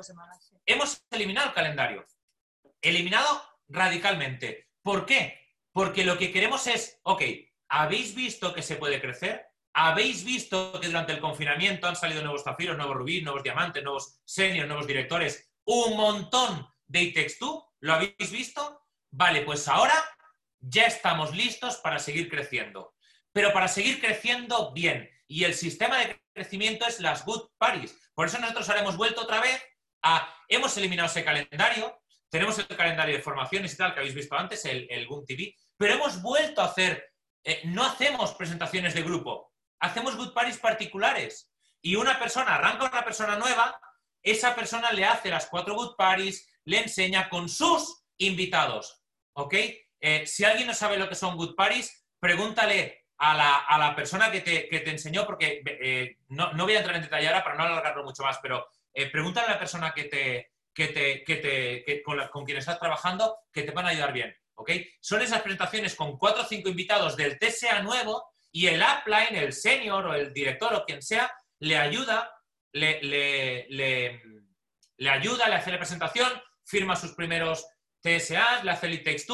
hemos 0.65 1.03
eliminado 1.11 1.49
el 1.49 1.53
calendario. 1.53 2.05
Eliminado 2.81 3.43
radicalmente. 3.67 4.69
¿Por 4.81 5.05
qué? 5.05 5.39
Porque 5.71 6.03
lo 6.03 6.17
que 6.17 6.31
queremos 6.31 6.65
es, 6.67 6.99
ok, 7.03 7.21
¿habéis 7.69 8.15
visto 8.15 8.53
que 8.53 8.63
se 8.63 8.75
puede 8.75 8.99
crecer? 8.99 9.45
¿Habéis 9.73 10.25
visto 10.25 10.79
que 10.81 10.87
durante 10.87 11.13
el 11.13 11.21
confinamiento 11.21 11.87
han 11.87 11.95
salido 11.95 12.21
nuevos 12.21 12.43
zafiros, 12.43 12.75
nuevos 12.75 12.97
rubíes, 12.97 13.23
nuevos 13.23 13.43
diamantes, 13.43 13.83
nuevos 13.83 14.19
seniors, 14.25 14.67
nuevos 14.67 14.87
directores? 14.87 15.53
Un 15.65 15.95
montón 15.95 16.67
de 16.87 17.01
ITEX2. 17.01 17.70
¿Lo 17.81 17.93
habéis 17.93 18.31
visto? 18.31 18.87
Vale, 19.11 19.41
pues 19.41 19.67
ahora 19.67 19.93
ya 20.59 20.85
estamos 20.85 21.35
listos 21.35 21.77
para 21.77 21.99
seguir 21.99 22.29
creciendo. 22.29 22.95
Pero 23.33 23.51
para 23.51 23.67
seguir 23.67 23.99
creciendo 23.99 24.71
bien. 24.73 25.09
Y 25.27 25.43
el 25.43 25.53
sistema 25.53 25.97
de 25.99 26.21
crecimiento 26.33 26.85
es 26.87 26.99
las 26.99 27.25
good 27.25 27.49
parties. 27.57 27.97
Por 28.13 28.27
eso 28.27 28.39
nosotros 28.39 28.69
ahora 28.69 28.81
hemos 28.81 28.97
vuelto 28.97 29.21
otra 29.21 29.41
vez 29.41 29.61
a... 30.03 30.33
Hemos 30.47 30.75
eliminado 30.77 31.07
ese 31.07 31.23
calendario. 31.23 32.01
Tenemos 32.29 32.57
el 32.59 32.67
calendario 32.67 33.15
de 33.15 33.21
formaciones 33.21 33.73
y 33.73 33.77
tal 33.77 33.93
que 33.93 33.99
habéis 33.99 34.15
visto 34.15 34.37
antes, 34.37 34.63
el, 34.65 34.87
el 34.89 35.07
TV. 35.25 35.55
Pero 35.77 35.95
hemos 35.95 36.21
vuelto 36.21 36.61
a 36.61 36.65
hacer... 36.65 37.13
Eh, 37.43 37.61
no 37.65 37.83
hacemos 37.83 38.33
presentaciones 38.33 38.93
de 38.93 39.01
grupo 39.01 39.51
hacemos 39.81 40.15
good 40.15 40.33
parties 40.33 40.59
particulares. 40.59 41.51
Y 41.81 41.95
una 41.95 42.17
persona, 42.19 42.55
arranca 42.55 42.85
una 42.85 43.03
persona 43.03 43.37
nueva, 43.37 43.79
esa 44.23 44.55
persona 44.55 44.91
le 44.91 45.03
hace 45.03 45.29
las 45.29 45.47
cuatro 45.47 45.73
good 45.73 45.95
parties, 45.97 46.47
le 46.65 46.79
enseña 46.79 47.29
con 47.29 47.49
sus 47.49 48.03
invitados. 48.17 49.03
¿Ok? 49.33 49.55
Eh, 49.99 50.25
si 50.25 50.43
alguien 50.43 50.67
no 50.67 50.73
sabe 50.73 50.97
lo 50.97 51.07
que 51.07 51.15
son 51.15 51.37
good 51.37 51.55
parties, 51.55 52.05
pregúntale 52.19 53.05
a 53.17 53.77
la, 53.77 53.95
persona 53.95 54.31
que 54.31 54.41
te, 54.41 54.89
enseñó, 54.89 55.27
porque 55.27 55.61
eh, 55.65 56.17
no, 56.29 56.51
voy 56.57 56.73
a 56.73 56.79
entrar 56.79 56.95
en 56.95 57.03
detalle 57.03 57.27
ahora 57.27 57.43
para 57.43 57.55
no 57.55 57.63
alargarlo 57.63 58.03
mucho 58.03 58.23
más, 58.23 58.39
pero 58.41 58.67
eh, 58.93 59.11
pregúntale 59.11 59.47
a 59.47 59.51
la 59.51 59.59
persona 59.59 59.93
que 59.93 60.05
te, 60.05 60.53
que 60.73 60.87
te, 60.87 61.23
que 61.23 61.35
te 61.35 62.01
con, 62.01 62.19
con, 62.29 62.45
quien 62.45 62.57
estás 62.57 62.79
trabajando 62.79 63.37
que 63.53 63.61
te 63.61 63.71
van 63.71 63.85
a 63.85 63.89
ayudar 63.89 64.11
bien. 64.11 64.35
¿Ok? 64.55 64.71
Son 64.99 65.21
esas 65.21 65.41
presentaciones 65.41 65.95
con 65.95 66.17
cuatro 66.17 66.43
o 66.43 66.45
cinco 66.45 66.69
invitados 66.69 67.15
del 67.15 67.37
TSA 67.37 67.83
nuevo 67.83 68.31
y 68.51 68.67
el 68.67 68.81
upline, 68.81 69.35
el 69.35 69.53
senior 69.53 70.07
o 70.07 70.13
el 70.13 70.33
director 70.33 70.73
o 70.73 70.83
quien 70.83 71.01
sea, 71.01 71.31
le 71.59 71.77
ayuda, 71.77 72.31
le, 72.73 73.01
le, 73.01 75.09
ayuda, 75.09 75.47
le 75.47 75.55
hace 75.55 75.71
la 75.71 75.77
presentación, 75.77 76.29
firma 76.71 76.95
sus 76.95 77.11
primeros 77.11 77.67
TSAs, 78.01 78.63
le 78.63 78.71
hace 78.71 78.87
el 78.87 79.03
text 79.03 79.29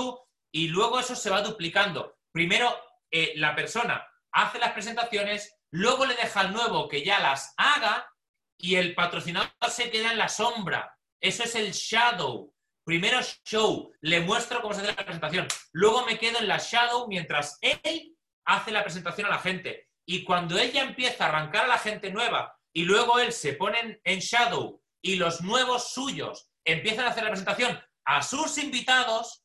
y 0.52 0.68
luego 0.68 1.00
eso 1.00 1.16
se 1.16 1.30
va 1.30 1.42
duplicando. 1.42 2.18
Primero 2.34 2.76
eh, 3.12 3.34
la 3.36 3.56
persona 3.56 4.06
hace 4.34 4.60
las 4.60 4.74
presentaciones, 4.74 5.56
luego 5.72 6.06
le 6.06 6.16
deja 6.16 6.42
al 6.42 6.52
nuevo 6.52 6.88
que 6.88 7.06
ya 7.06 7.20
las 7.20 7.54
haga 7.58 8.12
y 8.60 8.76
el 8.76 8.96
patrocinador 8.96 9.52
se 9.70 9.90
queda 9.92 10.12
en 10.12 10.18
la 10.18 10.28
sombra. 10.28 10.98
Eso 11.22 11.44
es 11.44 11.56
el 11.56 11.72
shadow. 11.72 12.54
Primero 12.84 13.20
show, 13.46 13.92
le 14.02 14.22
muestro 14.22 14.62
cómo 14.62 14.74
se 14.74 14.82
hace 14.82 14.90
la 14.90 15.06
presentación. 15.06 15.48
Luego 15.74 16.06
me 16.06 16.18
quedo 16.18 16.40
en 16.40 16.48
la 16.48 16.58
shadow 16.58 17.08
mientras 17.08 17.58
él 17.62 18.16
hace 18.46 18.72
la 18.72 18.84
presentación 18.84 19.28
a 19.28 19.32
la 19.32 19.40
gente. 19.40 19.90
Y 20.08 20.24
cuando 20.24 20.58
ella 20.58 20.84
empieza 20.84 21.26
a 21.26 21.30
arrancar 21.30 21.66
a 21.66 21.68
la 21.68 21.78
gente 21.78 22.12
nueva 22.12 22.58
y 22.74 22.84
luego 22.84 23.20
él 23.20 23.32
se 23.32 23.54
pone 23.54 24.00
en 24.04 24.20
shadow 24.20 24.82
y 25.04 25.18
los 25.18 25.42
nuevos 25.42 25.94
suyos 25.94 26.47
empiezan 26.68 27.06
a 27.06 27.10
hacer 27.10 27.24
la 27.24 27.30
presentación 27.30 27.80
a 28.06 28.22
sus 28.22 28.58
invitados, 28.58 29.44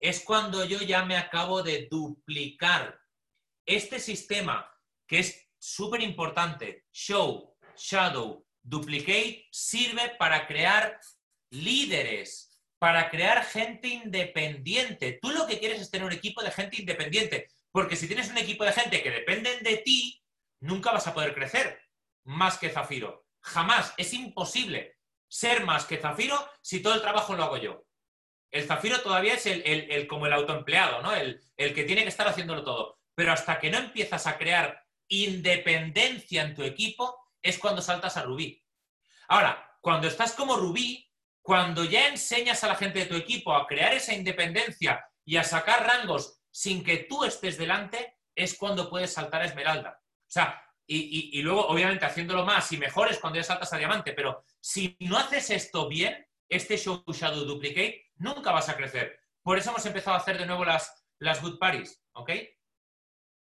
es 0.00 0.24
cuando 0.24 0.64
yo 0.64 0.80
ya 0.80 1.04
me 1.04 1.16
acabo 1.16 1.62
de 1.62 1.88
duplicar. 1.90 2.98
Este 3.66 4.00
sistema, 4.00 4.68
que 5.06 5.20
es 5.20 5.48
súper 5.58 6.00
importante, 6.00 6.86
show, 6.92 7.56
shadow, 7.76 8.44
duplicate, 8.62 9.46
sirve 9.52 10.16
para 10.18 10.46
crear 10.46 10.98
líderes, 11.50 12.60
para 12.78 13.10
crear 13.10 13.44
gente 13.44 13.88
independiente. 13.88 15.18
Tú 15.20 15.30
lo 15.30 15.46
que 15.46 15.60
quieres 15.60 15.80
es 15.80 15.90
tener 15.90 16.06
un 16.06 16.12
equipo 16.12 16.42
de 16.42 16.50
gente 16.50 16.80
independiente. 16.80 17.48
Porque 17.70 17.94
si 17.94 18.08
tienes 18.08 18.28
un 18.30 18.38
equipo 18.38 18.64
de 18.64 18.72
gente 18.72 19.02
que 19.02 19.10
dependen 19.10 19.62
de 19.62 19.76
ti, 19.78 20.20
nunca 20.60 20.90
vas 20.90 21.06
a 21.06 21.14
poder 21.14 21.34
crecer 21.34 21.80
más 22.24 22.58
que 22.58 22.70
Zafiro. 22.70 23.26
Jamás. 23.42 23.94
Es 23.96 24.12
imposible 24.12 24.99
ser 25.30 25.64
más 25.64 25.86
que 25.86 25.96
Zafiro 25.96 26.36
si 26.60 26.82
todo 26.82 26.94
el 26.94 27.00
trabajo 27.00 27.34
lo 27.34 27.44
hago 27.44 27.56
yo. 27.56 27.84
El 28.50 28.66
Zafiro 28.66 29.00
todavía 29.00 29.34
es 29.34 29.46
el, 29.46 30.06
como 30.08 30.26
el 30.26 30.32
autoempleado, 30.32 31.02
¿no? 31.02 31.14
El, 31.14 31.40
el 31.56 31.72
que 31.72 31.84
tiene 31.84 32.02
que 32.02 32.08
estar 32.08 32.26
haciéndolo 32.26 32.64
todo. 32.64 32.98
Pero 33.14 33.32
hasta 33.32 33.60
que 33.60 33.70
no 33.70 33.78
empiezas 33.78 34.26
a 34.26 34.36
crear 34.36 34.84
independencia 35.08 36.42
en 36.42 36.54
tu 36.54 36.62
equipo, 36.64 37.16
es 37.40 37.58
cuando 37.58 37.80
saltas 37.80 38.16
a 38.16 38.22
Rubí. 38.22 38.62
Ahora, 39.28 39.78
cuando 39.80 40.08
estás 40.08 40.32
como 40.32 40.56
Rubí, 40.56 41.08
cuando 41.40 41.84
ya 41.84 42.08
enseñas 42.08 42.62
a 42.64 42.68
la 42.68 42.74
gente 42.74 43.00
de 43.00 43.06
tu 43.06 43.14
equipo 43.14 43.54
a 43.54 43.66
crear 43.66 43.94
esa 43.94 44.14
independencia 44.14 45.04
y 45.24 45.36
a 45.36 45.44
sacar 45.44 45.86
rangos 45.86 46.40
sin 46.50 46.82
que 46.82 46.98
tú 47.08 47.24
estés 47.24 47.56
delante, 47.56 48.18
es 48.34 48.56
cuando 48.56 48.90
puedes 48.90 49.12
saltar 49.12 49.42
a 49.42 49.46
Esmeralda. 49.46 50.00
O 50.02 50.30
sea, 50.30 50.62
y, 50.92 51.42
luego, 51.42 51.66
obviamente, 51.66 52.04
haciéndolo 52.04 52.44
más 52.44 52.72
y 52.72 52.76
mejor 52.76 53.10
es 53.10 53.18
cuando 53.18 53.38
ya 53.38 53.44
saltas 53.44 53.72
a 53.72 53.76
Diamante, 53.76 54.12
pero 54.12 54.44
si 54.60 54.96
no 55.00 55.18
haces 55.18 55.50
esto 55.50 55.88
bien, 55.88 56.26
este 56.48 56.76
Show 56.76 57.04
Shadow 57.06 57.44
Duplicate, 57.44 58.10
nunca 58.16 58.50
vas 58.50 58.68
a 58.68 58.76
crecer. 58.76 59.20
Por 59.42 59.56
eso 59.56 59.70
hemos 59.70 59.86
empezado 59.86 60.16
a 60.16 60.20
hacer 60.20 60.36
de 60.36 60.46
nuevo 60.46 60.64
las, 60.64 61.06
las 61.18 61.40
Good 61.40 61.58
Parties, 61.58 62.02
¿ok? 62.12 62.30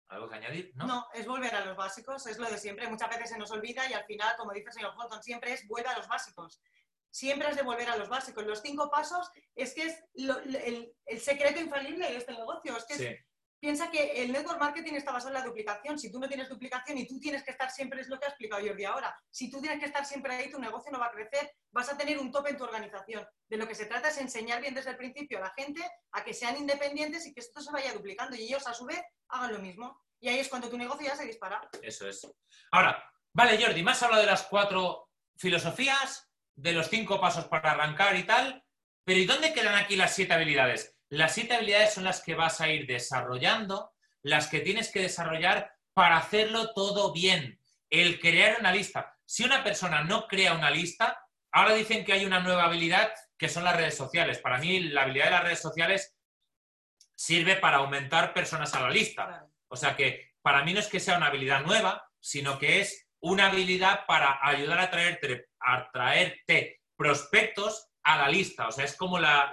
¿Algo 0.07 0.27
que 0.27 0.35
añadir? 0.35 0.71
¿No? 0.75 0.87
no, 0.87 1.07
es 1.13 1.27
volver 1.27 1.53
a 1.53 1.65
los 1.65 1.77
básicos, 1.77 2.25
es 2.25 2.39
lo 2.39 2.49
de 2.49 2.57
siempre. 2.57 2.87
Muchas 2.87 3.09
veces 3.09 3.29
se 3.29 3.37
nos 3.37 3.51
olvida 3.51 3.87
y 3.89 3.93
al 3.93 4.05
final, 4.05 4.35
como 4.37 4.51
dice 4.51 4.67
el 4.69 4.73
señor 4.73 4.95
Fulton, 4.95 5.21
siempre 5.21 5.53
es 5.53 5.67
vuelve 5.67 5.89
a 5.89 5.97
los 5.97 6.07
básicos 6.07 6.59
siempre 7.15 7.47
has 7.47 7.55
de 7.55 7.63
volver 7.63 7.87
a 7.87 7.95
los 7.95 8.09
básicos. 8.09 8.45
Los 8.45 8.61
cinco 8.61 8.91
pasos 8.91 9.31
es 9.55 9.73
que 9.73 9.83
es 9.83 10.03
el, 10.15 10.93
secreto 11.17 11.61
infalible 11.61 12.09
de 12.09 12.17
este 12.17 12.33
negocio. 12.33 12.75
Es 12.75 12.83
que 12.83 13.25
piensa 13.65 13.89
que 13.89 14.21
el 14.21 14.31
network 14.31 14.59
marketing 14.59 14.93
está 14.93 15.11
basado 15.11 15.29
en 15.29 15.41
la 15.41 15.47
duplicación. 15.47 15.97
Si 15.97 16.11
tú 16.11 16.19
no 16.19 16.27
tienes 16.27 16.47
duplicación 16.47 16.99
y 16.99 17.07
tú 17.07 17.19
tienes 17.19 17.43
que 17.43 17.49
estar 17.49 17.71
siempre, 17.71 17.99
es 17.99 18.07
lo 18.07 18.19
que 18.19 18.27
ha 18.27 18.29
explicado 18.29 18.63
Jordi 18.63 18.85
ahora, 18.85 19.19
si 19.31 19.49
tú 19.49 19.59
tienes 19.59 19.79
que 19.79 19.87
estar 19.87 20.05
siempre 20.05 20.35
ahí, 20.35 20.51
tu 20.51 20.59
negocio 20.59 20.91
no 20.91 20.99
va 20.99 21.07
a 21.07 21.11
crecer, 21.11 21.51
vas 21.71 21.89
a 21.91 21.97
tener 21.97 22.19
un 22.19 22.31
tope 22.31 22.51
en 22.51 22.57
tu 22.57 22.63
organización. 22.63 23.25
De 23.49 23.57
lo 23.57 23.67
que 23.67 23.73
se 23.73 23.87
trata 23.87 24.09
es 24.09 24.19
enseñar 24.19 24.61
bien 24.61 24.75
desde 24.75 24.91
el 24.91 24.97
principio 24.97 25.39
a 25.39 25.41
la 25.41 25.53
gente 25.57 25.81
a 26.11 26.23
que 26.23 26.35
sean 26.35 26.57
independientes 26.57 27.25
y 27.25 27.33
que 27.33 27.39
esto 27.39 27.59
se 27.59 27.71
vaya 27.71 27.91
duplicando 27.91 28.35
y 28.35 28.43
ellos 28.43 28.67
a 28.67 28.73
su 28.75 28.85
vez 28.85 29.01
hagan 29.29 29.53
lo 29.53 29.57
mismo. 29.57 29.99
Y 30.19 30.29
ahí 30.29 30.37
es 30.37 30.47
cuando 30.47 30.69
tu 30.69 30.77
negocio 30.77 31.07
ya 31.07 31.15
se 31.15 31.25
dispara. 31.25 31.67
Eso 31.81 32.07
es. 32.07 32.21
Ahora, 32.69 33.03
vale, 33.33 33.59
Jordi, 33.59 33.81
más 33.81 34.03
habla 34.03 34.19
de 34.19 34.27
las 34.27 34.43
cuatro 34.43 35.09
filosofías, 35.37 36.29
de 36.53 36.71
los 36.71 36.87
cinco 36.87 37.19
pasos 37.19 37.45
para 37.45 37.71
arrancar 37.71 38.15
y 38.15 38.25
tal, 38.25 38.63
pero 39.03 39.19
¿y 39.19 39.25
dónde 39.25 39.53
quedan 39.53 39.73
aquí 39.73 39.95
las 39.95 40.13
siete 40.13 40.35
habilidades? 40.35 40.94
Las 41.09 41.33
siete 41.33 41.55
habilidades 41.55 41.93
son 41.93 42.03
las 42.03 42.21
que 42.21 42.35
vas 42.35 42.61
a 42.61 42.69
ir 42.69 42.87
desarrollando, 42.87 43.93
las 44.21 44.47
que 44.47 44.59
tienes 44.59 44.91
que 44.91 45.01
desarrollar 45.01 45.75
para 45.93 46.17
hacerlo 46.17 46.73
todo 46.73 47.13
bien. 47.13 47.59
El 47.89 48.19
crear 48.19 48.59
una 48.59 48.71
lista. 48.71 49.15
Si 49.25 49.43
una 49.43 49.63
persona 49.63 50.03
no 50.03 50.27
crea 50.27 50.53
una 50.53 50.71
lista, 50.71 51.19
ahora 51.51 51.73
dicen 51.73 52.03
que 52.03 52.13
hay 52.13 52.25
una 52.25 52.39
nueva 52.39 52.65
habilidad 52.65 53.11
que 53.37 53.49
son 53.49 53.63
las 53.63 53.75
redes 53.75 53.95
sociales. 53.95 54.39
Para 54.39 54.57
mí, 54.57 54.79
la 54.79 55.03
habilidad 55.03 55.25
de 55.25 55.31
las 55.31 55.43
redes 55.43 55.61
sociales 55.61 56.15
sirve 57.15 57.55
para 57.55 57.77
aumentar 57.77 58.33
personas 58.33 58.73
a 58.73 58.81
la 58.81 58.89
lista. 58.89 59.47
O 59.67 59.75
sea 59.75 59.95
que 59.95 60.33
para 60.41 60.63
mí 60.63 60.73
no 60.73 60.79
es 60.79 60.87
que 60.87 60.99
sea 60.99 61.17
una 61.17 61.27
habilidad 61.27 61.63
nueva, 61.63 62.09
sino 62.19 62.59
que 62.59 62.81
es 62.81 63.07
una 63.19 63.47
habilidad 63.47 64.05
para 64.05 64.39
ayudar 64.41 64.79
a 64.79 64.91
traerte, 64.91 65.47
a 65.59 65.89
traerte 65.91 66.81
prospectos 66.95 67.84
a 68.05 68.17
la 68.17 68.29
lista. 68.29 68.67
O 68.67 68.71
sea, 68.71 68.85
es 68.85 68.95
como 68.95 69.19
la, 69.19 69.51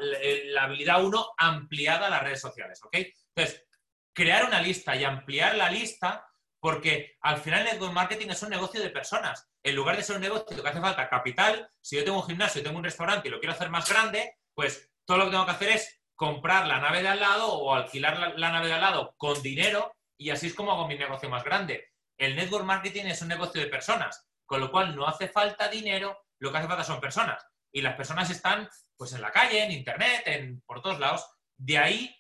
habilidad 0.61 1.03
1 1.03 1.35
ampliada 1.39 2.07
a 2.07 2.11
las 2.11 2.23
redes 2.23 2.41
sociales. 2.41 2.81
¿Ok? 2.85 2.97
Entonces, 3.35 3.67
crear 4.15 4.45
una 4.45 4.61
lista 4.61 4.95
y 4.95 5.05
ampliar 5.05 5.57
la 5.57 5.71
lista, 5.71 6.29
porque 6.61 7.17
al 7.23 7.39
final 7.39 7.61
el 7.61 7.73
network 7.73 7.93
marketing 7.93 8.29
es 8.29 8.43
un 8.43 8.51
negocio 8.51 8.81
de 8.81 8.91
personas. 8.91 9.51
En 9.65 9.75
lugar 9.75 9.97
de 9.97 10.03
ser 10.03 10.17
un 10.17 10.23
negocio 10.23 10.63
que 10.63 10.69
hace 10.69 10.81
falta 10.81 11.09
capital, 11.09 11.69
si 11.81 11.97
yo 11.97 12.05
tengo 12.05 12.21
un 12.21 12.27
gimnasio, 12.27 12.63
tengo 12.63 12.79
un 12.79 12.85
restaurante 12.85 13.29
y 13.29 13.31
lo 13.31 13.41
quiero 13.41 13.55
hacer 13.55 13.71
más 13.71 13.89
grande, 13.89 14.37
pues 14.55 14.93
todo 15.07 15.19
lo 15.19 15.25
que 15.25 15.31
tengo 15.31 15.47
que 15.47 15.53
hacer 15.53 15.71
es 15.71 16.03
comprar 16.15 16.67
la 16.67 16.79
nave 16.79 17.03
de 17.03 17.09
al 17.09 17.21
lado 17.21 17.53
o 17.53 17.75
alquilar 17.75 18.37
la, 18.37 18.53
nave 18.53 18.69
de 18.69 18.75
al 18.75 18.81
lado 18.81 19.15
con 19.17 19.43
dinero 19.43 19.93
y 20.17 20.31
así 20.31 20.49
es 20.49 20.55
como 20.55 20.73
hago 20.73 20.87
mi 20.87 20.97
negocio 20.97 21.29
más 21.29 21.43
grande. 21.43 21.89
El 22.19 22.37
network 22.37 22.65
marketing 22.65 23.07
es 23.07 23.23
un 23.23 23.29
negocio 23.29 23.61
de 23.61 23.67
personas, 23.67 24.29
con 24.47 24.61
lo 24.61 24.71
cual 24.71 24.95
no 24.95 25.07
hace 25.07 25.29
falta 25.29 25.69
dinero, 25.69 26.17
lo 26.39 26.53
que 26.53 26.59
hace 26.59 26.69
falta 26.69 26.85
son 26.85 27.01
personas. 27.01 27.45
Y 27.73 27.81
las 27.81 27.97
personas 27.97 28.31
están 28.31 28.69
pues 28.97 29.13
en 29.15 29.23
la 29.23 29.33
calle, 29.33 29.65
en 29.65 29.73
internet, 29.73 30.23
en, 30.27 30.61
por 30.63 30.83
todos 30.83 31.01
lados. 31.01 31.27
De 31.57 31.79
ahí, 31.79 32.15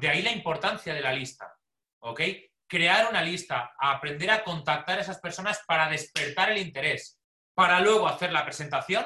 de 0.00 0.08
ahí 0.08 0.22
la 0.22 0.32
importancia 0.32 0.94
de 0.94 1.00
la 1.00 1.12
lista. 1.12 1.52
¿Ok? 2.00 2.20
Crear 2.66 3.08
una 3.10 3.22
lista, 3.22 3.74
aprender 3.78 4.30
a 4.30 4.44
contactar 4.44 4.98
a 4.98 5.02
esas 5.02 5.20
personas 5.20 5.62
para 5.66 5.88
despertar 5.88 6.50
el 6.50 6.58
interés, 6.58 7.20
para 7.54 7.80
luego 7.80 8.08
hacer 8.08 8.32
la 8.32 8.44
presentación 8.44 9.04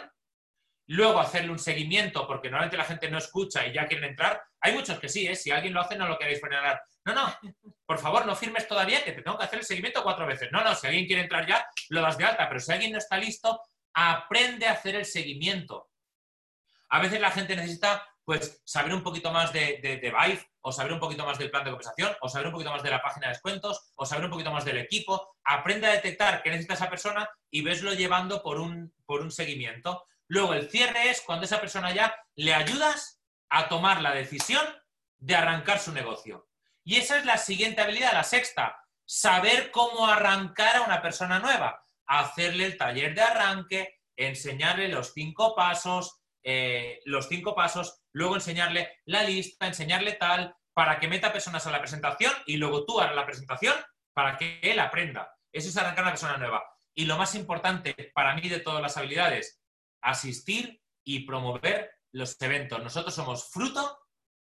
luego 0.89 1.21
hacerle 1.21 1.51
un 1.51 1.59
seguimiento, 1.59 2.27
porque 2.27 2.49
normalmente 2.49 2.77
la 2.77 2.85
gente 2.85 3.11
no 3.11 3.19
escucha 3.19 3.67
y 3.67 3.73
ya 3.73 3.87
quieren 3.87 4.11
entrar. 4.11 4.43
Hay 4.61 4.73
muchos 4.73 4.99
que 4.99 5.09
sí, 5.09 5.27
¿eh? 5.27 5.37
si 5.37 5.51
alguien 5.51 5.75
lo 5.75 5.81
hace 5.81 5.97
no 5.97 6.09
lo 6.09 6.19
queréis 6.19 6.41
frenar. 6.41 6.81
No, 7.05 7.15
no, 7.15 7.35
por 7.87 7.99
favor, 7.99 8.27
no 8.27 8.35
firmes 8.35 8.67
todavía 8.67 9.05
que 9.05 9.13
te 9.13 9.23
tengo 9.23 9.39
que 9.39 9.45
hacer 9.45 9.59
el 9.59 9.65
seguimiento 9.65 10.03
cuatro 10.03 10.27
veces. 10.27 10.49
No, 10.51 10.65
no, 10.65 10.75
si 10.75 10.87
alguien 10.87 11.07
quiere 11.07 11.23
entrar 11.23 11.47
ya, 11.47 11.65
lo 11.91 12.01
das 12.01 12.17
de 12.17 12.25
alta, 12.25 12.49
pero 12.49 12.61
si 12.61 12.73
alguien 12.73 12.93
no 12.93 12.99
está 12.99 13.19
listo, 13.19 13.61
aprende 13.99 14.69
a 14.69 14.73
hacer 14.73 14.95
el 14.95 15.05
seguimiento. 15.05 15.91
A 16.89 17.01
veces 17.01 17.21
la 17.21 17.33
gente 17.33 17.57
necesita 17.57 18.07
pues 18.25 18.63
saber 18.65 18.95
un 18.95 19.03
poquito 19.03 19.33
más 19.33 19.53
de, 19.53 19.81
de, 19.83 19.99
Vive, 19.99 20.47
o 20.61 20.71
saber 20.71 20.93
un 20.93 21.01
poquito 21.01 21.25
más 21.25 21.39
del 21.39 21.51
plan 21.51 21.65
de 21.65 21.71
compensación, 21.71 22.15
o 22.21 22.29
saber 22.29 22.47
un 22.47 22.53
poquito 22.53 22.71
más 22.71 22.83
de 22.83 22.91
la 22.91 23.03
página 23.03 23.27
de 23.27 23.33
descuentos, 23.33 23.91
o 23.97 24.07
saber 24.07 24.27
un 24.27 24.31
poquito 24.31 24.53
más 24.53 24.65
del 24.65 24.79
equipo. 24.79 25.35
Aprende 25.43 25.89
a 25.89 25.93
detectar 25.93 26.43
qué 26.43 26.51
necesita 26.51 26.75
esa 26.75 26.91
persona 26.91 27.29
y 27.51 27.63
veslo 27.63 27.93
llevando 27.93 28.41
por 28.43 28.61
un, 28.61 28.95
por 29.05 29.23
un 29.23 29.33
seguimiento. 29.33 30.05
Luego 30.29 30.53
el 30.55 30.71
cierre 30.71 31.11
es 31.11 31.23
cuando 31.23 31.47
esa 31.47 31.61
persona 31.61 31.93
ya 31.93 32.15
le 32.37 32.55
ayudas 32.55 33.21
a 33.49 33.69
tomar 33.69 34.01
la 34.01 34.13
decisión 34.13 34.65
de 35.17 35.35
arrancar 35.35 35.81
su 35.81 35.93
negocio. 35.93 36.49
Y 36.85 36.97
esa 36.97 37.19
es 37.19 37.25
la 37.25 37.39
siguiente 37.39 37.81
habilidad, 37.81 38.13
la 38.13 38.25
sexta, 38.25 38.79
saber 39.05 39.73
cómo 39.73 40.07
arrancar 40.07 40.77
a 40.77 40.83
una 40.83 41.03
persona 41.03 41.41
nueva, 41.41 41.83
hacerle 42.09 42.67
el 42.67 42.77
taller 42.77 43.15
de 43.15 43.23
arranque, 43.23 44.01
enseñarle 44.17 44.89
los 44.89 45.13
cinco 45.13 45.55
pasos, 45.55 46.21
eh, 46.43 47.01
los 47.05 47.29
cinco 47.29 47.55
pasos, 47.55 48.03
luego 48.13 48.35
enseñarle 48.35 48.97
la 49.05 49.23
lista, 49.23 49.67
enseñarle 49.67 50.15
tal, 50.15 50.55
para 50.73 50.99
que 50.99 51.09
meta 51.09 51.33
personas 51.33 51.67
a 51.67 51.71
la 51.71 51.81
presentación 51.81 52.33
y 52.47 52.57
luego 52.57 52.85
tú 52.85 53.01
harás 53.01 53.17
la 53.17 53.27
presentación 53.27 53.75
para 54.13 54.37
que 54.37 54.61
él 54.63 54.79
aprenda. 54.79 55.35
Eso 55.53 55.69
es 55.69 55.77
arrancar 55.77 56.05
una 56.05 56.13
persona 56.13 56.37
nueva. 56.37 56.65
Y 56.95 57.05
lo 57.05 57.17
más 57.17 57.35
importante 57.35 57.95
para 58.15 58.35
mí 58.35 58.49
de 58.49 58.61
todas 58.61 58.83
las 58.83 58.97
habilidades, 58.97 59.61
asistir 60.03 60.81
y 61.05 61.27
promover 61.27 61.91
los 62.13 62.41
eventos. 62.41 62.83
Nosotros 62.83 63.15
somos 63.15 63.51
fruto 63.51 63.99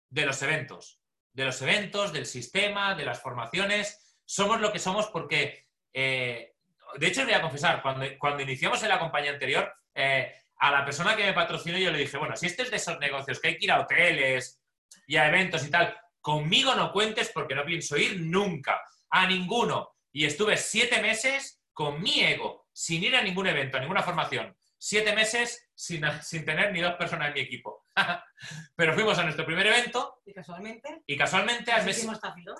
de 0.08 0.26
los 0.26 0.42
eventos, 0.42 1.00
de 1.32 1.44
los 1.44 1.60
eventos, 1.62 2.12
del 2.12 2.26
sistema, 2.26 2.94
de 2.94 3.04
las 3.04 3.20
formaciones. 3.20 4.18
Somos 4.24 4.60
lo 4.60 4.72
que 4.72 4.78
somos 4.78 5.06
porque, 5.08 5.68
eh, 5.92 6.49
de 6.98 7.06
hecho, 7.06 7.24
voy 7.24 7.32
a 7.32 7.42
confesar, 7.42 7.82
cuando, 7.82 8.06
cuando 8.18 8.42
iniciamos 8.42 8.82
en 8.82 8.88
la 8.88 8.98
compañía 8.98 9.32
anterior, 9.32 9.72
eh, 9.94 10.32
a 10.56 10.70
la 10.70 10.84
persona 10.84 11.16
que 11.16 11.24
me 11.24 11.32
patrocinó 11.32 11.78
yo 11.78 11.90
le 11.90 11.98
dije, 11.98 12.16
bueno, 12.18 12.36
si 12.36 12.46
este 12.46 12.62
es 12.62 12.70
de 12.70 12.76
esos 12.76 12.98
negocios 12.98 13.40
que 13.40 13.48
hay 13.48 13.58
que 13.58 13.64
ir 13.64 13.72
a 13.72 13.80
hoteles 13.80 14.60
y 15.06 15.16
a 15.16 15.28
eventos 15.28 15.66
y 15.66 15.70
tal, 15.70 15.96
conmigo 16.20 16.74
no 16.74 16.92
cuentes 16.92 17.30
porque 17.32 17.54
no 17.54 17.64
pienso 17.64 17.96
ir 17.96 18.20
nunca, 18.20 18.80
a 19.10 19.26
ninguno. 19.26 19.96
Y 20.12 20.26
estuve 20.26 20.56
siete 20.56 21.00
meses 21.00 21.62
con 21.72 22.02
mi 22.02 22.20
ego, 22.20 22.68
sin 22.72 23.02
ir 23.02 23.16
a 23.16 23.22
ningún 23.22 23.46
evento, 23.46 23.78
a 23.78 23.80
ninguna 23.80 24.02
formación 24.02 24.54
siete 24.80 25.14
meses 25.14 25.68
sin, 25.74 26.02
sin 26.22 26.44
tener 26.44 26.72
ni 26.72 26.80
dos 26.80 26.94
personas 26.94 27.28
en 27.28 27.34
mi 27.34 27.40
equipo. 27.40 27.84
Pero 28.76 28.94
fuimos 28.94 29.18
a 29.18 29.22
nuestro 29.22 29.44
primer 29.44 29.66
evento. 29.66 30.22
Y 30.24 30.32
casualmente. 30.32 31.02
Y 31.06 31.16
casualmente 31.16 31.70
al 31.70 31.84
mes, 31.84 32.08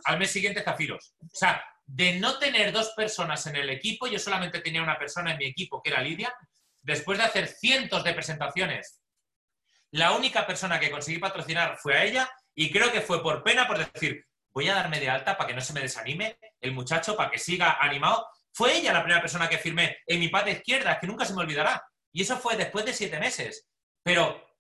al 0.05 0.19
mes 0.19 0.31
siguiente 0.31 0.63
Zafiros. 0.63 1.15
O 1.19 1.29
sea, 1.33 1.65
de 1.93 2.21
no 2.21 2.39
tener 2.39 2.71
dos 2.71 2.93
personas 2.95 3.45
en 3.49 3.57
el 3.57 3.69
equipo, 3.69 4.07
yo 4.07 4.19
solamente 4.21 4.61
tenía 4.61 4.81
una 4.81 4.97
persona 4.97 5.33
en 5.33 5.39
mi 5.39 5.47
equipo, 5.47 5.83
que 5.83 5.91
era 5.91 6.01
Lidia. 6.01 6.33
Después 6.83 7.19
de 7.19 7.25
hacer 7.25 7.49
cientos 7.49 8.05
de 8.05 8.15
presentaciones, 8.15 9.03
la 9.91 10.13
única 10.13 10.47
persona 10.47 10.79
que 10.79 10.91
conseguí 10.91 11.19
patrocinar 11.19 11.77
fue 11.79 11.97
a 11.97 12.05
ella 12.05 12.31
y 12.55 12.71
creo 12.71 12.93
que 12.93 13.01
fue 13.01 13.21
por 13.23 13.43
pena, 13.43 13.67
por 13.67 13.79
decir, 13.79 14.25
voy 14.51 14.69
a 14.69 14.75
darme 14.75 15.01
de 15.01 15.11
alta 15.11 15.37
para 15.37 15.49
que 15.49 15.55
no 15.55 15.61
se 15.61 15.73
me 15.73 15.81
desanime 15.81 16.39
el 16.61 16.73
muchacho, 16.73 17.17
para 17.17 17.29
que 17.29 17.39
siga 17.39 17.79
animado. 17.81 18.25
Fue 18.53 18.77
ella 18.77 18.93
la 18.93 19.03
primera 19.03 19.21
persona 19.21 19.49
que 19.49 19.59
firmé 19.59 19.99
en 20.07 20.21
mi 20.21 20.29
parte 20.29 20.53
izquierda, 20.53 20.99
que 21.01 21.09
nunca 21.09 21.25
se 21.25 21.35
me 21.35 21.41
olvidará. 21.41 21.85
Y 22.13 22.23
eso 22.23 22.39
fue 22.39 22.57
después 22.57 22.85
de 22.85 22.93
siete 22.93 23.19
meses. 23.19 23.67
Pero 24.05 24.57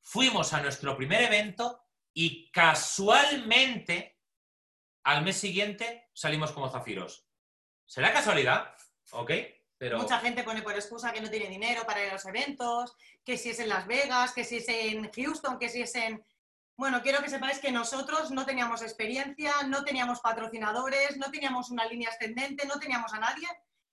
fuimos 0.00 0.52
a 0.52 0.60
nuestro 0.62 0.96
primer 0.96 1.22
evento 1.22 1.80
y 2.12 2.52
casualmente 2.52 4.13
al 5.04 5.22
mes 5.22 5.36
siguiente 5.36 6.08
salimos 6.12 6.52
como 6.52 6.68
zafiros. 6.68 7.26
¿Será 7.86 8.12
casualidad? 8.12 8.74
¿Ok? 9.12 9.30
Pero... 9.78 9.98
Mucha 9.98 10.18
gente 10.18 10.42
pone 10.42 10.62
por 10.62 10.74
excusa 10.74 11.12
que 11.12 11.20
no 11.20 11.30
tiene 11.30 11.48
dinero 11.48 11.84
para 11.86 12.02
ir 12.02 12.10
a 12.10 12.14
los 12.14 12.26
eventos, 12.26 12.96
que 13.24 13.36
si 13.36 13.50
es 13.50 13.58
en 13.58 13.68
Las 13.68 13.86
Vegas, 13.86 14.32
que 14.32 14.44
si 14.44 14.56
es 14.56 14.68
en 14.68 15.10
Houston, 15.12 15.58
que 15.58 15.68
si 15.68 15.82
es 15.82 15.94
en... 15.94 16.24
Bueno, 16.76 17.02
quiero 17.02 17.22
que 17.22 17.28
sepáis 17.28 17.60
que 17.60 17.70
nosotros 17.70 18.30
no 18.32 18.44
teníamos 18.44 18.82
experiencia, 18.82 19.52
no 19.68 19.84
teníamos 19.84 20.20
patrocinadores, 20.20 21.16
no 21.18 21.30
teníamos 21.30 21.70
una 21.70 21.86
línea 21.86 22.08
ascendente, 22.08 22.66
no 22.66 22.80
teníamos 22.80 23.12
a 23.12 23.20
nadie 23.20 23.46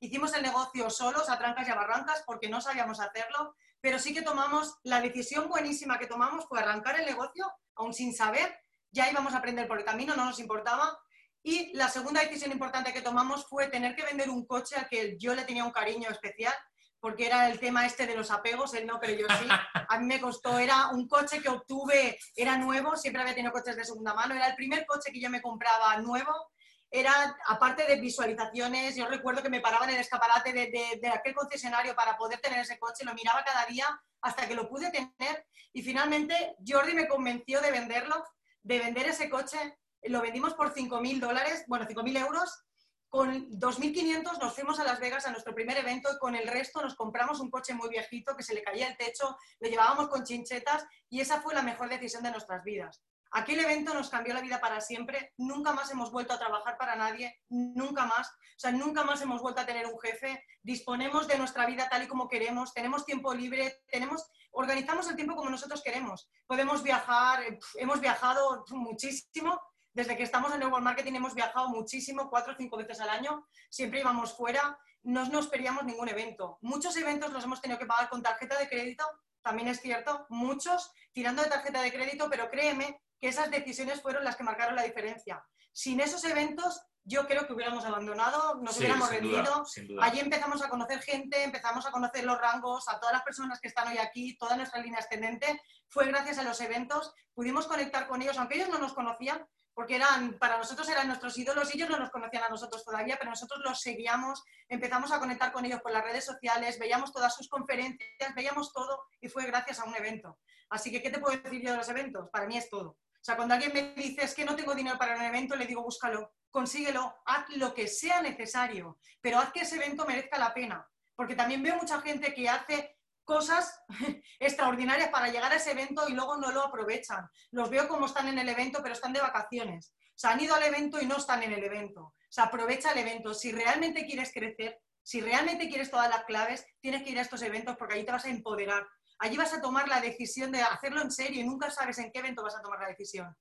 Hicimos 0.03 0.33
el 0.33 0.41
negocio 0.41 0.89
solos, 0.89 1.29
a 1.29 1.37
trancas 1.37 1.67
y 1.67 1.71
a 1.71 1.75
barrancas, 1.75 2.23
porque 2.25 2.49
no 2.49 2.59
sabíamos 2.59 2.99
hacerlo, 2.99 3.55
pero 3.79 3.99
sí 3.99 4.15
que 4.15 4.23
tomamos, 4.23 4.79
la 4.81 4.99
decisión 4.99 5.47
buenísima 5.47 5.99
que 5.99 6.07
tomamos 6.07 6.47
fue 6.47 6.59
arrancar 6.59 6.99
el 6.99 7.05
negocio, 7.05 7.45
aún 7.75 7.93
sin 7.93 8.11
saber, 8.11 8.51
ya 8.91 9.09
íbamos 9.09 9.33
a 9.33 9.37
aprender 9.37 9.67
por 9.67 9.79
el 9.79 9.85
camino, 9.85 10.15
no 10.15 10.25
nos 10.25 10.39
importaba. 10.39 10.97
Y 11.43 11.75
la 11.75 11.89
segunda 11.89 12.21
decisión 12.21 12.51
importante 12.51 12.93
que 12.93 13.01
tomamos 13.01 13.47
fue 13.47 13.67
tener 13.67 13.95
que 13.95 14.03
vender 14.03 14.29
un 14.29 14.45
coche 14.45 14.75
al 14.75 14.87
que 14.87 15.17
yo 15.17 15.33
le 15.33 15.43
tenía 15.43 15.65
un 15.65 15.71
cariño 15.71 16.09
especial, 16.09 16.53
porque 16.99 17.25
era 17.25 17.49
el 17.49 17.59
tema 17.59 17.85
este 17.85 18.05
de 18.05 18.15
los 18.15 18.29
apegos, 18.29 18.75
él 18.75 18.85
no, 18.85 18.99
pero 18.99 19.13
yo 19.13 19.25
sí. 19.39 19.47
A 19.89 19.99
mí 19.99 20.05
me 20.05 20.21
costó, 20.21 20.59
era 20.59 20.89
un 20.89 21.07
coche 21.07 21.41
que 21.41 21.49
obtuve, 21.49 22.19
era 22.35 22.57
nuevo, 22.57 22.95
siempre 22.95 23.23
había 23.23 23.33
tenido 23.33 23.51
coches 23.51 23.75
de 23.75 23.85
segunda 23.85 24.13
mano, 24.13 24.35
era 24.35 24.47
el 24.47 24.55
primer 24.55 24.85
coche 24.85 25.11
que 25.11 25.19
yo 25.19 25.29
me 25.29 25.41
compraba 25.41 25.97
nuevo 25.97 26.51
era, 26.91 27.37
aparte 27.47 27.87
de 27.87 28.01
visualizaciones, 28.01 28.97
yo 28.97 29.07
recuerdo 29.07 29.41
que 29.41 29.49
me 29.49 29.61
paraba 29.61 29.85
en 29.85 29.91
el 29.91 30.01
escaparate 30.01 30.51
de, 30.51 31.07
aquel 31.07 31.33
concesionario 31.33 31.95
para 31.95 32.17
poder 32.17 32.41
tener 32.41 32.59
ese 32.59 32.77
coche, 32.77 33.05
lo 33.05 33.13
miraba 33.13 33.45
cada 33.45 33.65
día 33.65 33.87
hasta 34.21 34.45
que 34.45 34.55
lo 34.55 34.67
pude 34.67 34.91
tener 34.91 35.47
y 35.71 35.81
finalmente 35.81 36.55
Jordi 36.67 36.93
me 36.93 37.07
convenció 37.07 37.61
de 37.61 37.71
venderlo, 37.71 38.21
de 38.63 38.79
vender 38.79 39.07
ese 39.07 39.29
coche, 39.29 39.77
lo 40.03 40.21
vendimos 40.21 40.53
por 40.53 40.73
5.000 40.73 41.19
dólares, 41.19 41.63
bueno, 41.67 41.85
5.000 41.85 42.17
euros, 42.19 42.63
con 43.09 43.49
2.500 43.49 44.39
nos 44.39 44.53
fuimos 44.53 44.79
a 44.79 44.85
Las 44.85 45.01
Vegas 45.01 45.27
a 45.27 45.31
nuestro 45.31 45.53
primer 45.53 45.77
evento 45.77 46.09
y 46.13 46.17
con 46.17 46.33
el 46.33 46.47
resto 46.47 46.81
nos 46.81 46.95
compramos 46.95 47.41
un 47.41 47.49
coche 47.49 47.73
muy 47.73 47.89
viejito 47.89 48.37
que 48.37 48.43
se 48.43 48.53
le 48.53 48.63
caía 48.63 48.87
el 48.87 48.95
techo, 48.95 49.37
lo 49.59 49.69
llevábamos 49.69 50.07
con 50.07 50.23
chinchetas 50.23 50.85
y 51.09 51.19
esa 51.19 51.41
fue 51.41 51.53
la 51.53 51.61
mejor 51.61 51.89
decisión 51.89 52.23
de 52.23 52.31
nuestras 52.31 52.63
vidas. 52.63 53.03
Aquel 53.33 53.61
evento 53.61 53.93
nos 53.93 54.09
cambió 54.09 54.33
la 54.33 54.41
vida 54.41 54.59
para 54.59 54.81
siempre, 54.81 55.33
nunca 55.37 55.71
más 55.71 55.89
hemos 55.89 56.11
vuelto 56.11 56.33
a 56.33 56.39
trabajar 56.39 56.77
para 56.77 56.97
nadie, 56.97 57.39
nunca 57.49 58.05
más, 58.05 58.27
o 58.27 58.59
sea, 58.59 58.71
nunca 58.71 59.03
más 59.03 59.21
hemos 59.21 59.41
vuelto 59.41 59.61
a 59.61 59.65
tener 59.65 59.85
un 59.85 59.97
jefe, 59.99 60.43
disponemos 60.61 61.27
de 61.27 61.37
nuestra 61.37 61.65
vida 61.65 61.87
tal 61.89 62.03
y 62.03 62.07
como 62.07 62.27
queremos, 62.27 62.73
tenemos 62.73 63.05
tiempo 63.05 63.33
libre, 63.33 63.83
tenemos, 63.89 64.29
organizamos 64.51 65.09
el 65.09 65.15
tiempo 65.15 65.35
como 65.35 65.49
nosotros 65.49 65.81
queremos, 65.81 66.29
podemos 66.45 66.83
viajar, 66.83 67.41
hemos 67.75 68.01
viajado 68.01 68.65
muchísimo, 68.71 69.61
desde 69.93 70.17
que 70.17 70.23
estamos 70.23 70.53
en 70.53 70.59
Network 70.59 70.83
Marketing 70.83 71.13
hemos 71.13 71.33
viajado 71.33 71.69
muchísimo, 71.69 72.29
cuatro 72.29 72.53
o 72.53 72.57
cinco 72.57 72.77
veces 72.77 72.99
al 72.99 73.09
año, 73.09 73.47
siempre 73.69 74.01
íbamos 74.01 74.35
fuera, 74.35 74.77
no 75.03 75.25
nos 75.25 75.47
perdíamos 75.47 75.85
ningún 75.85 76.09
evento. 76.09 76.57
Muchos 76.61 76.95
eventos 76.97 77.31
los 77.31 77.43
hemos 77.43 77.61
tenido 77.61 77.79
que 77.79 77.85
pagar 77.85 78.09
con 78.09 78.21
tarjeta 78.21 78.57
de 78.57 78.69
crédito, 78.69 79.05
también 79.41 79.69
es 79.69 79.81
cierto, 79.81 80.25
muchos 80.29 80.91
tirando 81.11 81.41
de 81.41 81.49
tarjeta 81.49 81.81
de 81.81 81.91
crédito, 81.91 82.29
pero 82.29 82.49
créeme 82.49 83.01
que 83.21 83.27
esas 83.27 83.51
decisiones 83.51 84.01
fueron 84.01 84.23
las 84.23 84.35
que 84.35 84.43
marcaron 84.43 84.75
la 84.75 84.83
diferencia. 84.83 85.45
Sin 85.71 86.01
esos 86.01 86.23
eventos 86.25 86.81
yo 87.03 87.27
creo 87.27 87.47
que 87.47 87.53
hubiéramos 87.53 87.85
abandonado, 87.85 88.55
nos 88.55 88.73
Sí, 88.73 88.79
hubiéramos 88.79 89.09
rendido. 89.09 89.63
Allí 90.01 90.19
empezamos 90.19 90.61
a 90.61 90.69
conocer 90.69 91.01
gente, 91.01 91.43
empezamos 91.43 91.85
a 91.85 91.91
conocer 91.91 92.23
los 92.23 92.39
rangos, 92.39 92.87
a 92.89 92.99
todas 92.99 93.13
las 93.13 93.23
personas 93.23 93.59
que 93.59 93.67
están 93.69 93.87
hoy 93.87 93.97
aquí, 93.97 94.37
toda 94.37 94.57
nuestra 94.57 94.81
línea 94.81 94.99
ascendente. 94.99 95.61
Fue 95.87 96.07
gracias 96.07 96.37
a 96.39 96.43
los 96.43 96.59
eventos, 96.61 97.13
pudimos 97.33 97.67
conectar 97.67 98.07
con 98.07 98.21
ellos, 98.21 98.37
aunque 98.37 98.55
ellos 98.55 98.69
no 98.69 98.77
nos 98.77 98.93
conocían, 98.93 99.45
porque 99.73 99.95
eran, 99.95 100.37
para 100.37 100.57
nosotros 100.57 100.87
eran 100.89 101.07
nuestros 101.07 101.37
ídolos, 101.37 101.73
ellos 101.73 101.89
no 101.89 101.97
nos 101.97 102.11
conocían 102.11 102.43
a 102.43 102.49
nosotros 102.49 102.83
todavía, 102.83 103.17
pero 103.17 103.31
nosotros 103.31 103.61
los 103.63 103.79
seguíamos, 103.79 104.43
empezamos 104.67 105.11
a 105.11 105.19
conectar 105.19 105.51
con 105.51 105.65
ellos 105.65 105.81
por 105.81 105.91
las 105.91 106.03
redes 106.03 106.25
sociales, 106.25 106.77
veíamos 106.77 107.11
todas 107.11 107.35
sus 107.35 107.47
conferencias, 107.47 108.35
veíamos 108.35 108.73
todo 108.73 109.03
y 109.19 109.29
fue 109.29 109.45
gracias 109.45 109.79
a 109.79 109.85
un 109.85 109.95
evento. 109.95 110.37
Así 110.69 110.91
que, 110.91 111.01
¿qué 111.01 111.09
te 111.09 111.19
puedo 111.19 111.37
decir 111.37 111.61
yo 111.61 111.71
de 111.71 111.77
los 111.77 111.89
eventos? 111.89 112.29
Para 112.29 112.47
mí 112.47 112.57
es 112.57 112.69
todo. 112.69 112.97
O 113.21 113.23
sea, 113.23 113.35
cuando 113.35 113.53
alguien 113.53 113.71
me 113.71 113.93
dice 113.93 114.23
es 114.23 114.33
que 114.33 114.43
no 114.43 114.55
tengo 114.55 114.73
dinero 114.73 114.97
para 114.97 115.15
un 115.15 115.21
evento, 115.21 115.55
le 115.55 115.67
digo 115.67 115.83
búscalo, 115.83 116.33
consíguelo, 116.49 117.21
haz 117.25 117.47
lo 117.49 117.71
que 117.71 117.87
sea 117.87 118.19
necesario, 118.21 118.97
pero 119.21 119.37
haz 119.37 119.51
que 119.51 119.61
ese 119.61 119.75
evento 119.75 120.05
merezca 120.07 120.39
la 120.39 120.53
pena. 120.53 120.87
Porque 121.15 121.35
también 121.35 121.61
veo 121.61 121.75
mucha 121.75 122.01
gente 122.01 122.33
que 122.33 122.49
hace 122.49 122.97
cosas 123.23 123.79
extraordinarias 124.39 125.09
para 125.09 125.27
llegar 125.27 125.51
a 125.51 125.57
ese 125.57 125.71
evento 125.71 126.09
y 126.09 126.13
luego 126.13 126.37
no 126.37 126.51
lo 126.51 126.63
aprovechan. 126.63 127.29
Los 127.51 127.69
veo 127.69 127.87
como 127.87 128.07
están 128.07 128.27
en 128.27 128.39
el 128.39 128.49
evento, 128.49 128.79
pero 128.81 128.95
están 128.95 129.13
de 129.13 129.21
vacaciones. 129.21 129.93
O 129.99 130.19
sea, 130.21 130.31
han 130.31 130.41
ido 130.41 130.55
al 130.55 130.63
evento 130.63 130.99
y 130.99 131.05
no 131.05 131.17
están 131.17 131.43
en 131.43 131.53
el 131.53 131.63
evento. 131.63 132.01
O 132.01 132.15
sea, 132.27 132.45
aprovecha 132.45 132.91
el 132.91 132.97
evento. 132.97 133.35
Si 133.35 133.51
realmente 133.51 134.05
quieres 134.05 134.31
crecer, 134.33 134.81
si 135.03 135.21
realmente 135.21 135.69
quieres 135.69 135.91
todas 135.91 136.09
las 136.09 136.25
claves, 136.25 136.65
tienes 136.79 137.03
que 137.03 137.11
ir 137.11 137.19
a 137.19 137.21
estos 137.21 137.41
eventos 137.41 137.77
porque 137.77 137.95
allí 137.95 138.03
te 138.03 138.11
vas 138.11 138.25
a 138.25 138.29
empoderar. 138.29 138.87
Allí 139.21 139.37
vas 139.37 139.53
a 139.53 139.61
tomar 139.61 139.87
la 139.87 140.01
decisión 140.01 140.51
de 140.51 140.61
hacerlo 140.61 141.01
en 141.01 141.11
serio 141.11 141.41
y 141.41 141.45
nunca 141.45 141.69
sabes 141.69 141.97
en 141.99 142.11
qué 142.11 142.19
evento 142.19 142.43
vas 142.43 142.55
a 142.55 142.61
tomar 142.61 142.79
la 142.81 142.89
decisión. 142.89 143.33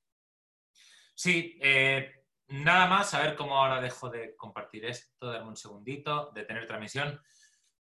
Sí, 1.15 1.59
eh, 1.61 2.25
nada 2.49 2.87
más, 2.87 3.13
a 3.15 3.21
ver 3.21 3.35
cómo 3.35 3.57
ahora 3.57 3.81
dejo 3.81 4.09
de 4.09 4.37
compartir 4.37 4.85
esto, 4.85 5.33
darme 5.33 5.49
un 5.49 5.57
segundito, 5.57 6.31
de 6.33 6.45
tener 6.45 6.67
transmisión. 6.67 7.21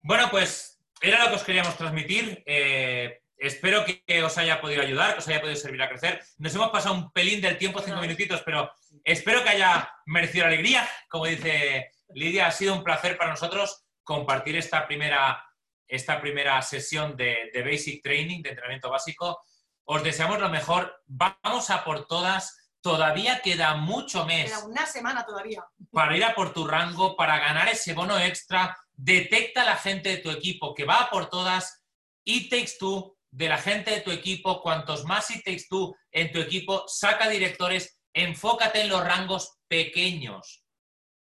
Bueno, 0.01 0.29
pues 0.31 0.81
era 1.01 1.25
lo 1.25 1.31
que 1.31 1.37
os 1.37 1.45
queríamos 1.45 1.77
transmitir. 1.77 2.43
eh, 2.47 3.23
espero 3.39 3.85
que 3.85 4.23
os 4.23 4.39
haya 4.39 4.61
podido 4.61 4.83
ayudar, 4.83 5.13
que 5.13 5.19
os 5.19 5.29
haya 5.29 5.41
podido 5.41 5.57
servir 5.57 5.83
a 5.83 5.89
crecer. 5.89 6.23
Nos 6.39 6.55
hemos 6.55 6.71
pasado 6.71 6.95
un 6.95 7.13
pelín 7.13 7.41
del 7.41 7.59
tiempo, 7.59 7.81
cinco 7.81 8.01
minutitos, 8.01 8.43
pero 8.43 8.71
espero 9.05 9.43
que 9.43 9.51
haya 9.51 9.91
merecido 10.07 10.45
la 10.45 10.53
alegría. 10.53 10.89
Como 11.09 11.27
dice 11.27 11.91
Lidia, 12.15 12.47
ha 12.47 12.53
sido 12.53 12.75
un 12.75 12.85
placer 12.85 13.17
para 13.17 13.31
nosotros 13.31 13.87
compartir 14.03 14.57
esta 14.57 14.87
primera, 14.87 15.45
esta 15.89 16.21
primera 16.21 16.61
sesión 16.63 17.17
de, 17.17 17.51
de 17.53 17.63
Basic 17.63 18.03
Training, 18.03 18.43
de 18.43 18.51
entrenamiento 18.51 18.91
básico. 18.91 19.41
Os 19.85 20.03
deseamos 20.03 20.41
lo 20.41 20.49
mejor. 20.49 21.03
Vamos 21.07 21.71
a 21.71 21.85
por 21.85 22.07
todas. 22.07 22.57
Todavía 22.81 23.41
queda 23.41 23.75
mucho 23.75 24.25
mes 24.27 24.51
Queda 24.51 24.65
una 24.65 24.87
semana 24.87 25.27
todavía. 25.27 25.65
para 25.91 26.17
ir 26.17 26.25
a 26.25 26.35
por 26.35 26.53
tu 26.53 26.67
rango, 26.67 27.17
para 27.17 27.39
ganar 27.39 27.69
ese 27.69 27.95
bono 27.95 28.19
extra. 28.19 28.77
Detecta 28.93 29.63
a 29.63 29.65
la 29.65 29.77
gente 29.77 30.09
de 30.11 30.17
tu 30.19 30.31
equipo 30.31 30.75
que 30.75 30.85
va 30.85 31.01
a 31.01 31.11
por 31.11 31.29
todas. 31.29 31.83
It 32.25 32.51
takes 32.51 32.79
two 32.79 33.17
de 33.31 33.49
la 33.49 33.59
gente 33.59 33.91
de 33.91 34.01
tu 34.01 34.11
equipo. 34.11 34.63
Cuantos 34.63 35.05
más 35.05 35.31
it 35.31 35.45
takes 35.45 35.67
two 35.69 35.97
en 36.13 36.31
tu 36.33 36.39
equipo, 36.41 36.85
saca 36.87 37.29
directores. 37.29 38.01
Enfócate 38.13 38.83
en 38.83 38.89
los 38.89 39.05
rangos 39.05 39.59
pequeños. 39.69 40.65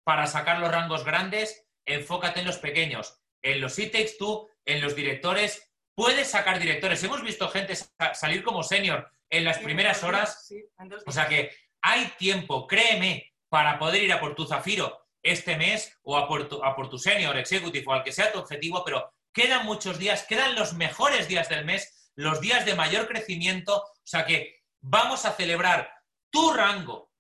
Para 0.04 0.28
sacar 0.28 0.60
los 0.60 0.72
rangos 0.72 1.04
grandes, 1.04 1.66
enfócate 1.86 2.42
en 2.42 2.46
los 2.46 2.58
pequeños. 2.60 3.20
En 3.46 3.62
los 3.62 3.76
takes 3.76 4.16
two, 4.18 4.50
en 4.66 4.82
los 4.82 4.96
directores, 4.96 5.72
puedes 5.94 6.30
sacar 6.30 6.60
directores. 6.60 7.04
Hemos 7.04 7.22
visto 7.22 7.48
gente 7.50 7.76
sa- 7.76 8.14
salir 8.14 8.44
como 8.44 8.64
senior 8.64 9.10
en 9.30 9.44
las 9.46 9.60
primeras 9.60 10.04
horas 10.04 10.46
Sí, 10.48 10.64
o 11.06 11.12
sea 11.12 11.28
que 11.28 11.52
hay 11.82 12.08
tiempo, 12.18 12.66
créeme, 12.68 13.34
para 13.50 13.78
poder 13.78 14.04
ir 14.04 14.12
a 14.14 14.20
por 14.20 14.34
tu 14.36 14.46
Zafiro 14.48 15.08
este 15.22 15.56
mes 15.58 15.98
o 16.04 16.18
a 16.18 16.28
por 16.28 16.48
tu, 16.50 16.64
a 16.64 16.76
por 16.76 16.90
tu 16.90 16.98
Senior 16.98 17.38
Executive 17.38 17.86
o 17.88 17.94
al 17.94 18.04
que 18.04 18.12
sea 18.12 18.32
tu 18.32 18.40
objetivo, 18.40 18.84
pero 18.84 19.14
quedan 19.34 19.66
muchos 19.66 19.98
días, 20.00 20.26
quedan 20.28 20.56
los 20.56 20.74
mejores 20.74 21.28
días 21.28 21.48
del 21.50 21.66
mes, 21.66 22.12
los 22.16 22.42
días 22.42 22.66
de 22.66 22.74
mayor 22.76 23.08
crecimiento. 23.08 23.78
O 23.78 23.92
sea 24.08 24.26
que 24.26 24.64
vamos 24.82 25.26
a 25.26 25.34
celebrar 25.34 25.92
tu 26.32 26.52
rango 26.54 27.12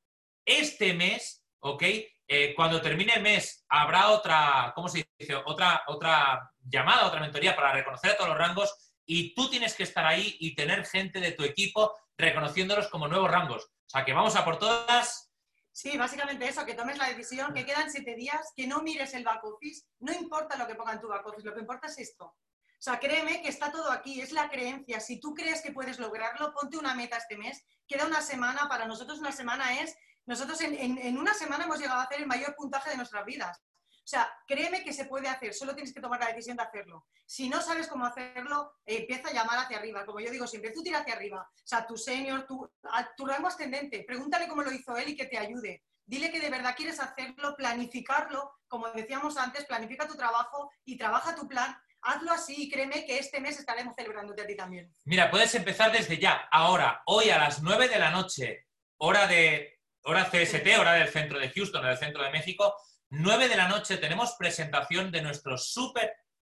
este 0.45 0.93
mes, 0.93 1.45
¿ok? 1.59 1.83
Eh, 2.27 2.53
cuando 2.55 2.81
termine 2.81 3.13
el 3.13 3.21
mes 3.21 3.65
habrá 3.69 4.09
otra, 4.09 4.71
¿cómo 4.75 4.87
se 4.87 5.07
dice? 5.17 5.35
Otra, 5.45 5.83
otra 5.87 6.51
llamada, 6.59 7.05
otra 7.05 7.19
mentoría 7.19 7.55
para 7.55 7.73
reconocer 7.73 8.11
a 8.11 8.17
todos 8.17 8.29
los 8.29 8.37
rangos 8.37 8.73
y 9.05 9.35
tú 9.35 9.49
tienes 9.49 9.75
que 9.75 9.83
estar 9.83 10.05
ahí 10.05 10.35
y 10.39 10.55
tener 10.55 10.85
gente 10.85 11.19
de 11.19 11.33
tu 11.33 11.43
equipo 11.43 11.93
reconociéndolos 12.17 12.87
como 12.87 13.07
nuevos 13.07 13.29
rangos. 13.29 13.65
O 13.65 13.89
sea 13.89 14.03
que 14.03 14.13
vamos 14.13 14.35
a 14.35 14.43
por 14.43 14.57
todas. 14.57 15.31
Sí, 15.71 15.97
básicamente 15.97 16.47
eso, 16.47 16.65
que 16.65 16.73
tomes 16.73 16.97
la 16.97 17.09
decisión, 17.09 17.53
que 17.53 17.65
quedan 17.65 17.91
siete 17.91 18.15
días, 18.15 18.53
que 18.55 18.65
no 18.65 18.81
mires 18.81 19.13
el 19.13 19.23
back 19.23 19.43
office, 19.43 19.85
no 19.99 20.13
importa 20.13 20.57
lo 20.57 20.65
que 20.65 20.75
ponga 20.75 20.93
en 20.93 21.01
tu 21.01 21.09
back 21.09 21.27
office, 21.27 21.45
lo 21.45 21.53
que 21.53 21.59
importa 21.59 21.87
es 21.87 21.99
esto. 21.99 22.25
O 22.25 22.81
sea, 22.85 22.99
créeme 22.99 23.41
que 23.41 23.49
está 23.49 23.71
todo 23.71 23.91
aquí, 23.91 24.21
es 24.21 24.31
la 24.31 24.49
creencia. 24.49 24.99
Si 24.99 25.19
tú 25.19 25.33
crees 25.33 25.61
que 25.61 25.71
puedes 25.71 25.99
lograrlo, 25.99 26.53
ponte 26.53 26.77
una 26.77 26.93
meta 26.95 27.17
este 27.17 27.37
mes. 27.37 27.63
Queda 27.87 28.05
una 28.05 28.21
semana, 28.21 28.67
para 28.69 28.85
nosotros 28.85 29.19
una 29.19 29.31
semana 29.31 29.81
es, 29.81 29.97
nosotros 30.25 30.59
en, 30.61 31.17
una 31.17 31.33
semana 31.33 31.65
hemos 31.65 31.79
llegado 31.79 31.99
a 31.99 32.03
hacer 32.03 32.21
el 32.21 32.27
mayor 32.27 32.55
puntaje 32.55 32.89
de 32.89 32.97
nuestras 32.97 33.25
vidas. 33.25 33.61
O 34.05 34.07
sea, 34.07 34.31
créeme 34.45 34.83
que 34.83 34.93
se 34.93 35.05
puede 35.05 35.27
hacer, 35.27 35.53
solo 35.53 35.73
tienes 35.73 35.91
que 35.91 35.99
tomar 35.99 36.19
la 36.19 36.27
decisión 36.27 36.57
de 36.57 36.63
hacerlo. 36.63 37.07
Si 37.25 37.49
no 37.49 37.59
sabes 37.59 37.87
cómo 37.87 38.05
hacerlo, 38.05 38.73
empieza 38.85 39.29
a 39.29 39.33
llamar 39.33 39.57
hacia 39.57 39.77
arriba. 39.77 40.05
Como 40.05 40.19
yo 40.19 40.29
digo 40.29 40.45
siempre, 40.45 40.71
tú 40.71 40.83
tira 40.83 40.99
hacia 40.99 41.15
arriba. 41.15 41.41
O 41.41 41.67
sea, 41.67 41.87
tu 41.87 41.97
senior, 41.97 42.45
tu, 42.45 42.69
a 42.83 43.15
tu 43.15 43.25
rango 43.25 43.47
ascendente, 43.47 44.03
pregúntale 44.03 44.47
cómo 44.47 44.61
lo 44.61 44.71
hizo 44.71 44.95
él 44.95 45.09
y 45.09 45.15
que 45.15 45.25
te 45.25 45.39
ayude. 45.39 45.83
Dile 46.05 46.31
que 46.31 46.39
de 46.39 46.51
verdad 46.51 46.75
quieres 46.75 46.99
hacerlo, 46.99 47.55
planificarlo, 47.55 48.51
como 48.67 48.89
decíamos 48.89 49.37
antes, 49.37 49.65
planifica 49.65 50.07
tu 50.07 50.15
trabajo 50.15 50.69
y 50.83 50.97
trabaja 50.97 51.35
tu 51.35 51.47
plan. 51.47 51.75
Hazlo 52.01 52.31
así 52.31 52.53
y 52.55 52.69
créeme 52.69 53.05
que 53.07 53.17
este 53.17 53.39
mes 53.39 53.57
estaremos 53.57 53.95
celebrándote 53.95 54.43
a 54.43 54.47
ti 54.47 54.55
también. 54.55 54.93
Mira, 55.05 55.31
puedes 55.31 55.55
empezar 55.55 55.91
desde 55.91 56.19
ya, 56.19 56.47
ahora, 56.51 57.01
hoy 57.07 57.31
a 57.31 57.39
las 57.39 57.63
9 57.63 57.87
de 57.87 57.97
la 57.97 58.11
noche, 58.11 58.67
hora 58.97 59.25
de 59.25 59.74
hora 60.05 60.29
CST, 60.29 60.67
hora 60.79 60.93
del 60.93 61.09
centro 61.09 61.39
de 61.39 61.49
Houston, 61.49 61.83
del 61.83 61.97
centro 61.97 62.23
de 62.23 62.31
México. 62.31 62.75
9 63.09 63.47
de 63.47 63.57
la 63.57 63.67
noche 63.67 63.97
tenemos 63.97 64.35
presentación 64.37 65.11
de 65.11 65.21
nuestro 65.21 65.57
Super 65.57 66.13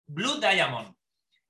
Blue 0.07 0.39
Diamond. 0.41 0.95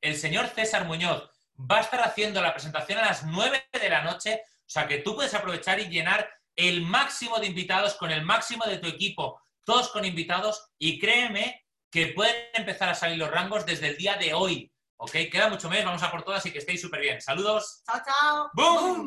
El 0.00 0.16
señor 0.16 0.48
César 0.48 0.84
Muñoz 0.84 1.28
va 1.58 1.78
a 1.78 1.80
estar 1.80 2.00
haciendo 2.02 2.40
la 2.40 2.52
presentación 2.52 2.98
a 2.98 3.06
las 3.06 3.24
9 3.24 3.68
de 3.72 3.88
la 3.88 4.02
noche, 4.02 4.42
o 4.44 4.70
sea 4.70 4.86
que 4.86 4.98
tú 4.98 5.16
puedes 5.16 5.34
aprovechar 5.34 5.80
y 5.80 5.88
llenar 5.88 6.28
el 6.54 6.82
máximo 6.82 7.38
de 7.38 7.46
invitados 7.46 7.94
con 7.94 8.10
el 8.10 8.24
máximo 8.24 8.64
de 8.64 8.78
tu 8.78 8.86
equipo, 8.86 9.40
todos 9.64 9.88
con 9.90 10.04
invitados, 10.04 10.70
y 10.78 10.98
créeme 10.98 11.64
que 11.90 12.08
pueden 12.08 12.36
empezar 12.54 12.88
a 12.88 12.94
salir 12.94 13.18
los 13.18 13.30
rangos 13.30 13.66
desde 13.66 13.88
el 13.88 13.96
día 13.96 14.16
de 14.16 14.34
hoy. 14.34 14.72
¿Ok? 15.00 15.12
Queda 15.30 15.48
mucho 15.48 15.68
mes, 15.68 15.84
vamos 15.84 16.02
a 16.02 16.10
por 16.10 16.24
todas 16.24 16.44
y 16.46 16.52
que 16.52 16.58
estéis 16.58 16.80
súper 16.80 17.00
bien. 17.00 17.20
Saludos. 17.20 17.82
Chao, 17.86 18.00
chao. 18.04 18.50
¡Boom! 18.54 19.06